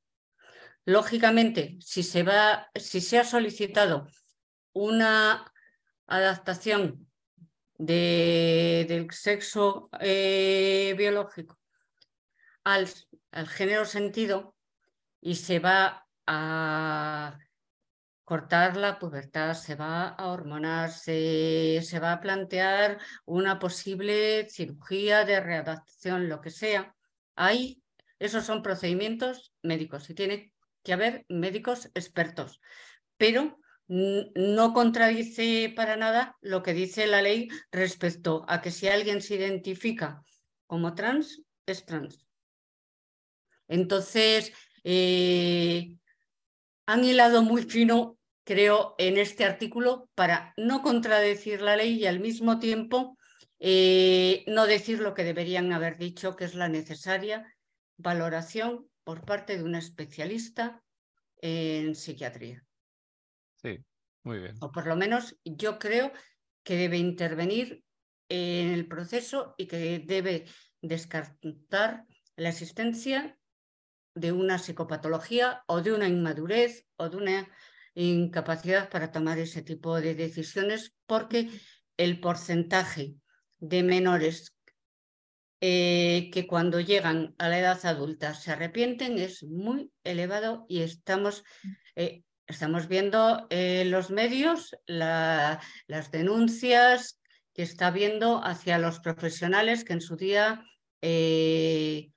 Lógicamente, 0.86 1.78
si 1.82 2.02
se, 2.04 2.22
ha 2.22 3.24
solicitado 3.24 4.08
una 4.74 5.52
adaptación 6.08 7.08
del 7.78 9.08
sexo 9.12 9.90
eh, 10.00 10.96
biológico 10.98 11.60
al 12.64 12.88
género 13.48 13.86
sentido 13.86 14.56
y 15.22 15.36
se 15.36 15.60
va 15.60 16.08
a 16.26 17.38
cortar 18.30 18.78
la 18.78 19.00
pubertad, 19.00 19.56
se 19.56 19.74
va 19.74 20.10
a 20.10 20.28
hormonar, 20.28 20.92
se, 20.92 21.82
va 22.00 22.14
a 22.14 22.22
plantear 22.22 23.00
una 23.26 23.58
posible 23.58 24.48
cirugía 24.48 25.26
de 25.26 25.40
readaptación, 25.40 26.30
lo 26.30 26.40
que 26.40 26.52
sea. 26.52 26.96
Ahí, 27.36 27.82
esos 28.20 28.46
son 28.46 28.62
procedimientos 28.62 29.52
médicos 29.64 30.08
y 30.12 30.14
tiene 30.14 30.54
que 30.84 30.94
haber 30.94 31.26
médicos 31.28 31.90
expertos, 31.96 32.62
pero 33.18 33.58
no 33.88 34.74
contradice 34.76 35.74
para 35.76 35.98
nada 35.98 36.38
lo 36.42 36.62
que 36.62 36.76
dice 36.76 37.08
la 37.08 37.24
ley 37.24 37.48
respecto 37.72 38.46
a 38.48 38.62
que 38.62 38.70
si 38.70 38.90
alguien 38.90 39.24
se 39.24 39.38
identifica 39.38 40.22
como 40.68 40.94
trans, 40.94 41.42
es 41.66 41.84
trans. 41.84 42.28
Entonces, 43.68 44.54
eh, 44.84 45.96
han 46.86 47.04
hilado 47.04 47.42
muy 47.42 47.64
fino 47.64 48.19
creo, 48.50 48.96
en 48.98 49.20
este 49.20 49.46
artículo 49.46 50.10
para 50.16 50.56
no 50.58 50.82
contradecir 50.82 51.62
la 51.62 51.76
ley 51.76 52.00
y 52.00 52.08
al 52.08 52.20
mismo 52.20 52.58
tiempo 52.58 53.16
eh, 53.60 54.44
no 54.48 54.66
decir 54.66 55.02
lo 55.02 55.14
que 55.14 55.24
deberían 55.24 55.72
haber 55.72 56.00
dicho, 56.00 56.36
que 56.36 56.46
es 56.46 56.56
la 56.56 56.68
necesaria 56.68 57.56
valoración 57.98 58.90
por 59.04 59.24
parte 59.24 59.56
de 59.56 59.64
un 59.64 59.76
especialista 59.76 60.82
en 61.44 61.94
psiquiatría. 61.94 62.66
Sí, 63.62 63.86
muy 64.24 64.40
bien. 64.40 64.56
O 64.62 64.72
por 64.72 64.88
lo 64.88 64.96
menos 64.96 65.38
yo 65.46 65.78
creo 65.78 66.12
que 66.64 66.76
debe 66.76 66.98
intervenir 66.98 67.84
en 68.30 68.72
el 68.72 68.88
proceso 68.88 69.54
y 69.60 69.68
que 69.68 70.00
debe 70.00 70.46
descartar 70.82 72.04
la 72.36 72.50
existencia 72.50 73.38
de 74.16 74.32
una 74.32 74.58
psicopatología 74.58 75.64
o 75.68 75.82
de 75.82 75.94
una 75.94 76.08
inmadurez 76.08 76.88
o 76.96 77.10
de 77.10 77.18
una 77.18 77.50
incapacidad 77.96 78.90
para 78.90 79.12
tomar 79.12 79.40
ese 79.40 79.62
tipo 79.62 80.00
de 80.00 80.16
decisiones 80.16 80.94
porque 81.06 81.50
el 81.98 82.20
porcentaje 82.20 83.16
de 83.60 83.84
menores 83.84 84.56
eh, 85.62 86.30
que 86.32 86.48
cuando 86.48 86.80
llegan 86.80 87.36
a 87.38 87.50
la 87.50 87.60
edad 87.60 87.86
adulta 87.86 88.34
se 88.34 88.52
arrepienten 88.52 89.20
es 89.20 89.44
muy 89.44 89.92
elevado 90.06 90.66
y 90.70 90.82
estamos, 90.82 91.44
eh, 91.98 92.24
estamos 92.48 92.88
viendo 92.88 93.46
en 93.50 93.92
los 93.92 94.10
medios 94.10 94.78
las 94.86 96.12
denuncias 96.12 97.20
que 97.54 97.64
está 97.64 97.88
habiendo 97.88 98.42
hacia 98.42 98.78
los 98.78 99.02
profesionales 99.02 99.84
que 99.84 99.94
en 99.94 100.02
su 100.02 100.16
día 100.16 100.64
eh, 101.02 102.12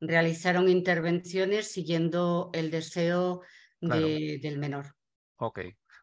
realizaron 0.00 0.68
intervenciones 0.68 1.72
siguiendo 1.72 2.50
el 2.52 2.70
deseo 2.70 3.40
del 3.80 4.58
menor. 4.58 4.95
Ok. 5.36 5.60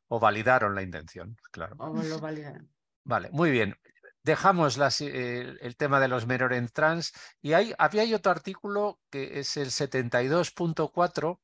O 0.08 0.19
validaron 0.19 0.76
la 0.76 0.84
intención, 0.84 1.36
claro. 1.52 1.76
O 1.80 2.04
lo 2.04 2.19
validaron. 2.19 2.69
Vale, 3.04 3.30
muy 3.32 3.52
bien. 3.52 3.76
Dejamos 4.24 4.78
el, 5.02 5.76
tema 5.78 6.00
de 6.00 6.08
los 6.08 6.26
menores 6.26 6.72
trans 6.72 7.12
y 7.41 7.54
hay, 7.54 7.74
había 7.78 8.15
otro 8.15 8.32
artículo 8.32 9.00
que 9.10 9.39
es 9.39 9.58
el 9.58 9.67
72.4 9.67 11.39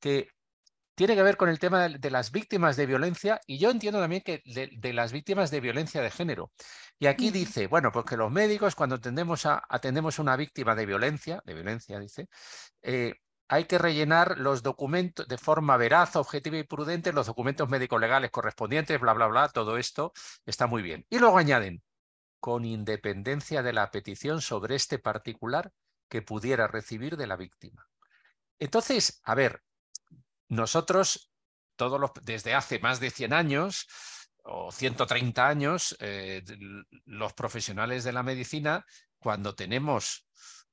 que 0.00 0.30
tiene 0.94 1.16
que 1.16 1.22
ver 1.22 1.36
con 1.36 1.48
el 1.48 1.58
tema 1.58 1.88
de, 1.88 2.10
las 2.10 2.30
víctimas 2.30 2.76
de 2.76 2.86
violencia 2.86 3.40
y 3.46 3.58
yo 3.58 3.70
entiendo 3.70 4.00
también 4.00 4.22
que 4.22 4.42
de, 4.46 4.92
las 4.92 5.12
víctimas 5.12 5.50
de 5.50 5.60
violencia 5.60 6.00
de 6.00 6.10
género. 6.10 6.52
Y 6.98 7.06
aquí 7.06 7.30
dice, 7.30 7.66
bueno, 7.66 7.90
porque 7.92 8.16
los 8.16 8.30
médicos 8.30 8.74
cuando 8.74 8.96
atendemos 8.96 9.44
a, 9.44 9.62
atendemos 9.68 10.18
a 10.18 10.22
una 10.22 10.36
víctima 10.36 10.74
de 10.74 10.86
violencia, 10.86 11.42
de 11.44 11.54
violencia 11.54 11.98
dice, 11.98 12.28
eh, 12.82 13.14
hay 13.48 13.64
que 13.64 13.78
rellenar 13.78 14.38
los 14.38 14.62
documentos 14.62 15.28
de 15.28 15.38
forma 15.38 15.76
veraz, 15.76 16.16
objetiva 16.16 16.56
y 16.56 16.64
prudente, 16.64 17.12
los 17.12 17.26
documentos 17.26 17.68
médico-legales 17.68 18.30
correspondientes, 18.30 19.00
bla, 19.00 19.12
bla, 19.12 19.26
bla, 19.26 19.48
todo 19.48 19.76
esto 19.76 20.12
está 20.46 20.66
muy 20.66 20.82
bien. 20.82 21.06
Y 21.10 21.18
luego 21.18 21.38
añaden, 21.38 21.82
con 22.40 22.64
independencia 22.64 23.62
de 23.62 23.72
la 23.72 23.90
petición 23.90 24.40
sobre 24.40 24.76
este 24.76 24.98
particular 24.98 25.72
que 26.08 26.22
pudiera 26.22 26.66
recibir 26.68 27.16
de 27.16 27.26
la 27.26 27.36
víctima. 27.36 27.86
Entonces, 28.58 29.20
a 29.24 29.34
ver, 29.34 29.62
nosotros, 30.48 31.32
todos 31.76 32.10
desde 32.22 32.54
hace 32.54 32.78
más 32.78 33.00
de 33.00 33.10
100 33.10 33.32
años 33.32 33.88
o 34.42 34.70
130 34.70 35.46
años, 35.46 35.96
eh, 36.00 36.42
los 37.06 37.32
profesionales 37.32 38.04
de 38.04 38.12
la 38.12 38.22
medicina, 38.22 38.84
cuando 39.18 39.54
tenemos, 39.54 40.26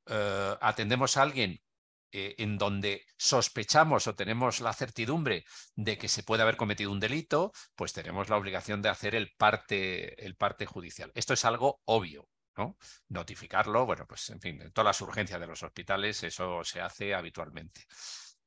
eh, 0.07 0.57
atendemos 0.59 1.15
a 1.17 1.21
alguien 1.21 1.61
eh, 2.11 2.35
en 2.37 2.57
donde 2.57 3.05
sospechamos 3.17 4.07
o 4.07 4.15
tenemos 4.15 4.61
la 4.61 4.73
certidumbre 4.73 5.45
de 5.75 5.97
que 5.97 6.07
se 6.07 6.23
puede 6.23 6.43
haber 6.43 6.57
cometido 6.57 6.91
un 6.91 6.99
delito, 6.99 7.51
pues 7.75 7.93
tenemos 7.93 8.29
la 8.29 8.37
obligación 8.37 8.81
de 8.81 8.89
hacer 8.89 9.15
el 9.15 9.31
parte, 9.37 10.25
el 10.25 10.35
parte 10.35 10.65
judicial. 10.65 11.11
Esto 11.15 11.33
es 11.33 11.45
algo 11.45 11.81
obvio. 11.85 12.27
¿no? 12.57 12.77
Notificarlo, 13.07 13.85
bueno, 13.85 14.05
pues 14.05 14.29
en 14.29 14.41
fin, 14.41 14.61
en 14.61 14.71
todas 14.73 14.87
las 14.87 15.01
urgencias 15.01 15.39
de 15.39 15.47
los 15.47 15.63
hospitales 15.63 16.21
eso 16.23 16.63
se 16.65 16.81
hace 16.81 17.13
habitualmente. 17.13 17.85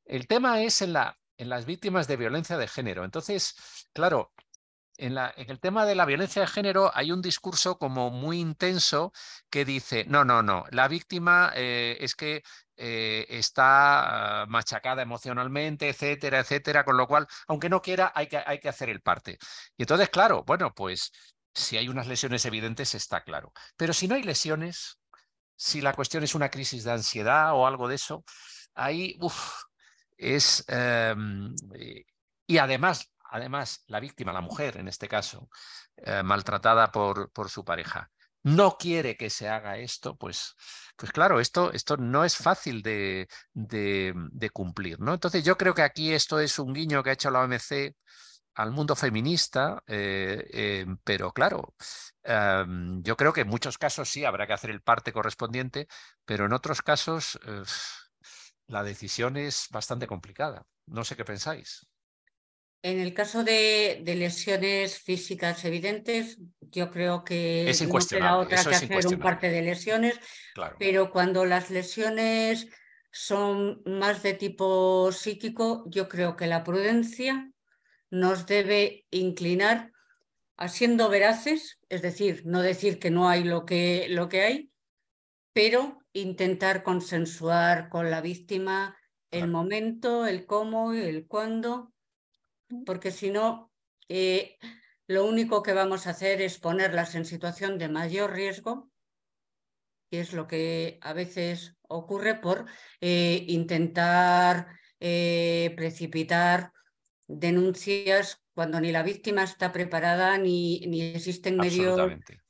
El 0.05 0.27
tema 0.27 0.63
es 0.63 0.83
en, 0.83 0.93
la, 0.93 1.19
en 1.39 1.49
las 1.49 1.65
víctimas 1.65 2.07
de 2.07 2.17
violencia 2.17 2.59
de 2.59 2.69
género. 2.69 3.05
Entonces, 3.05 3.55
claro, 3.93 4.33
en, 4.97 5.15
la, 5.15 5.33
en, 5.37 5.51
el 5.51 5.61
tema 5.61 5.87
de 5.87 5.95
la 5.95 6.05
violencia 6.05 6.43
de 6.43 6.49
género 6.49 6.91
hay 6.95 7.13
un 7.13 7.23
discurso 7.23 7.79
como 7.79 8.11
muy 8.11 8.39
intenso 8.39 9.13
que 9.51 9.65
dice, 9.65 10.05
no, 10.07 10.25
no, 10.25 10.43
no, 10.43 10.65
la 10.71 10.89
víctima 10.89 11.53
eh, 11.55 11.97
es 12.01 12.15
que 12.15 12.43
eh, 12.77 13.27
está 13.29 14.47
machacada 14.49 15.03
emocionalmente, 15.03 15.89
etcétera, 15.89 16.41
etcétera, 16.41 16.85
con 16.85 16.97
lo 16.97 17.07
cual, 17.07 17.27
aunque 17.49 17.69
no 17.69 17.81
quiera, 17.83 18.13
hay 18.15 18.27
que, 18.27 18.43
hay 18.45 18.59
que 18.59 18.69
hacer 18.69 18.89
el 18.91 19.01
parte. 19.01 19.39
Y 19.77 19.83
entonces, 19.83 20.11
claro, 20.11 20.45
bueno, 20.45 20.73
pues 20.75 21.13
si 21.55 21.77
hay 21.77 21.89
unas 21.89 22.07
lesiones 22.07 22.45
evidentes, 22.45 22.95
está 22.95 23.23
claro. 23.23 23.53
Pero 23.77 23.93
si 23.93 24.09
no 24.09 24.17
hay 24.17 24.23
lesiones, 24.23 24.99
si 25.57 25.81
la 25.81 25.95
cuestión 25.95 26.25
es 26.25 26.35
una 26.35 26.51
crisis 26.51 26.85
de 26.85 26.93
ansiedad 26.93 27.53
o 27.55 27.67
algo 27.67 27.89
de 27.89 27.97
eso, 27.97 28.25
ahí 28.75 29.19
es... 30.17 30.65
Em, 30.69 31.55
eh, 31.75 32.05
y 32.47 32.59
además, 32.59 33.13
además, 33.31 33.85
la 33.87 34.01
víctima, 34.01 34.33
la 34.33 34.41
mujer 34.41 34.77
en 34.77 34.89
este 34.89 35.09
caso, 35.09 35.49
eh, 35.97 36.23
maltratada 36.23 36.91
por, 36.93 37.31
por, 37.33 37.49
su 37.49 37.65
pareja, 37.65 38.11
no 38.45 38.77
quiere 38.79 39.17
que 39.17 39.31
se 39.31 39.49
haga 39.49 39.79
esto, 39.79 40.17
pues, 40.17 40.55
pues 40.97 41.11
claro, 41.13 41.41
esto, 41.41 41.73
esto 41.73 41.97
no 41.97 42.25
es 42.25 42.37
fácil 42.37 42.83
de, 42.83 43.27
de, 43.53 44.51
cumplir. 44.53 45.01
¿no? 45.01 45.15
Entonces 45.15 45.45
yo 45.45 45.57
creo 45.57 45.75
que 45.75 45.83
aquí 45.83 46.13
esto 46.13 46.39
es 46.39 46.59
un 46.59 46.73
guiño 46.73 47.03
que 47.03 47.11
ha 47.11 47.15
hecho 47.15 47.31
la 47.31 47.41
OMC 47.41 47.95
al 48.55 48.71
mundo 48.71 48.95
feminista, 48.95 49.83
eh, 49.87 50.47
eh, 50.53 50.87
pero 51.05 51.33
claro, 51.33 51.75
em, 52.23 53.03
yo 53.03 53.17
creo 53.17 53.33
que 53.33 53.41
en 53.43 53.49
muchos 53.49 53.79
casos 53.79 54.09
sí 54.09 54.25
habrá 54.25 54.47
que 54.47 54.53
hacer 54.53 54.71
el 54.71 54.83
parte 54.83 55.13
correspondiente, 55.13 55.89
pero 56.25 56.47
en 56.47 56.53
otros 56.53 56.83
casos 56.83 57.39
la 58.67 58.83
decisión 58.83 59.37
es 59.37 59.69
bastante 59.71 60.07
complicada. 60.07 60.67
No 60.87 61.05
sé 61.05 61.17
qué 61.17 61.25
pensáis. 61.25 61.87
En 62.85 63.01
el 63.01 63.15
caso 63.15 63.45
de, 63.45 64.03
lesiones 64.05 64.99
físicas 64.99 65.65
evidentes, 65.65 66.37
yo 66.61 66.91
creo 66.91 67.25
que 67.25 67.71
es 67.71 67.81
no 67.81 67.99
queda 67.99 68.37
otra 68.37 68.63
que 68.63 68.75
hacer 68.75 69.07
un 69.07 69.19
parte 69.19 69.49
de 69.49 69.63
lesiones, 69.63 70.21
pero 70.79 71.11
cuando 71.11 71.47
las 71.47 71.71
lesiones 71.71 72.69
son 73.11 73.81
más 73.87 74.23
de 74.23 74.35
tipo 74.35 75.11
psíquico, 75.13 75.85
yo 75.87 76.11
creo 76.11 76.37
que 76.37 76.47
la 76.47 76.63
prudencia 76.63 77.51
nos 78.11 78.45
debe 78.45 79.07
inclinar 79.11 79.91
a 80.59 80.69
siendo 80.69 81.09
veraces, 81.09 81.79
es 81.89 82.03
decir, 82.03 82.43
no 82.45 82.61
decir 82.61 82.99
que 82.99 83.11
no 83.11 83.31
hay 83.31 83.45
lo 83.45 83.65
que, 83.65 84.09
lo 84.11 84.29
que 84.29 84.43
hay, 84.43 84.71
pero 85.55 86.01
intentar 86.13 86.83
consensuar 86.83 87.89
con 87.89 88.11
la 88.11 88.21
víctima 88.21 88.95
el 89.31 89.49
momento, 89.49 90.27
el 90.27 90.45
cómo, 90.45 90.93
el 90.93 91.27
cuándo 91.27 91.94
porque 92.87 93.11
si 93.11 93.31
no, 93.31 93.73
eh, 94.09 94.57
lo 95.07 95.27
único 95.27 95.63
que 95.63 95.73
vamos 95.73 96.07
a 96.07 96.11
hacer 96.11 96.41
es 96.41 96.59
ponerlas 96.59 97.15
en 97.15 97.25
situación 97.25 97.79
de 97.79 97.89
mayor 97.89 98.33
riesgo, 98.33 98.91
que 100.11 100.21
es 100.21 100.33
lo 100.33 100.47
que 100.47 100.99
a 101.03 101.13
veces 101.13 101.77
ocurre 101.89 102.37
por 102.37 102.67
eh, 103.01 103.45
intentar 103.49 104.69
eh, 105.01 105.73
precipitar 105.77 106.73
denuncias 107.27 108.43
cuando 108.55 108.81
ni 108.81 108.93
la 108.93 109.03
víctima 109.03 109.43
está 109.43 109.73
preparada 109.73 110.39
ni, 110.39 110.81
ni 110.87 111.03
existen 111.03 111.57
medios 111.57 111.99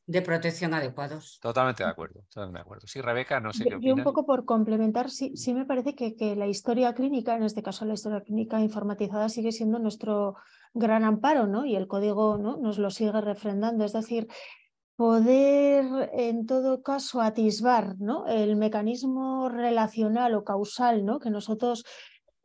de 0.06 0.22
protección 0.22 0.74
adecuados. 0.74 1.38
Totalmente 1.40 1.82
de 1.82 1.90
acuerdo, 1.90 2.20
totalmente 2.28 2.58
de 2.58 2.62
acuerdo. 2.62 2.86
Sí, 2.86 3.00
Rebeca, 3.00 3.40
no 3.40 3.52
sé 3.52 3.64
qué 3.64 3.76
opinas. 3.76 3.98
un 3.98 4.04
poco 4.04 4.26
por 4.26 4.44
complementar, 4.44 5.10
sí, 5.10 5.36
sí 5.36 5.54
me 5.54 5.64
parece 5.64 5.94
que, 5.94 6.14
que, 6.14 6.36
la 6.36 6.46
historia 6.46 6.94
clínica, 6.94 7.36
en 7.36 7.42
este 7.42 7.62
caso 7.62 7.84
la 7.84 7.94
historia 7.94 8.20
clínica 8.20 8.60
informatizada, 8.60 9.28
sigue 9.28 9.52
siendo 9.52 9.78
nuestro 9.78 10.36
gran 10.74 11.04
amparo, 11.04 11.46
¿no? 11.46 11.64
Y 11.64 11.76
el 11.76 11.86
código 11.86 12.36
¿no? 12.36 12.56
nos 12.56 12.78
lo 12.78 12.90
sigue 12.90 13.20
refrendando. 13.20 13.84
Es 13.84 13.92
decir, 13.92 14.28
poder 14.96 16.10
en 16.12 16.46
todo 16.46 16.82
caso 16.82 17.20
atisbar 17.20 17.96
¿no? 17.98 18.26
el 18.26 18.56
mecanismo 18.56 19.48
relacional 19.48 20.34
o 20.34 20.44
causal 20.44 21.04
¿no? 21.04 21.18
que 21.18 21.30
nosotros 21.30 21.84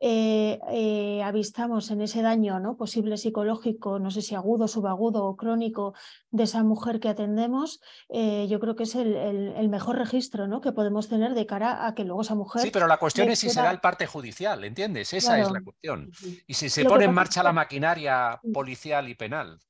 eh, 0.02 0.58
eh, 0.70 1.22
avistamos 1.22 1.90
en 1.90 2.00
ese 2.00 2.22
daño 2.22 2.58
¿no? 2.58 2.78
posible 2.78 3.18
psicológico, 3.18 3.98
no 3.98 4.10
sé 4.10 4.22
si 4.22 4.34
agudo, 4.34 4.66
subagudo 4.66 5.26
o 5.26 5.36
crónico 5.36 5.92
de 6.30 6.44
esa 6.44 6.62
mujer 6.62 7.00
que 7.00 7.10
atendemos, 7.10 7.80
eh, 8.08 8.46
yo 8.48 8.60
creo 8.60 8.76
que 8.76 8.84
es 8.84 8.94
el, 8.94 9.68
mejor 9.68 9.98
registro 9.98 10.48
¿no? 10.48 10.62
que 10.62 10.72
podemos 10.72 11.08
tener 11.08 11.34
de 11.34 11.44
cara 11.44 11.86
a 11.86 11.94
que 11.94 12.04
luego 12.04 12.22
esa 12.22 12.34
mujer... 12.34 12.62
Sí, 12.62 12.70
pero 12.70 12.86
la 12.86 12.96
cuestión 12.96 13.28
es 13.28 13.38
si 13.38 13.50
será 13.50 13.70
el 13.70 13.80
parte 13.80 14.06
judicial, 14.06 14.64
¿entiendes? 14.64 15.12
Esa 15.12 15.38
es 15.38 15.50
la 15.50 15.60
cuestión. 15.60 16.10
Y 16.46 16.54
si 16.54 16.70
se 16.70 16.84
pone 16.84 17.04
en 17.04 17.12
marcha 17.12 17.42
la 17.42 17.52
maquinaria 17.52 18.40
policial 18.52 19.08
y 19.08 19.14
penal. 19.14 19.60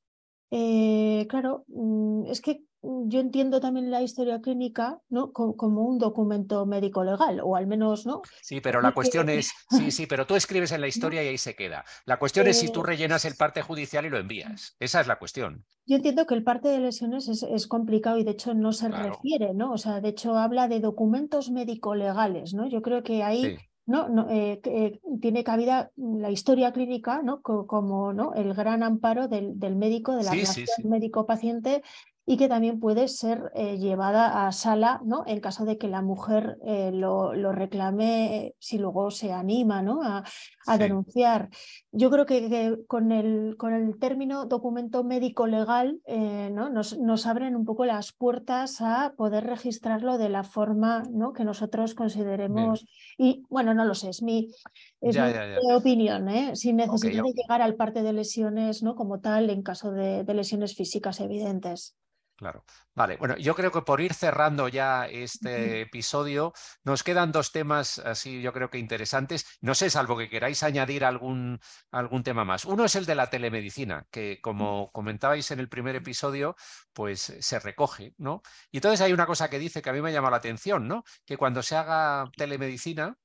Claro, 0.50 1.64
mm, 1.68 2.26
es 2.26 2.40
que 2.40 2.64
yo 2.82 3.20
entiendo 3.20 3.60
también 3.60 3.90
la 3.90 4.02
historia 4.02 4.40
clínica 4.40 5.00
¿no? 5.10 5.32
como, 5.32 5.82
un 5.82 5.98
documento 5.98 6.64
médico 6.64 7.04
legal, 7.04 7.40
o 7.42 7.56
al 7.56 7.66
menos, 7.66 8.06
¿no? 8.06 8.22
Sí, 8.42 8.60
pero 8.60 8.80
la 8.80 8.92
cuestión 8.92 9.28
es, 9.28 9.52
sí, 9.70 9.90
sí, 9.90 10.06
pero 10.06 10.26
tú 10.26 10.34
escribes 10.34 10.72
en 10.72 10.80
la 10.80 10.88
historia 10.88 11.22
y 11.22 11.28
ahí 11.28 11.38
se 11.38 11.54
queda. 11.54 11.84
La 12.06 12.18
cuestión 12.18 12.46
es 12.46 12.58
si 12.58 12.70
tú 12.70 12.80
eh, 12.80 12.86
rellenas 12.86 13.24
el 13.24 13.34
parte 13.34 13.62
judicial 13.62 14.06
y 14.06 14.10
lo 14.10 14.18
envías. 14.18 14.76
Esa 14.80 15.00
es 15.00 15.06
la 15.06 15.18
cuestión. 15.18 15.64
Yo 15.86 15.96
entiendo 15.96 16.26
que 16.26 16.34
el 16.34 16.42
parte 16.42 16.68
de 16.68 16.78
lesiones 16.78 17.28
es, 17.28 17.66
complicado 17.66 18.18
y 18.18 18.24
de 18.24 18.30
hecho 18.30 18.54
no 18.54 18.72
se 18.72 18.88
refiere, 18.88 19.52
¿no? 19.54 19.72
O 19.72 19.78
sea, 19.78 20.00
de 20.00 20.08
hecho 20.08 20.36
habla 20.36 20.68
de 20.68 20.80
documentos 20.80 21.50
médico-legales, 21.50 22.54
¿no? 22.54 22.66
Yo 22.68 22.80
creo 22.80 23.02
que 23.02 23.22
ahí 23.22 23.58
¿no? 23.90 24.08
no 24.08 24.30
eh, 24.30 24.60
eh, 24.64 25.00
tiene 25.20 25.42
cabida 25.42 25.90
la 25.96 26.30
historia 26.30 26.72
clínica 26.72 27.22
¿no? 27.22 27.42
como 27.42 28.12
¿no? 28.12 28.34
el 28.34 28.54
gran 28.54 28.84
amparo 28.84 29.26
del, 29.26 29.56
médico, 29.74 30.14
de 30.14 30.22
la 30.22 30.30
relación 30.30 30.66
médico-paciente 30.88 31.82
y 32.24 32.36
que 32.36 32.46
también 32.46 32.78
puede 32.78 33.08
ser 33.08 33.50
eh, 33.56 33.78
llevada 33.78 34.46
a 34.46 34.52
sala 34.52 35.00
¿no? 35.04 35.24
en 35.26 35.40
caso 35.40 35.64
de 35.64 35.76
que 35.76 35.88
la 35.88 36.02
mujer 36.02 36.58
lo, 36.92 37.34
lo, 37.34 37.50
reclame, 37.50 38.54
si 38.60 38.78
luego 38.78 39.10
se 39.10 39.32
anima 39.32 39.82
¿no? 39.82 40.02
a, 40.04 40.22
a 40.70 40.78
denunciar. 40.78 41.50
Yo 41.90 42.10
creo 42.10 42.26
que, 42.26 42.78
con, 42.86 43.10
el, 43.10 43.56
con, 43.56 43.74
el, 43.74 43.98
término 43.98 44.46
documento 44.46 45.02
médico 45.02 45.46
legal 45.46 46.00
eh, 46.06 46.50
¿no? 46.52 46.70
nos, 46.70 46.96
nos, 46.98 47.26
abren 47.26 47.56
un 47.56 47.64
poco 47.64 47.84
las 47.84 48.12
puertas 48.12 48.80
a 48.80 49.14
poder 49.16 49.44
registrarlo 49.44 50.16
de 50.16 50.28
la 50.28 50.44
forma 50.44 51.02
¿no? 51.10 51.32
que 51.32 51.44
nosotros 51.44 51.94
consideremos. 51.94 52.86
Y 53.18 53.42
bueno, 53.48 53.74
no 53.74 53.84
lo 53.84 53.94
sé, 53.94 54.10
es 54.10 54.22
mi, 54.22 54.52
es 55.00 55.16
mi 55.16 55.72
opinión, 55.72 56.28
sin 56.54 56.76
necesidad 56.76 57.24
de 57.24 57.32
llegar 57.32 57.62
al 57.62 57.74
parte 57.74 58.02
de 58.02 58.12
lesiones 58.12 58.82
¿no? 58.82 58.94
como 58.94 59.20
tal 59.20 59.50
en 59.50 59.62
caso 59.62 59.90
de, 59.90 60.22
de 60.22 60.34
lesiones 60.34 60.76
físicas 60.76 61.20
evidentes. 61.20 61.96
Claro. 62.40 62.64
Vale, 62.94 63.18
bueno, 63.18 63.36
yo 63.36 63.54
creo 63.54 63.70
que 63.70 63.82
por 63.82 64.00
ir 64.00 64.14
cerrando 64.14 64.66
ya 64.66 65.04
este 65.06 65.82
episodio, 65.82 66.54
nos 66.84 67.02
quedan 67.02 67.32
dos 67.32 67.52
temas 67.52 67.98
así, 67.98 68.40
yo 68.40 68.54
creo 68.54 68.70
que 68.70 68.78
interesantes. 68.78 69.44
No 69.60 69.74
sé, 69.74 69.90
salvo 69.90 70.16
que 70.16 70.30
queráis 70.30 70.62
añadir 70.62 71.04
algún, 71.04 71.60
algún 71.90 72.22
tema 72.22 72.46
más. 72.46 72.64
Uno 72.64 72.86
es 72.86 72.96
el 72.96 73.04
de 73.04 73.14
la 73.14 73.28
telemedicina, 73.28 74.06
que 74.10 74.40
como 74.40 74.90
comentabais 74.90 75.50
en 75.50 75.60
el 75.60 75.68
primer 75.68 75.96
episodio, 75.96 76.56
pues 76.94 77.20
se 77.40 77.58
recoge, 77.60 78.14
¿no? 78.16 78.40
Y 78.70 78.78
entonces 78.78 79.02
hay 79.02 79.12
una 79.12 79.26
cosa 79.26 79.50
que 79.50 79.58
dice 79.58 79.82
que 79.82 79.90
a 79.90 79.92
mí 79.92 80.00
me 80.00 80.12
llama 80.12 80.30
la 80.30 80.38
atención, 80.38 80.88
¿no? 80.88 81.04
Que 81.26 81.36
cuando 81.36 81.62
se 81.62 81.76
haga 81.76 82.24
telemedicina, 82.38 83.18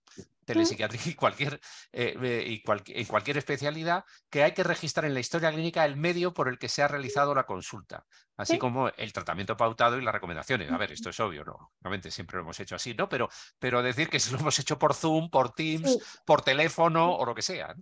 telepsiquiatría 0.45 1.01
y 1.06 1.13
cualquier, 1.15 1.60
eh, 1.91 2.45
y 2.47 2.63
en 2.93 3.06
cualquier 3.06 3.38
especialidad, 3.38 4.06
que 4.30 4.43
hay 4.43 4.54
que 4.54 4.63
registrar 4.63 5.06
en 5.06 5.13
la 5.13 5.19
historia 5.19 5.51
clínica 5.51 5.84
el 5.86 5.97
medio 5.97 6.34
por 6.34 6.47
el 6.47 6.58
que 6.58 6.69
se 6.69 6.84
ha 6.84 6.88
realizado 6.88 7.34
la 7.36 7.45
consulta, 7.45 8.06
así 8.38 8.58
como 8.58 8.89
el 8.89 9.12
tratamiento 9.12 9.58
pautado 9.58 9.97
y 9.97 10.04
las 10.04 10.13
recomendaciones. 10.13 10.71
A 10.71 10.78
ver, 10.78 10.91
esto 10.91 11.10
es 11.10 11.19
obvio, 11.19 11.43
¿no? 11.43 11.73
Obviamente 11.82 12.12
siempre 12.12 12.38
lo 12.38 12.43
hemos 12.43 12.60
hecho 12.60 12.75
así, 12.75 12.93
¿no? 12.93 13.10
Pero, 13.10 13.30
pero 13.60 13.82
decir 13.82 14.10
que 14.10 14.19
si 14.19 14.32
lo 14.34 14.39
hemos 14.39 14.58
hecho 14.60 14.78
por 14.78 14.93
Zoom, 14.93 15.30
por 15.30 15.54
Teams, 15.54 15.97
por 16.25 16.41
teléfono 16.41 17.15
o 17.15 17.25
lo 17.25 17.36
que 17.36 17.41
sea. 17.41 17.75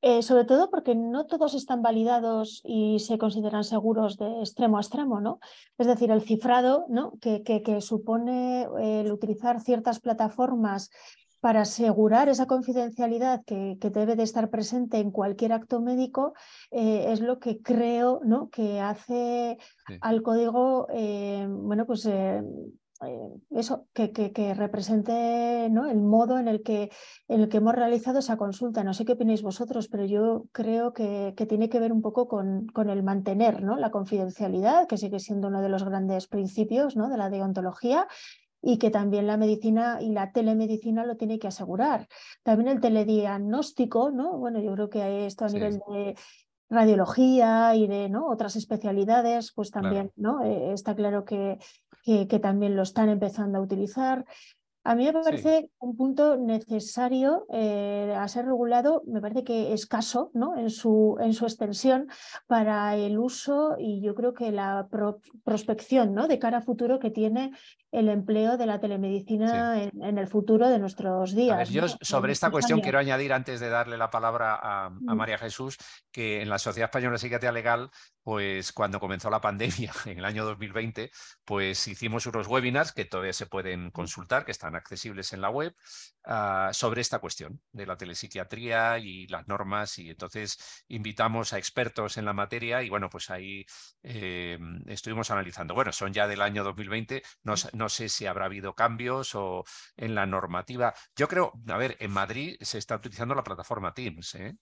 Eh, 0.00 0.22
sobre 0.22 0.44
todo 0.44 0.70
porque 0.70 0.94
no 0.94 1.26
todos 1.26 1.54
están 1.54 1.82
validados 1.82 2.62
y 2.64 3.00
se 3.00 3.18
consideran 3.18 3.64
seguros 3.64 4.16
de 4.16 4.40
extremo 4.40 4.78
a 4.78 4.80
extremo, 4.80 5.20
¿no? 5.20 5.40
Es 5.76 5.88
decir, 5.88 6.12
el 6.12 6.22
cifrado, 6.22 6.86
¿no? 6.88 7.14
Que, 7.20 7.42
que, 7.42 7.80
supone 7.80 8.68
el 8.80 9.10
utilizar 9.10 9.60
ciertas 9.60 9.98
plataformas 9.98 10.90
para 11.40 11.62
asegurar 11.62 12.28
esa 12.28 12.46
confidencialidad 12.46 13.44
que, 13.44 13.76
debe 13.80 14.16
de 14.16 14.22
estar 14.22 14.50
presente 14.50 14.98
en 14.98 15.10
cualquier 15.10 15.52
acto 15.52 15.80
médico, 15.80 16.34
eh, 16.70 17.06
es 17.08 17.20
lo 17.20 17.38
que 17.38 17.62
creo 17.62 18.20
¿no? 18.24 18.50
que 18.50 18.80
hace 18.80 19.58
al 20.00 20.22
código, 20.22 20.88
eh, 20.92 21.46
bueno, 21.48 21.86
pues 21.86 22.06
eh, 22.06 22.42
eso, 23.50 23.86
que, 23.92 24.10
que, 24.10 24.54
represente 24.54 25.68
¿no? 25.70 25.88
el 25.88 26.00
modo 26.00 26.38
en 26.38 26.48
el, 26.48 26.62
que, 26.62 26.90
en 27.28 27.40
el 27.42 27.48
que 27.48 27.58
hemos 27.58 27.74
realizado 27.74 28.18
esa 28.18 28.36
consulta. 28.36 28.82
No 28.82 28.94
sé 28.94 29.04
qué 29.04 29.12
opináis 29.12 29.42
vosotros, 29.42 29.88
pero 29.88 30.04
yo 30.04 30.46
creo 30.52 30.92
que, 30.92 31.34
tiene 31.48 31.68
que 31.68 31.80
ver 31.80 31.92
un 31.92 32.02
poco 32.02 32.26
con, 32.26 32.66
con 32.68 32.90
el 32.90 33.02
mantener 33.02 33.62
¿no? 33.62 33.76
la 33.76 33.90
confidencialidad, 33.90 34.88
que 34.88 34.96
sigue 34.96 35.20
siendo 35.20 35.48
uno 35.48 35.62
de 35.62 35.68
los 35.68 35.84
grandes 35.84 36.26
principios 36.26 36.96
¿no? 36.96 37.08
de 37.08 37.16
la 37.16 37.30
deontología, 37.30 38.08
y 38.60 38.78
que 38.78 38.90
también 38.90 39.28
la 39.28 39.36
medicina 39.36 39.98
y 40.00 40.10
la 40.10 40.32
telemedicina 40.32 41.06
lo 41.06 41.16
tiene 41.16 41.38
que 41.38 41.46
asegurar. 41.46 42.08
También 42.42 42.68
el 42.68 42.80
telediagnóstico, 42.80 44.10
¿no? 44.10 44.36
Bueno, 44.36 44.60
yo 44.60 44.72
creo 44.72 44.90
que 44.90 45.26
esto 45.26 45.44
a 45.44 45.48
nivel 45.48 45.80
de 45.88 46.16
radiología 46.68 47.74
y 47.74 47.86
de 47.86 48.08
¿no? 48.08 48.26
otras 48.26 48.56
especialidades, 48.56 49.52
pues 49.54 49.70
también 49.70 50.12
¿no? 50.16 50.44
Eh, 50.44 50.72
está 50.72 50.94
claro 50.94 51.24
que, 51.24 51.58
que, 52.08 52.26
que, 52.26 52.38
también 52.38 52.74
lo 52.74 52.82
están 52.82 53.10
empezando 53.10 53.58
a 53.58 53.60
utilizar. 53.60 54.24
A 54.88 54.94
mí 54.94 55.04
me 55.04 55.12
parece 55.12 55.68
un 55.80 55.98
punto 55.98 56.38
necesario 56.38 57.46
eh, 57.52 58.14
a 58.16 58.26
ser 58.26 58.46
regulado, 58.46 59.02
me 59.06 59.20
parece 59.20 59.44
que 59.44 59.74
escaso 59.74 60.30
¿no? 60.32 60.56
en, 60.56 60.70
su, 60.70 61.18
en 61.20 61.34
su 61.34 61.44
extensión 61.44 62.08
para 62.46 62.96
el 62.96 63.18
uso 63.18 63.76
y 63.78 64.00
yo 64.00 64.14
creo 64.14 64.32
que 64.32 64.50
la 64.50 64.88
prospección 65.44 66.14
¿no? 66.14 66.26
de 66.26 66.38
cara 66.38 66.58
a 66.58 66.62
futuro 66.62 66.98
que 66.98 67.10
tiene 67.10 67.52
el 67.92 68.08
empleo 68.08 68.56
de 68.56 68.64
la 68.64 68.80
telemedicina 68.80 69.82
en, 69.82 70.18
el 70.18 70.26
futuro 70.26 70.68
de 70.70 70.78
nuestros 70.78 71.34
días. 71.34 71.68
yo 71.68 71.86
sobre 71.88 72.32
esta 72.32 72.50
cuestión 72.50 72.80
quiero 72.80 72.98
añadir 72.98 73.34
antes 73.34 73.60
de 73.60 73.68
darle 73.68 73.98
la 73.98 74.08
palabra 74.08 74.58
a, 74.62 74.88
mm. 74.90 75.14
María 75.14 75.36
Jesús 75.36 75.76
que 76.10 76.40
en 76.40 76.48
la 76.48 76.58
Sociedad 76.58 76.88
Española 76.88 77.12
de 77.12 77.18
Psiquiatría 77.18 77.52
Legal 77.52 77.90
pues 78.28 78.74
cuando 78.74 79.00
comenzó 79.00 79.30
la 79.30 79.40
pandemia 79.40 79.90
en 80.04 80.18
el 80.18 80.24
año 80.26 80.44
2020, 80.44 81.10
pues 81.46 81.88
hicimos 81.88 82.26
unos 82.26 82.46
webinars 82.46 82.92
que 82.92 83.06
todavía 83.06 83.32
se 83.32 83.46
pueden 83.46 83.90
consultar, 83.90 84.44
que 84.44 84.50
están 84.52 84.76
accesibles 84.76 85.32
en 85.32 85.40
la 85.40 85.48
web, 85.48 85.74
ah, 86.26 86.68
sobre 86.74 87.00
esta 87.00 87.20
cuestión 87.20 87.58
de 87.72 87.86
la 87.86 87.96
telepsiquiatría 87.96 88.98
y 88.98 89.26
las 89.28 89.48
normas. 89.48 89.98
Y 89.98 90.10
entonces 90.10 90.84
invitamos 90.88 91.54
a 91.54 91.58
expertos 91.58 92.18
en 92.18 92.26
la 92.26 92.34
materia 92.34 92.82
y 92.82 92.90
bueno, 92.90 93.08
pues 93.08 93.30
ahí 93.30 93.64
eh, 94.02 94.58
estuvimos 94.84 95.30
analizando. 95.30 95.72
Bueno, 95.72 95.90
son 95.92 96.12
ya 96.12 96.28
del 96.28 96.42
año 96.42 96.64
2020, 96.64 97.22
no, 97.44 97.54
no, 97.72 97.88
sé 97.88 98.10
si 98.10 98.26
habrá 98.26 98.44
habido 98.44 98.74
cambios 98.74 99.34
o 99.36 99.64
en 99.96 100.14
la 100.14 100.26
normativa. 100.26 100.92
Yo 101.16 101.28
creo, 101.28 101.54
a 101.66 101.78
ver, 101.78 101.96
en 101.98 102.10
Madrid 102.10 102.56
se 102.60 102.76
está 102.76 102.96
utilizando 102.96 103.34
la 103.34 103.42
plataforma 103.42 103.94
Teams. 103.94 104.34
¿eh? 104.34 104.54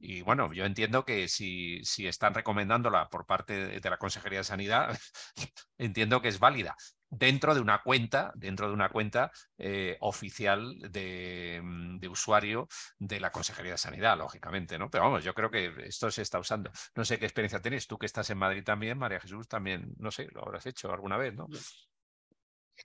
Y 0.00 0.22
bueno, 0.22 0.52
yo 0.52 0.64
entiendo 0.64 1.04
que 1.04 1.28
si, 1.28 1.84
si 1.84 2.08
están 2.08 2.34
recomendándola 2.34 3.10
por 3.12 3.26
parte 3.26 3.78
de 3.80 3.90
la 3.90 3.98
Consejería 3.98 4.38
de 4.38 4.44
Sanidad, 4.44 4.98
entiendo 5.78 6.20
que 6.22 6.28
es 6.28 6.40
válida 6.40 6.74
dentro 7.12 7.54
de 7.54 7.60
una 7.60 7.82
cuenta, 7.82 8.32
dentro 8.34 8.68
de 8.68 8.72
una 8.72 8.88
cuenta 8.88 9.30
eh, 9.58 9.98
oficial 10.00 10.76
mm, 10.76 11.98
de, 11.98 12.08
usuario 12.08 12.68
de 12.98 13.20
la 13.20 13.30
Consejería 13.30 13.72
de 13.72 13.78
Sanidad, 13.78 14.16
lógicamente, 14.16 14.78
¿no? 14.78 14.90
Pero 14.90 15.04
vamos, 15.04 15.22
yo 15.22 15.34
creo 15.34 15.50
que 15.50 15.72
esto 15.84 16.10
se 16.10 16.22
está 16.22 16.38
usando. 16.38 16.70
No 16.96 17.04
sé 17.04 17.18
qué 17.18 17.26
experiencia 17.26 17.60
tienes, 17.60 17.86
tú 17.86 17.98
que 17.98 18.06
estás 18.06 18.30
en 18.30 18.38
Madrid 18.38 18.64
también, 18.64 18.96
María 18.96 19.20
Jesús, 19.20 19.46
también, 19.46 19.92
no 19.98 20.10
sé, 20.10 20.26
lo 20.32 20.42
habrás 20.42 20.64
hecho 20.64 20.90
alguna 20.90 21.18
vez, 21.18 21.34
¿no? 21.34 21.46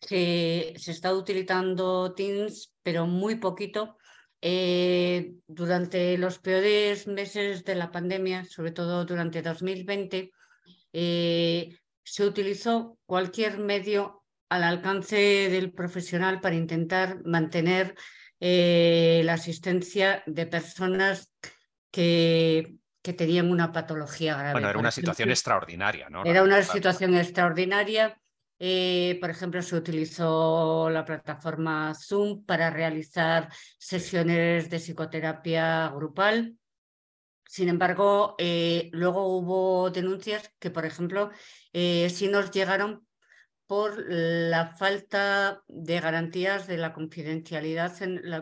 Se, 0.02 0.74
se 0.76 0.92
está 0.92 1.13
utilizando 1.13 2.13
Teams, 2.13 2.76
pero 2.84 3.08
muy 3.08 3.36
poquito 3.36 3.97
eh, 4.42 5.34
durante 5.48 6.18
los 6.18 6.40
peores 6.40 7.08
meses 7.08 7.64
de 7.64 7.76
la 7.76 7.92
pandemia, 7.92 8.46
sobre 8.46 8.72
todo 8.72 9.06
durante 9.06 9.42
2020, 9.42 10.32
eh, 10.94 11.78
se 12.04 12.26
utilizó 12.26 12.98
cualquier 13.06 13.58
medio 13.58 14.24
al 14.50 14.64
alcance 14.64 15.50
del 15.50 15.74
profesional 15.74 16.40
para 16.40 16.56
intentar 16.56 17.24
mantener 17.26 17.96
eh, 18.40 19.22
la 19.26 19.34
asistencia 19.34 20.24
de 20.26 20.46
personas 20.46 21.34
que, 21.92 22.76
que, 23.02 23.14
tenían 23.14 23.52
una 23.52 23.72
patología 23.72 24.36
grave. 24.36 24.54
Bueno, 24.54 24.70
era 24.70 24.80
una 24.80 24.92
situación 24.92 25.30
extraordinaria, 25.30 26.10
¿no? 26.10 26.24
Era 26.24 26.44
una 26.44 26.62
situación 26.62 27.16
extraordinaria 27.16 28.18
eh, 28.60 29.18
por 29.22 29.30
ejemplo, 29.30 29.62
se 29.62 29.76
utilizó 29.76 30.89
la 30.89 31.05
plataforma 31.05 31.93
Zoom 31.93 32.43
para 32.43 32.70
realizar 32.72 33.49
sesiones 33.78 34.70
de 34.70 34.80
psicoterapia 34.80 35.89
grupal. 35.89 36.58
Sin 37.45 37.70
embargo, 37.70 38.36
eh, 38.39 38.89
luego 38.93 39.38
hubo 39.38 39.91
denuncias 39.91 40.51
que, 40.60 40.72
por 40.72 40.86
ejemplo, 40.86 41.30
eh, 41.72 42.10
sí 42.10 42.28
nos 42.28 42.51
llegaron 42.51 43.08
por 43.68 44.03
la 44.08 44.68
falta 44.68 45.62
de 45.68 45.99
garantías 45.99 46.68
de 46.68 46.78
la 46.78 46.93
confidencialidad 46.93 47.93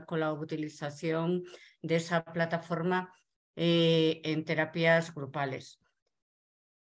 con 0.05 0.20
la 0.20 0.32
utilización 0.32 1.43
de 1.82 1.95
esa 1.95 2.24
plataforma 2.24 3.11
en 3.55 4.45
terapias 4.45 5.16
grupales. 5.16 5.80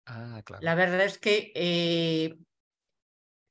Ah, 0.05 0.41
claro. 0.45 0.63
La 0.63 0.75
verdad 0.75 1.01
es 1.01 1.17
que 1.17 2.37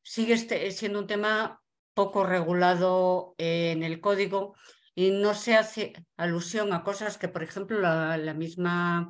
sigue 0.03 0.35
este, 0.35 0.71
siendo 0.71 0.99
un 0.99 1.07
tema 1.07 1.61
poco 1.95 2.25
regulado 2.25 3.35
en 3.39 3.83
el 3.83 4.01
código 4.01 4.55
y 4.95 5.11
no 5.11 5.35
se 5.35 5.55
hace 5.55 5.93
alusión 6.17 6.73
a 6.73 6.83
cosas 6.83 7.19
que, 7.19 7.29
por 7.29 7.43
ejemplo, 7.43 7.81
la, 7.81 8.35
misma 8.35 9.09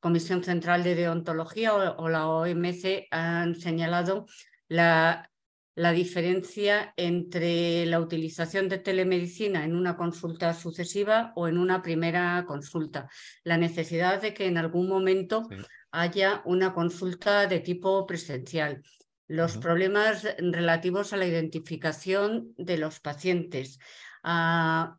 Comisión 0.00 0.44
Central 0.44 0.82
de 0.84 0.94
Deontología 0.94 1.74
o, 1.74 2.08
la 2.08 2.28
OMC 2.28 3.06
han 3.10 3.54
señalado 3.54 4.26
la, 4.68 5.30
la 5.74 5.92
diferencia 5.92 6.92
entre 6.96 7.86
la 7.86 8.00
utilización 8.00 8.68
de 8.68 8.78
telemedicina 8.78 9.64
en 9.64 9.74
una 9.74 9.96
consulta 9.96 10.54
sucesiva 10.54 11.32
o 11.36 11.48
en 11.48 11.58
una 11.58 11.82
primera 11.82 12.44
consulta. 12.46 13.08
La 13.42 13.56
necesidad 13.56 14.20
de 14.20 14.34
que 14.34 14.46
en 14.46 14.58
algún 14.58 14.88
momento 14.88 15.48
haya 15.90 16.42
una 16.44 16.74
consulta 16.74 17.46
de 17.46 17.60
tipo 17.60 18.06
presencial. 18.06 18.82
Los 19.26 19.56
problemas 19.56 20.24
relativos 20.38 21.12
a 21.12 21.16
la 21.16 21.26
identificación 21.26 22.52
de 22.56 22.78
los 22.78 23.00
pacientes, 23.00 23.78
al 24.22 24.98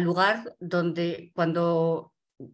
lugar 0.00 0.56
donde 0.60 1.30
cuando 1.34 2.12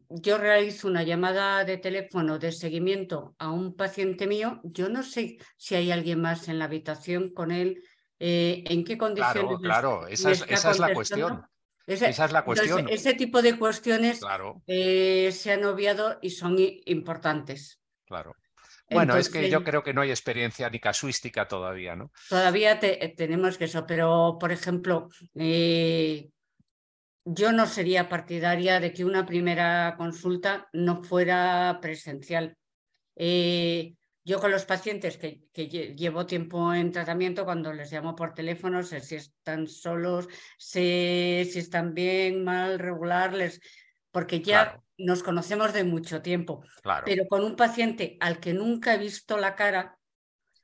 yo 0.09 0.38
realizo 0.38 0.88
una 0.88 1.02
llamada 1.02 1.64
de 1.64 1.78
teléfono 1.78 2.38
de 2.38 2.52
seguimiento 2.52 3.34
a 3.38 3.50
un 3.50 3.74
paciente 3.74 4.26
mío, 4.26 4.61
yo 4.64 4.88
no 4.88 5.02
sé 5.02 5.38
si 5.56 5.74
hay 5.74 5.90
alguien 5.90 6.20
más 6.20 6.48
en 6.48 6.59
la 6.59 6.66
habitación 6.66 7.30
con 7.30 7.50
él, 7.50 7.82
eh, 8.18 8.64
en 8.66 8.84
qué 8.84 8.98
condiciones. 8.98 9.59
Claro, 9.61 9.61
claro, 9.61 10.06
esa, 10.09 10.32
es, 10.32 10.78
la 10.78 10.92
cuestión. 10.92 11.42
Esa 11.86 12.24
es 12.24 12.32
la 12.32 12.44
cuestión. 12.44 12.88
ese 12.88 13.14
tipo 13.14 13.40
de 13.40 13.56
cuestiones 13.56 14.20
eh, 14.66 15.30
se 15.32 15.52
han 15.52 15.64
obviado 15.64 16.18
y 16.20 16.30
son 16.30 16.56
importantes. 16.59 17.80
Claro. 18.04 18.34
Bueno, 18.91 19.16
es 19.16 19.28
que 19.28 19.51
yo 19.51 19.62
creo 19.62 19.82
que 19.82 19.93
no 19.93 20.01
hay 20.01 20.11
experiencia 20.11 20.70
ni 20.70 20.80
casuística 20.80 21.47
todavía, 21.47 21.95
¿no? 21.95 22.11
Todavía 22.28 22.78
tenemos 22.80 23.59
que 23.59 23.64
eso, 23.64 23.86
pero 23.86 24.36
por 24.41 24.53
ejemplo, 24.53 25.09
eh, 25.34 26.30
yo 27.24 27.53
no 27.53 27.66
sería 27.66 28.09
partidaria 28.09 28.80
de 28.80 28.93
que 28.93 29.05
una 29.05 29.26
primera 29.26 29.95
consulta 29.99 30.68
no 30.72 31.03
fuera 31.03 31.78
presencial. 31.82 32.57
Eh, 33.16 33.95
yo 34.24 34.41
con 34.41 34.51
los 34.51 34.66
pacientes 34.66 35.16
que, 35.16 35.49
llevo 35.97 36.26
tiempo 36.26 36.74
en 36.74 36.93
tratamiento, 36.93 37.47
cuando 37.47 37.72
les 37.72 37.91
llamo 37.91 38.14
por 38.14 38.34
teléfono, 38.34 38.82
sé 38.82 39.01
si 39.01 39.16
están 39.16 39.66
solos, 39.66 40.28
sé 40.59 41.49
si 41.51 41.59
están 41.61 41.95
bien, 41.95 42.45
mal, 42.45 42.78
regular, 42.78 43.34
porque 44.11 44.42
ya 44.42 44.82
nos 44.96 45.22
conocemos 45.22 45.72
de 45.72 45.84
mucho 45.84 46.22
tiempo. 46.22 46.62
Pero 47.04 47.26
con 47.28 47.44
un 47.44 47.56
paciente 47.56 48.16
al 48.20 48.40
que 48.40 48.52
nunca 48.52 48.94
he 48.94 48.98
visto 48.98 49.36
la 49.36 49.54
cara, 49.54 49.98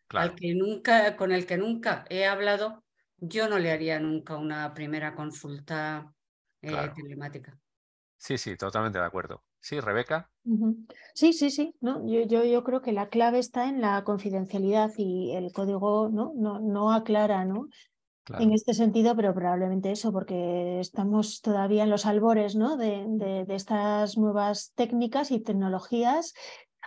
al 0.08 0.34
que 0.34 0.54
nunca, 0.54 1.16
con 1.16 1.32
el 1.32 1.46
que 1.46 1.56
nunca 1.56 2.04
he 2.08 2.26
hablado, 2.26 2.84
yo 3.18 3.48
no 3.48 3.58
le 3.58 3.70
haría 3.70 3.98
nunca 4.00 4.36
una 4.36 4.74
primera 4.74 5.14
consulta 5.14 6.12
eh, 6.62 6.90
telemática. 6.94 7.56
Sí, 8.16 8.38
sí, 8.38 8.56
totalmente 8.56 8.98
de 8.98 9.04
acuerdo. 9.04 9.44
Sí, 9.60 9.80
Rebeca. 9.80 10.30
Sí, 11.14 11.32
sí, 11.32 11.50
sí. 11.50 11.74
¿no? 11.80 12.06
Yo, 12.06 12.26
yo, 12.26 12.44
yo, 12.44 12.64
creo 12.64 12.82
que 12.82 12.92
la 12.92 13.08
clave 13.08 13.38
está 13.38 13.68
en 13.68 13.80
la 13.80 14.04
confidencialidad 14.04 14.90
y 14.96 15.34
el 15.34 15.52
código 15.52 16.10
no, 16.10 16.32
no, 16.36 16.58
no 16.60 16.92
aclara 16.92 17.44
¿no? 17.44 17.68
En 18.38 18.52
este 18.52 18.74
sentido, 18.74 19.14
pero 19.16 19.34
probablemente 19.34 19.90
eso, 19.90 20.12
porque 20.12 20.80
estamos 20.80 21.40
todavía 21.40 21.84
en 21.84 21.90
los 21.90 22.06
albores 22.06 22.56
¿no? 22.56 22.76
de, 22.76 23.04
de, 23.08 23.44
de 23.44 23.54
estas 23.54 24.16
nuevas 24.16 24.72
técnicas 24.74 25.30
y 25.30 25.40
tecnologías 25.40 26.34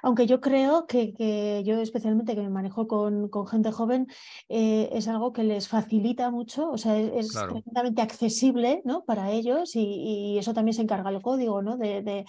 aunque 0.04 0.28
yo 0.28 0.42
creo 0.42 0.86
que, 0.88 1.14
que, 1.14 1.64
yo 1.66 1.80
especialmente 1.80 2.36
que 2.36 2.42
me 2.42 2.50
manejo 2.50 2.88
con, 2.88 3.30
con 3.30 3.48
gente 3.48 3.72
joven, 3.72 4.08
eh, 4.50 4.90
es 4.92 5.08
algo 5.08 5.34
que 5.34 5.44
les 5.44 5.68
facilita 5.68 6.30
mucho, 6.30 6.70
o 6.70 6.78
sea, 6.78 6.98
es, 6.98 7.30
tremendamente 7.30 8.02
accesible 8.02 8.82
¿no? 8.86 9.04
para 9.06 9.32
ellos 9.32 9.76
y, 9.76 10.36
y, 10.36 10.38
eso 10.38 10.54
también 10.54 10.76
se 10.76 10.82
encarga 10.82 11.10
el 11.10 11.22
código, 11.22 11.62
¿no? 11.62 11.78
de, 11.78 12.26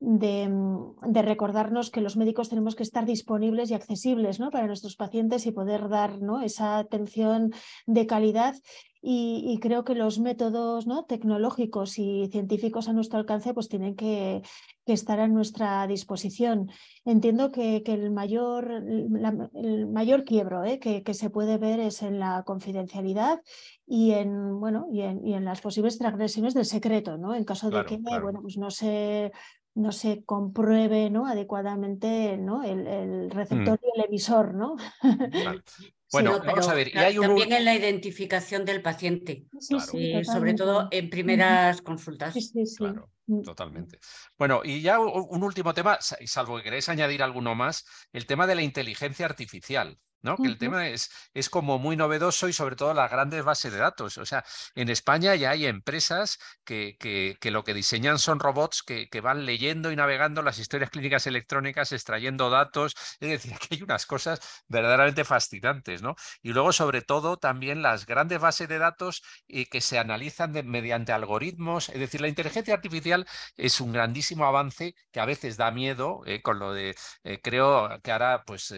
de, 0.00 0.48
Mm, 0.48 1.12
de, 1.12 1.22
recordarnos 1.22 1.90
que 1.90 2.00
los 2.00 2.16
médicos 2.16 2.48
tenemos 2.48 2.74
que 2.74 2.82
estar 2.82 3.04
disponibles 3.06 3.70
y 3.70 3.74
accesibles 3.74 4.40
¿no? 4.40 4.50
para 4.50 4.66
nuestros 4.66 4.96
pacientes 4.96 5.46
y 5.46 5.52
poder 5.52 5.88
dar 5.88 6.20
¿no? 6.20 6.40
esa 6.40 6.78
atención 6.78 7.52
de 7.86 8.06
calidad. 8.06 8.54
Y, 9.02 9.58
creo 9.62 9.82
que 9.82 9.94
los 9.94 10.18
métodos 10.18 10.86
¿no? 10.86 11.06
tecnológicos 11.06 11.98
y 11.98 12.28
científicos 12.30 12.86
a 12.86 12.92
nuestro 12.92 13.18
alcance 13.18 13.54
pues 13.54 13.68
tienen 13.68 13.96
que, 13.96 14.42
estar 14.84 15.20
a 15.20 15.28
nuestra 15.28 15.86
disposición. 15.86 16.68
Entiendo 17.04 17.52
que, 17.52 17.84
que 17.84 17.94
el, 17.94 18.10
mayor, 18.10 18.82
el 19.54 19.86
mayor 19.86 20.24
quiebro 20.24 20.64
¿eh? 20.64 20.80
que, 20.80 21.04
que, 21.04 21.14
se 21.14 21.30
puede 21.30 21.58
ver 21.58 21.78
es 21.78 22.02
en 22.02 22.18
la 22.18 22.42
confidencialidad 22.42 23.40
y 23.86 24.10
en, 24.10 24.58
bueno, 24.58 24.88
y 24.92 25.02
en, 25.02 25.24
y 25.24 25.34
en 25.34 25.44
las 25.44 25.60
posibles 25.60 25.96
transgresiones 25.96 26.54
del 26.54 26.66
secreto, 26.66 27.18
¿no? 27.18 27.36
en 27.36 27.44
caso 27.44 27.70
de 27.70 27.84
que 27.84 27.98
bueno, 27.98 28.42
pues 28.42 28.58
no 28.58 28.72
se 28.72 29.30
no 29.74 29.92
se 29.92 30.24
compruebe 30.24 31.10
¿no? 31.10 31.26
adecuadamente 31.26 32.36
¿no? 32.36 32.62
El, 32.62 32.86
el 32.86 33.26
mm. 33.26 33.30
receptor 33.30 33.80
y 33.82 33.98
el 33.98 34.06
emisor, 34.06 34.54
¿no? 34.54 34.76
Bueno, 36.12 36.40
vamos 36.44 36.68
a 36.68 36.74
ver. 36.74 36.90
También 36.92 37.52
en 37.52 37.64
la 37.64 37.74
identificación 37.74 38.64
del 38.64 38.82
paciente, 38.82 39.46
sobre 40.24 40.54
todo 40.54 40.88
en 40.90 41.08
primeras 41.08 41.82
consultas. 41.82 42.34
Claro, 42.76 43.10
mm. 43.26 43.42
totalmente. 43.42 44.00
Bueno, 44.36 44.62
y 44.64 44.80
ya 44.80 44.98
un 44.98 45.42
último 45.44 45.72
tema, 45.72 45.98
salvo 46.00 46.56
que 46.56 46.64
queréis 46.64 46.88
añadir 46.88 47.22
alguno 47.22 47.54
más, 47.54 47.84
el 48.12 48.26
tema 48.26 48.46
de 48.46 48.56
la 48.56 48.62
inteligencia 48.62 49.26
artificial. 49.26 49.98
¿No? 50.22 50.36
Que 50.36 50.48
el 50.48 50.58
tema 50.58 50.88
es, 50.88 51.10
es 51.34 51.50
como 51.50 51.78
muy 51.78 51.96
novedoso 51.96 52.48
y 52.48 52.52
sobre 52.52 52.76
todo 52.76 52.94
las 52.94 53.10
grandes 53.10 53.44
bases 53.44 53.72
de 53.72 53.78
datos. 53.78 54.18
O 54.18 54.26
sea, 54.26 54.44
en 54.74 54.88
España 54.88 55.34
ya 55.34 55.50
hay 55.50 55.66
empresas 55.66 56.38
que, 56.64 56.96
que, 56.98 57.50
lo 57.50 57.64
que 57.64 57.74
diseñan 57.74 58.18
son 58.18 58.38
robots 58.40 58.82
que, 58.82 59.08
que, 59.08 59.20
van 59.20 59.44
leyendo 59.44 59.90
y 59.92 59.96
navegando 59.96 60.42
las 60.42 60.58
historias 60.58 60.90
clínicas 60.90 61.26
electrónicas, 61.26 61.92
extrayendo 61.92 62.50
datos. 62.50 62.94
Es 63.20 63.30
decir, 63.30 63.52
que 63.58 63.76
hay 63.76 63.82
unas 63.82 64.06
cosas 64.06 64.40
verdaderamente 64.68 65.24
fascinantes, 65.24 66.02
¿no? 66.02 66.16
Y 66.42 66.52
luego, 66.52 66.72
sobre 66.72 67.02
todo, 67.02 67.36
también 67.36 67.82
las 67.82 68.06
grandes 68.06 68.40
bases 68.40 68.68
de 68.68 68.78
datos 68.78 69.22
eh, 69.48 69.66
que 69.66 69.80
se 69.80 69.98
analizan 69.98 70.52
mediante 70.66 71.12
algoritmos. 71.12 71.88
Es 71.88 71.98
decir, 72.00 72.20
la 72.20 72.28
inteligencia 72.28 72.74
artificial 72.74 73.26
es 73.56 73.80
un 73.80 73.92
grandísimo 73.92 74.44
avance 74.44 74.94
que 75.10 75.20
a 75.20 75.24
veces 75.24 75.56
da 75.56 75.70
miedo 75.70 76.22
eh, 76.26 76.42
con 76.42 76.58
lo 76.58 76.72
de, 76.72 76.94
eh, 77.24 77.40
creo 77.42 78.00
que 78.02 78.12
ahora, 78.12 78.44
pues, 78.46 78.72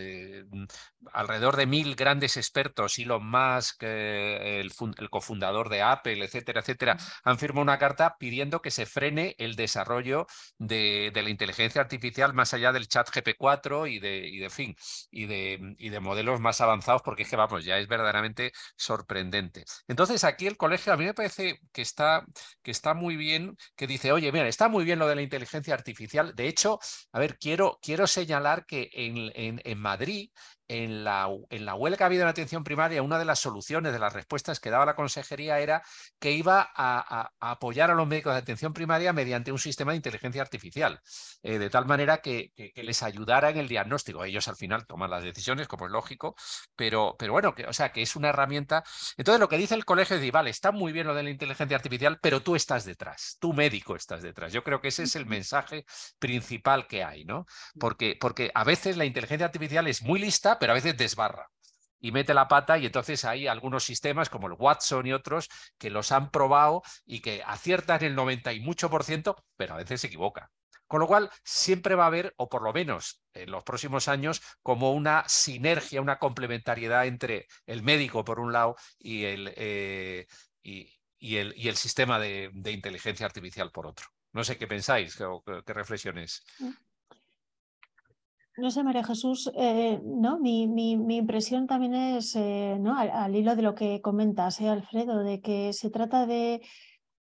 alrededor 1.32 1.56
de 1.56 1.66
mil 1.66 1.94
grandes 1.94 2.36
expertos, 2.36 2.98
Elon 2.98 3.26
Musk, 3.26 3.82
el, 3.82 4.72
el, 4.98 5.10
cofundador 5.10 5.68
de 5.68 5.82
Apple, 5.82 6.24
etcétera, 6.24 6.60
etcétera, 6.60 6.96
han 7.24 7.38
firmado 7.38 7.62
una 7.62 7.78
carta 7.78 8.16
pidiendo 8.18 8.60
que 8.60 8.70
se 8.70 8.86
frene 8.86 9.34
el 9.38 9.56
desarrollo 9.56 10.26
de, 10.58 11.10
la 11.14 11.30
inteligencia 11.30 11.80
artificial 11.80 12.34
más 12.34 12.54
allá 12.54 12.72
del 12.72 12.88
chat 12.88 13.08
GP4 13.08 13.90
y 13.90 13.98
de, 13.98 14.28
y 14.28 14.38
de 14.38 14.50
fin, 14.50 14.74
y 15.10 15.26
de, 15.26 15.74
y 15.78 15.88
de 15.88 16.00
modelos 16.00 16.40
más 16.40 16.60
avanzados, 16.60 17.02
porque 17.02 17.22
es 17.22 17.28
que, 17.28 17.36
vamos, 17.36 17.64
ya 17.64 17.78
es 17.78 17.88
verdaderamente 17.88 18.52
sorprendente. 18.76 19.64
Entonces, 19.88 20.24
aquí 20.24 20.46
el 20.46 20.56
colegio 20.56 20.92
a 20.92 20.96
mí 20.96 21.04
me 21.04 21.14
parece 21.14 21.58
que 21.72 21.82
está, 21.82 22.24
que 22.62 22.70
está 22.70 22.94
muy 22.94 23.16
bien, 23.16 23.56
que 23.76 23.86
dice, 23.86 24.12
oye, 24.12 24.30
mira, 24.32 24.48
está 24.48 24.68
muy 24.68 24.84
bien 24.84 24.98
lo 24.98 25.06
de 25.08 25.16
la 25.16 25.22
inteligencia 25.22 25.74
artificial. 25.74 26.34
De 26.34 26.48
hecho, 26.48 26.78
a 27.12 27.18
ver, 27.18 27.38
quiero, 27.38 27.78
quiero 27.82 28.06
señalar 28.06 28.66
que 28.66 28.90
en, 28.92 29.30
en, 29.34 29.60
en 29.64 29.78
Madrid 29.78 30.30
en 30.72 31.04
la, 31.04 31.28
en 31.50 31.66
la 31.66 31.74
huelga 31.74 31.98
que 31.98 32.04
ha 32.04 32.06
habido 32.06 32.22
en 32.22 32.30
atención 32.30 32.64
primaria, 32.64 33.02
una 33.02 33.18
de 33.18 33.26
las 33.26 33.40
soluciones, 33.40 33.92
de 33.92 33.98
las 33.98 34.14
respuestas 34.14 34.58
que 34.58 34.70
daba 34.70 34.86
la 34.86 34.96
consejería 34.96 35.58
era 35.60 35.82
que 36.18 36.32
iba 36.32 36.70
a, 36.74 37.30
apoyar 37.40 37.90
a 37.90 37.94
los 37.94 38.06
médicos 38.06 38.32
de 38.32 38.38
atención 38.38 38.72
primaria 38.72 39.12
mediante 39.12 39.52
un 39.52 39.58
sistema 39.58 39.92
de 39.92 39.96
inteligencia 39.96 40.40
artificial, 40.40 40.98
eh, 41.42 41.58
de 41.58 41.68
tal 41.68 41.84
manera 41.84 42.22
que, 42.22 42.52
les 42.74 43.02
ayudara 43.02 43.50
en 43.50 43.58
el 43.58 43.68
diagnóstico. 43.68 44.24
Ellos 44.24 44.48
al 44.48 44.56
final 44.56 44.86
toman 44.86 45.10
las 45.10 45.22
decisiones, 45.22 45.68
como 45.68 45.86
es 45.86 45.92
lógico, 45.92 46.34
pero, 46.74 47.16
pero 47.18 47.32
bueno, 47.32 47.54
que, 47.54 47.66
o 47.66 47.72
sea, 47.74 47.92
que 47.92 48.00
es 48.00 48.16
una 48.16 48.30
herramienta. 48.30 48.82
Entonces 49.18 49.40
lo 49.40 49.48
que 49.48 49.58
dice 49.58 49.74
el 49.74 49.84
colegio 49.84 50.16
es, 50.16 50.32
vale, 50.32 50.48
está 50.48 50.72
muy 50.72 50.92
bien 50.92 51.06
lo 51.06 51.14
de 51.14 51.22
la 51.22 51.30
inteligencia 51.30 51.76
artificial, 51.76 52.18
pero 52.22 52.40
tú 52.42 52.56
estás 52.56 52.86
detrás, 52.86 53.36
tú 53.40 53.52
médico 53.52 53.94
estás 53.94 54.22
detrás. 54.22 54.52
Yo 54.54 54.64
creo 54.64 54.80
que 54.80 54.88
ese 54.88 55.02
es 55.02 55.16
el 55.16 55.26
mensaje 55.26 55.84
principal 56.18 56.86
que 56.86 57.04
hay, 57.04 57.26
¿no? 57.26 57.44
Porque, 57.78 58.16
porque 58.18 58.50
a 58.54 58.64
veces 58.64 58.96
la 58.96 59.04
inteligencia 59.04 59.46
artificial 59.46 59.86
es 59.86 60.02
muy 60.02 60.18
lista, 60.18 60.58
pero 60.62 60.74
a 60.74 60.76
veces 60.76 60.96
desbarra 60.96 61.50
y 61.98 62.12
mete 62.12 62.34
la 62.34 62.46
pata 62.46 62.78
y 62.78 62.86
entonces 62.86 63.24
hay 63.24 63.48
algunos 63.48 63.82
sistemas 63.82 64.30
como 64.30 64.46
el 64.46 64.52
Watson 64.52 65.04
y 65.08 65.12
otros 65.12 65.48
que 65.76 65.90
los 65.90 66.12
han 66.12 66.30
probado 66.30 66.82
y 67.04 67.18
que 67.18 67.42
aciertan 67.44 68.04
el 68.04 68.14
90 68.14 68.52
y 68.52 68.60
mucho 68.60 68.88
por 68.88 69.02
ciento, 69.02 69.34
pero 69.56 69.74
a 69.74 69.78
veces 69.78 70.02
se 70.02 70.06
equivoca 70.06 70.52
Con 70.86 71.00
lo 71.00 71.08
cual, 71.08 71.30
siempre 71.42 71.96
va 71.96 72.04
a 72.04 72.06
haber, 72.06 72.32
o 72.36 72.48
por 72.48 72.62
lo 72.62 72.72
menos 72.72 73.24
en 73.34 73.50
los 73.50 73.64
próximos 73.64 74.06
años, 74.06 74.40
como 74.62 74.92
una 74.92 75.24
sinergia, 75.26 76.00
una 76.00 76.20
complementariedad 76.20 77.06
entre 77.06 77.48
el 77.66 77.82
médico, 77.82 78.24
por 78.24 78.38
un 78.38 78.52
lado, 78.52 78.76
y 79.00 79.24
el, 79.24 79.52
eh, 79.56 80.28
y, 80.62 81.36
el, 81.38 81.54
y 81.56 81.66
el 81.66 81.76
sistema 81.76 82.20
de, 82.20 82.52
inteligencia 82.66 83.26
artificial, 83.26 83.72
por 83.72 83.88
otro. 83.88 84.06
No 84.32 84.44
sé 84.44 84.56
qué 84.58 84.68
pensáis, 84.68 85.16
qué, 85.16 85.26
qué 85.66 85.72
reflexiones. 85.72 86.44
No 88.58 88.70
sé, 88.70 88.84
María 88.84 89.02
Jesús, 89.02 89.50
eh, 89.54 89.98
¿no? 90.04 90.38
Mi, 90.38 90.66
mi, 90.68 90.98
mi, 90.98 91.16
impresión 91.16 91.66
también 91.66 91.94
es, 91.94 92.36
eh, 92.36 92.76
¿no? 92.78 92.98
Al, 92.98 93.34
hilo 93.34 93.56
de 93.56 93.62
lo 93.62 93.74
que 93.74 94.02
comentas, 94.02 94.60
¿eh, 94.60 94.68
Alfredo, 94.68 95.22
de 95.22 95.40
que 95.40 95.72
se 95.72 95.88
trata 95.88 96.26
de, 96.26 96.60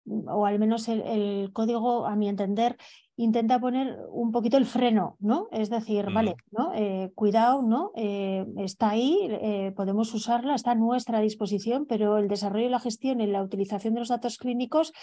o 0.06 0.46
al 0.46 0.60
menos 0.60 0.88
el, 0.88 1.52
código, 1.54 2.06
a 2.06 2.16
mi 2.16 2.30
entender, 2.30 2.78
intenta 3.18 3.60
poner 3.60 3.98
un 4.12 4.32
poquito 4.32 4.58
el 4.58 4.66
freno, 4.66 5.18
¿no? 5.20 5.48
Es 5.52 5.70
decir, 5.70 6.06
vale, 6.14 6.36
¿no? 6.52 6.72
cuidado, 7.16 7.62
¿no? 7.62 7.92
está 7.96 8.92
ahí, 8.92 9.74
podemos 9.76 10.14
usarla, 10.14 10.56
está 10.56 10.72
a 10.72 10.76
nuestra 10.76 11.20
disposición, 11.20 11.86
pero 11.86 12.18
el 12.18 12.28
desarrollo 12.28 12.68
y 12.68 12.70
la 12.70 12.80
gestión 12.80 13.20
y 13.20 13.28
la 13.28 13.44
utilización 13.44 13.96
de 13.96 14.02
los 14.02 14.10
datos 14.10 14.38
clínicos 14.38 14.94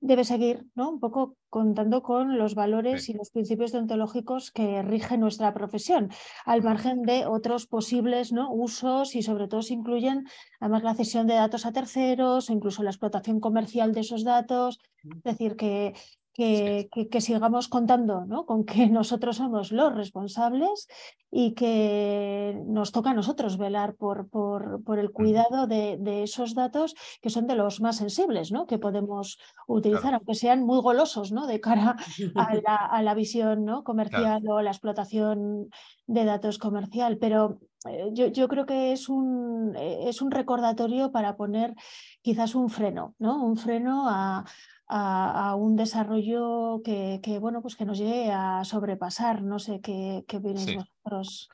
debe 0.00 0.24
seguir 0.24 0.66
¿no? 0.74 0.90
un 0.90 0.98
poco 0.98 1.36
contando 1.50 2.02
con 2.02 2.38
los 2.38 2.54
valores 2.54 3.08
y 3.08 3.12
los 3.12 3.30
principios 3.30 3.72
deontológicos 3.72 4.50
que 4.50 4.82
rigen 4.82 5.20
nuestra 5.20 5.52
profesión, 5.52 6.10
al 6.44 6.62
margen 6.62 7.02
de 7.02 7.26
otros 7.26 7.66
posibles 7.66 8.32
¿no? 8.32 8.52
usos 8.52 9.14
y 9.14 9.22
sobre 9.22 9.46
todo 9.46 9.62
se 9.62 9.74
incluyen 9.74 10.24
además 10.58 10.82
la 10.82 10.94
cesión 10.94 11.26
de 11.26 11.34
datos 11.34 11.66
a 11.66 11.72
terceros 11.72 12.48
o 12.48 12.52
incluso 12.52 12.82
la 12.82 12.90
explotación 12.90 13.40
comercial 13.40 13.92
de 13.92 14.00
esos 14.00 14.24
datos. 14.24 14.78
Es 15.04 15.22
decir, 15.22 15.56
que 15.56 15.94
que, 16.32 16.88
que, 17.10 17.20
sigamos 17.20 17.68
contando 17.68 18.24
¿no? 18.24 18.46
con 18.46 18.64
que 18.64 18.86
nosotros 18.88 19.36
somos 19.36 19.72
los 19.72 19.94
responsables 19.94 20.88
y 21.30 21.54
que 21.54 22.60
nos 22.66 22.92
toca 22.92 23.10
a 23.10 23.14
nosotros 23.14 23.56
velar 23.56 23.94
por, 23.94 24.28
por, 24.28 24.82
por 24.82 24.98
el 24.98 25.12
cuidado 25.12 25.66
de, 25.66 25.96
de, 25.98 26.24
esos 26.24 26.54
datos 26.54 26.94
que 27.20 27.30
son 27.30 27.46
de 27.46 27.54
los 27.54 27.80
más 27.80 27.98
sensibles 27.98 28.50
¿no? 28.50 28.66
que 28.66 28.78
podemos 28.78 29.38
utilizar, 29.66 30.14
aunque 30.14 30.34
sean 30.34 30.64
muy 30.64 30.80
golosos 30.80 31.30
¿no? 31.30 31.46
de 31.46 31.60
cara 31.60 31.96
a 32.36 32.54
la, 32.54 32.76
a 32.76 33.02
la 33.02 33.14
visión 33.14 33.64
¿no? 33.64 33.84
comercial 33.84 34.42
o 34.48 34.60
la 34.60 34.70
explotación 34.70 35.70
de 36.06 36.24
datos 36.24 36.58
comercial. 36.58 37.18
Pero 37.18 37.60
eh, 37.88 38.10
yo, 38.12 38.26
yo, 38.26 38.48
creo 38.48 38.66
que 38.66 38.92
es 38.92 39.08
un, 39.08 39.74
eh, 39.76 40.08
es 40.08 40.20
un 40.22 40.30
recordatorio 40.30 41.12
para 41.12 41.36
poner 41.36 41.74
quizás 42.22 42.54
un 42.54 42.70
freno, 42.70 43.14
¿no? 43.18 43.42
un 43.44 43.56
freno 43.56 44.08
a 44.08 44.44
a, 44.90 45.54
un 45.54 45.76
desarrollo 45.76 46.82
que, 46.84 47.20
que, 47.22 47.38
bueno, 47.38 47.62
pues 47.62 47.76
que 47.76 47.84
nos 47.84 47.98
llegue 47.98 48.30
a 48.32 48.64
sobrepasar. 48.64 49.42
No 49.42 49.58
sé 49.58 49.80
qué, 49.80 50.24
qué 50.26 50.38
opináis 50.38 50.76
vosotros. 50.76 51.48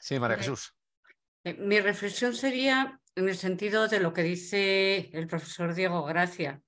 Sí, 0.00 0.18
María 0.18 0.38
Jesús. 0.38 0.74
Eh, 1.44 1.54
mi 1.54 1.80
reflexión 1.80 2.34
sería 2.34 3.00
en 3.14 3.28
el 3.28 3.36
sentido 3.36 3.88
de 3.88 4.00
lo 4.00 4.12
que 4.12 4.22
dice 4.22 5.10
el 5.12 5.26
profesor 5.26 5.74
Diego 5.74 6.04
Gracia, 6.04 6.62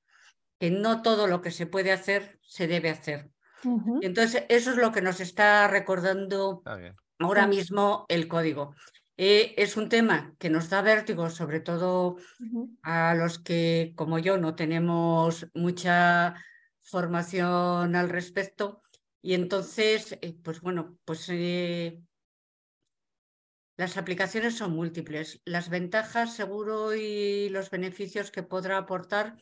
que 0.59 0.71
no 0.71 1.03
todo 1.03 1.27
lo 1.27 1.41
que 1.41 1.51
se 1.51 1.67
puede 1.67 1.93
hacer 1.93 2.39
se 2.43 2.67
debe 2.67 2.91
hacer. 2.91 3.31
entonces, 4.03 4.45
eso 4.49 4.71
es 4.71 4.77
lo 4.77 4.93
que 4.93 5.03
nos 5.03 5.21
está 5.21 5.69
recordando 5.69 6.63
ahora 7.19 7.47
mismo 7.47 8.05
el 8.09 8.29
código. 8.29 8.75
Eh, 9.23 9.53
es 9.59 9.77
un 9.77 9.91
tema 9.91 10.35
que 10.39 10.49
nos 10.49 10.71
da 10.71 10.81
vértigo, 10.81 11.29
sobre 11.29 11.61
todo 11.61 12.17
a 12.81 13.15
los 13.15 13.39
que, 13.39 13.93
como 13.95 14.19
yo, 14.19 14.39
no 14.39 14.55
tenemos 14.55 15.47
mucha 15.53 16.37
formación 16.81 17.97
al 17.97 18.09
respecto. 18.09 18.81
Y 19.21 19.35
entonces, 19.35 20.17
eh, 20.23 20.35
pues 20.43 20.63
bueno, 20.63 20.97
pues 21.05 21.27
eh, 21.29 22.01
las 23.77 23.99
aplicaciones 23.99 24.57
son 24.57 24.73
múltiples. 24.73 25.43
Las 25.45 25.69
ventajas, 25.69 26.35
seguro, 26.35 26.95
y 26.95 27.51
los 27.51 27.69
beneficios 27.69 28.31
que 28.31 28.43
podrá 28.43 28.79
aportar 28.79 29.37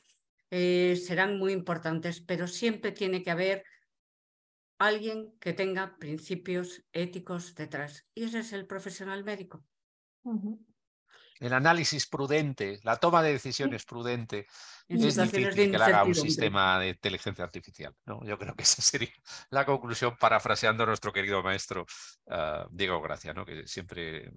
serán 0.50 1.38
muy 1.38 1.52
importantes, 1.52 2.20
pero 2.20 2.48
siempre 2.48 2.90
tiene 2.90 3.22
que 3.22 3.30
haber 3.30 3.64
alguien 4.78 5.32
que 5.38 5.52
tenga 5.52 5.98
principios 5.98 6.82
éticos 6.92 7.54
detrás. 7.54 8.06
Y 8.14 8.24
ese 8.24 8.40
es 8.40 8.52
el 8.52 8.66
profesional 8.66 9.22
médico. 9.22 9.67
El 11.40 11.52
análisis 11.52 12.06
prudente, 12.06 12.80
la 12.82 12.96
toma 12.96 13.22
de 13.22 13.32
decisiones 13.32 13.84
prudente, 13.84 14.46
es 14.88 15.16
difícil 15.16 15.54
que 15.54 15.68
le 15.68 15.76
haga 15.76 16.04
un 16.04 16.14
sistema 16.14 16.80
de 16.80 16.88
inteligencia 16.90 17.44
artificial. 17.44 17.94
¿no? 18.06 18.24
Yo 18.24 18.38
creo 18.38 18.54
que 18.56 18.62
esa 18.64 18.82
sería 18.82 19.12
la 19.50 19.64
conclusión, 19.64 20.16
parafraseando 20.18 20.82
a 20.82 20.86
nuestro 20.86 21.12
querido 21.12 21.42
maestro 21.42 21.86
ah, 22.28 22.66
Diego 22.70 23.00
Gracia, 23.00 23.32
¿no? 23.32 23.44
que 23.44 23.66
siempre 23.68 24.32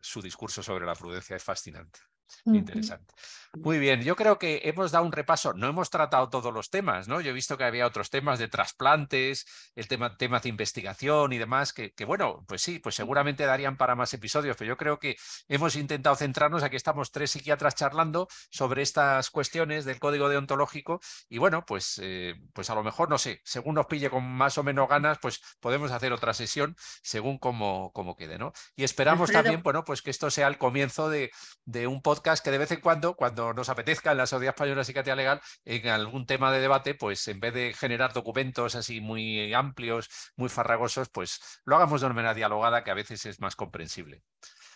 su 0.00 0.22
discurso 0.22 0.62
sobre 0.62 0.86
la 0.86 0.94
prudencia 0.94 1.34
es 1.34 1.42
fascinante. 1.42 1.98
Interesante. 2.46 3.14
Muy 3.56 3.78
bien, 3.78 4.02
yo 4.02 4.16
creo 4.16 4.38
que 4.38 4.62
hemos 4.64 4.90
dado 4.90 5.04
un 5.04 5.12
repaso, 5.12 5.52
no 5.54 5.68
hemos 5.68 5.88
tratado 5.88 6.28
todos 6.28 6.52
los 6.52 6.70
temas, 6.70 7.06
¿no? 7.06 7.20
Yo 7.20 7.30
he 7.30 7.32
visto 7.34 7.56
que 7.56 7.64
había 7.64 7.86
otros 7.86 8.10
temas 8.10 8.40
de 8.40 8.48
trasplantes, 8.48 9.46
el 9.76 9.86
tema 9.86 10.16
temas 10.16 10.42
de 10.42 10.48
investigación 10.48 11.32
y 11.32 11.38
demás, 11.38 11.72
que, 11.72 11.92
que, 11.92 12.04
bueno, 12.04 12.44
pues 12.48 12.62
sí, 12.62 12.80
pues 12.80 12.96
seguramente 12.96 13.44
darían 13.44 13.76
para 13.76 13.94
más 13.94 14.12
episodios, 14.12 14.56
pero 14.56 14.70
yo 14.70 14.76
creo 14.76 14.98
que 14.98 15.16
hemos 15.46 15.76
intentado 15.76 16.16
centrarnos, 16.16 16.64
aquí 16.64 16.74
estamos 16.74 17.12
tres 17.12 17.30
psiquiatras 17.30 17.76
charlando 17.76 18.26
sobre 18.50 18.82
estas 18.82 19.30
cuestiones 19.30 19.84
del 19.84 20.00
código 20.00 20.28
deontológico 20.28 21.00
y 21.28 21.38
bueno, 21.38 21.64
pues, 21.64 22.00
eh, 22.02 22.34
pues 22.54 22.70
a 22.70 22.74
lo 22.74 22.82
mejor, 22.82 23.08
no 23.08 23.18
sé, 23.18 23.40
según 23.44 23.76
nos 23.76 23.86
pille 23.86 24.10
con 24.10 24.24
más 24.24 24.58
o 24.58 24.64
menos 24.64 24.88
ganas, 24.88 25.18
pues 25.22 25.40
podemos 25.60 25.92
hacer 25.92 26.12
otra 26.12 26.34
sesión 26.34 26.74
según 27.02 27.38
cómo, 27.38 27.92
cómo 27.92 28.16
quede, 28.16 28.36
¿no? 28.36 28.52
Y 28.74 28.82
esperamos 28.82 29.30
también, 29.30 29.62
bueno, 29.62 29.84
pues 29.84 30.02
que 30.02 30.10
esto 30.10 30.28
sea 30.30 30.48
el 30.48 30.58
comienzo 30.58 31.08
de, 31.08 31.30
de 31.64 31.86
un 31.86 32.02
podcast 32.02 32.13
que 32.20 32.50
de 32.50 32.58
vez 32.58 32.70
en 32.70 32.80
cuando, 32.80 33.14
cuando 33.14 33.52
nos 33.52 33.68
apetezca 33.68 34.12
en 34.12 34.18
la 34.18 34.26
Sociedad 34.26 34.54
Española 34.54 34.84
Psiquiatría 34.84 35.16
Legal, 35.16 35.40
en 35.64 35.88
algún 35.88 36.26
tema 36.26 36.52
de 36.52 36.60
debate, 36.60 36.94
pues 36.94 37.26
en 37.28 37.40
vez 37.40 37.54
de 37.54 37.72
generar 37.72 38.12
documentos 38.12 38.74
así 38.74 39.00
muy 39.00 39.52
amplios, 39.52 40.08
muy 40.36 40.48
farragosos, 40.48 41.08
pues 41.08 41.40
lo 41.64 41.76
hagamos 41.76 42.00
de 42.00 42.06
una 42.06 42.14
manera 42.14 42.34
dialogada 42.34 42.84
que 42.84 42.90
a 42.90 42.94
veces 42.94 43.26
es 43.26 43.40
más 43.40 43.56
comprensible. 43.56 44.22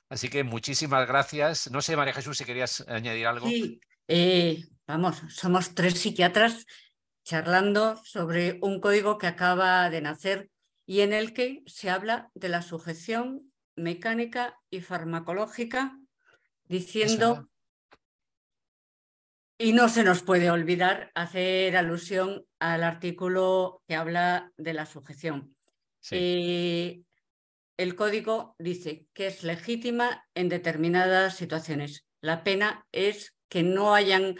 Así 0.08 0.28
que 0.28 0.44
muchísimas 0.44 1.06
gracias. 1.06 1.70
No 1.70 1.82
sé, 1.82 1.96
María 1.96 2.14
Jesús, 2.14 2.38
si 2.38 2.44
querías 2.44 2.84
añadir 2.88 3.26
algo. 3.26 3.46
Sí, 3.46 3.80
eh, 4.08 4.64
vamos, 4.86 5.22
somos 5.28 5.74
tres 5.74 5.98
psiquiatras 6.00 6.66
charlando 7.24 8.00
sobre 8.04 8.58
un 8.62 8.80
código 8.80 9.18
que 9.18 9.26
acaba 9.26 9.90
de 9.90 10.00
nacer 10.00 10.50
y 10.86 11.00
en 11.00 11.12
el 11.12 11.34
que 11.34 11.62
se 11.66 11.90
habla 11.90 12.30
de 12.34 12.48
la 12.48 12.62
sujeción 12.62 13.52
mecánica 13.76 14.58
y 14.70 14.80
farmacológica 14.80 15.98
diciendo, 16.68 17.48
y 19.58 19.72
no 19.72 19.88
se 19.88 20.04
nos 20.04 20.22
puede 20.22 20.50
olvidar 20.50 21.10
hacer 21.14 21.76
alusión 21.76 22.44
al 22.60 22.84
artículo 22.84 23.82
que 23.88 23.96
habla 23.96 24.52
de 24.56 24.72
la 24.72 24.86
sujeción. 24.86 25.56
Eh, 26.12 27.02
el 27.76 27.94
código 27.96 28.54
dice 28.58 29.06
que 29.12 29.26
es 29.26 29.42
legítima 29.42 30.26
en 30.34 30.48
determinadas 30.48 31.36
situaciones. 31.36 32.06
La 32.20 32.44
pena 32.44 32.86
es 32.92 33.34
que 33.48 33.64
no 33.64 33.94
hayan 33.94 34.36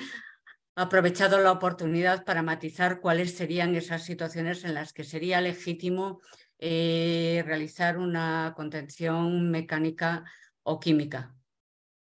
aprovechado 0.77 1.41
la 1.41 1.51
oportunidad 1.51 2.25
para 2.25 2.43
matizar 2.43 3.01
cuáles 3.01 3.37
serían 3.37 3.75
esas 3.75 4.05
situaciones 4.05 4.65
en 4.65 4.75
las 4.75 4.93
que 4.93 5.03
sería 5.03 5.41
legítimo 5.41 6.21
eh, 6.61 7.43
realizar 7.45 7.99
una 7.99 8.53
contención 8.57 9.51
mecánica 9.51 10.25
o 10.63 10.79
química 10.79 11.38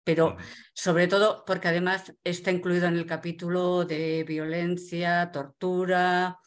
pero 0.07 0.37
sobre 0.73 1.09
todo 1.09 1.43
porque 1.45 1.67
además 1.67 2.15
está 2.23 2.53
incluido 2.53 2.87
en 2.87 2.95
el 2.95 3.07
capítulo 3.07 3.85
de 3.85 4.23
violencia, 4.23 5.33
tortura, 5.33 6.39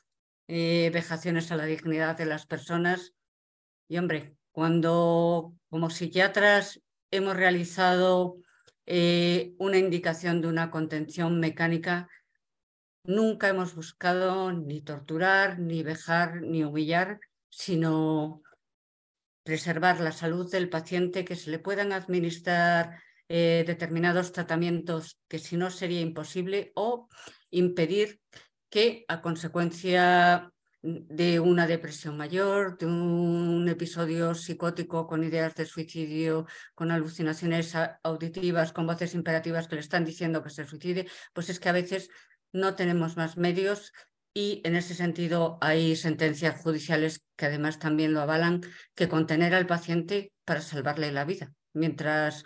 eh, 0.47 0.89
vejaciones 0.93 1.51
a 1.51 1.57
la 1.57 1.65
dignidad 1.65 2.17
de 2.17 2.25
las 2.25 2.45
personas. 2.45 3.15
Y 3.89 3.97
hombre, 3.97 4.37
cuando 4.53 5.55
como 5.69 5.89
psiquiatras 5.89 6.79
hemos 7.11 7.35
realizado 7.35 8.37
eh, 8.85 9.55
una 9.59 9.77
indicación 9.77 10.39
de 10.39 10.47
una 10.47 10.71
contención 10.71 11.41
mecánica, 11.41 12.07
nunca 13.03 13.49
hemos 13.49 13.75
buscado 13.75 14.53
ni 14.53 14.79
torturar, 14.79 15.59
ni 15.59 15.83
vejar, 15.83 16.43
ni 16.43 16.63
humillar, 16.63 17.19
sino 17.49 18.41
preservar 19.43 19.99
la 19.99 20.13
salud 20.13 20.49
del 20.49 20.69
paciente, 20.69 21.25
que 21.25 21.35
se 21.35 21.51
le 21.51 21.59
puedan 21.59 21.91
administrar 21.91 23.01
eh, 23.29 23.63
determinados 23.65 24.31
tratamientos 24.31 25.19
que 25.27 25.39
si 25.39 25.55
no 25.55 25.69
sería 25.69 26.01
imposible 26.01 26.71
o 26.75 27.07
impedir 27.51 28.19
que 28.69 29.05
a 29.07 29.21
consecuencia 29.21 30.51
de 30.81 31.39
una 31.39 31.67
depresión 31.67 32.15
mayor, 32.17 32.77
de 32.77 32.85
un 32.85 33.67
episodio 33.67 34.33
psicótico 34.33 35.07
con 35.07 35.23
ideas 35.23 35.53
de 35.55 35.65
suicidio, 35.65 36.47
con 36.73 36.91
alucinaciones 36.91 37.73
auditivas, 38.03 38.71
con 38.71 38.87
voces 38.87 39.13
imperativas 39.13 39.67
que 39.67 39.75
le 39.75 39.81
están 39.81 40.05
diciendo 40.05 40.41
que 40.41 40.49
se 40.49 40.65
suicide, 40.65 41.07
pues 41.33 41.49
es 41.49 41.59
que 41.59 41.69
a 41.69 41.73
veces 41.73 42.09
no 42.53 42.75
tenemos 42.75 43.17
más 43.17 43.37
medios 43.37 43.91
y 44.33 44.61
en 44.63 44.75
ese 44.75 44.95
sentido 44.95 45.57
hay 45.59 45.95
sentencias 45.95 46.61
judiciales 46.61 47.25
que 47.35 47.47
además 47.47 47.79
también 47.79 48.13
lo 48.13 48.21
avalan, 48.21 48.61
que 48.95 49.09
contener 49.09 49.53
al 49.53 49.67
paciente 49.67 50.31
para 50.45 50.61
salvarle 50.61 51.11
la 51.11 51.25
vida, 51.25 51.51
mientras 51.73 52.43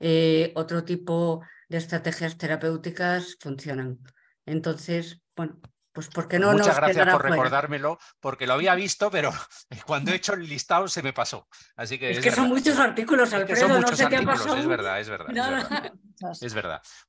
eh, 0.00 0.52
otro 0.54 0.84
tipo 0.84 1.42
de 1.68 1.78
estrategias 1.78 2.36
terapéuticas 2.36 3.36
funcionan. 3.40 3.98
Entonces, 4.44 5.22
bueno, 5.34 5.60
pues 5.92 6.08
porque 6.08 6.38
no 6.38 6.52
Muchas 6.52 6.76
gracias 6.76 7.08
por 7.08 7.22
recordármelo, 7.22 7.98
porque 8.20 8.46
lo 8.46 8.52
había 8.52 8.74
visto, 8.74 9.10
pero 9.10 9.32
cuando 9.86 10.10
he 10.10 10.16
hecho 10.16 10.34
el 10.34 10.46
listado 10.46 10.88
se 10.88 11.02
me 11.02 11.12
pasó. 11.12 11.48
Así 11.74 11.98
que 11.98 12.10
es, 12.10 12.20
que 12.20 12.30
son 12.30 12.48
muchos 12.48 12.78
artículos, 12.78 13.32
Alfredo, 13.32 13.68
son 13.68 13.80
muchos 13.80 14.00
artículos, 14.00 14.46
Es 14.58 14.66
verdad, 14.66 15.00
es 15.00 15.08
verdad. 15.08 15.30
Es 15.30 15.70
verdad. 15.70 15.92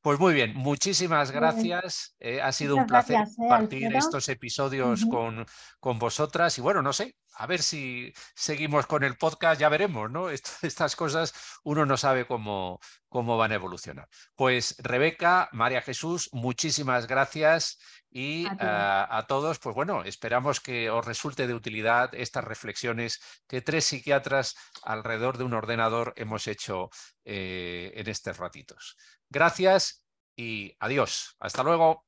Pues 0.02 0.20
muy 0.20 0.34
bien, 0.34 0.54
muchísimas 0.56 1.32
gracias. 1.32 2.16
Eh, 2.20 2.42
ha 2.42 2.52
sido 2.52 2.76
un 2.76 2.86
placer 2.86 3.22
eh, 3.22 3.26
compartir 3.36 3.96
estos 3.96 4.28
episodios 4.30 5.06
con, 5.06 5.46
con 5.80 6.00
vosotras. 6.00 6.58
Y 6.58 6.62
bueno, 6.62 6.82
no 6.82 6.94
sé, 6.94 7.16
a 7.36 7.46
ver 7.46 7.62
si 7.62 8.12
seguimos 8.36 8.88
con 8.88 9.04
el 9.04 9.16
podcast, 9.16 9.60
ya 9.62 9.70
veremos, 9.70 10.10
¿no? 10.10 10.30
estas 10.62 10.96
cosas 10.96 11.34
uno 11.64 11.86
no 11.86 11.98
sabe 11.98 12.26
cómo, 12.26 12.80
cómo 13.10 13.38
van 13.38 13.52
a 13.52 13.56
evolucionar. 13.56 14.08
Pues 14.36 14.76
Rebeca, 14.80 15.50
María 15.52 15.82
Jesús, 15.82 16.30
muchísimas 16.32 17.08
gracias. 17.08 17.80
Y 18.10 18.48
a, 18.48 19.26
todos, 19.28 19.60
pues 19.60 19.76
bueno, 19.76 20.04
esperamos 20.04 20.60
que 20.60 20.90
os 20.90 21.06
resulte 21.06 21.46
de 21.46 21.54
utilidad 21.54 22.16
estas 22.16 22.44
reflexiones 22.44 23.20
que 23.48 23.62
tres 23.62 23.86
psiquiatras 23.86 24.56
alrededor 24.84 25.38
de 25.38 25.44
un 25.44 25.54
ordenador 25.54 26.14
hemos 26.16 26.48
hecho 26.48 26.90
eh, 27.26 27.92
en 27.96 28.08
estos 28.08 28.38
ratitos. 28.38 28.96
Gracias 29.30 30.04
y 30.36 30.74
adiós. 30.80 31.36
Hasta 31.40 31.64
luego. 31.64 32.06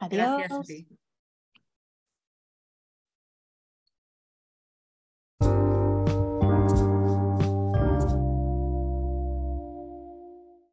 Adiós. 0.00 0.98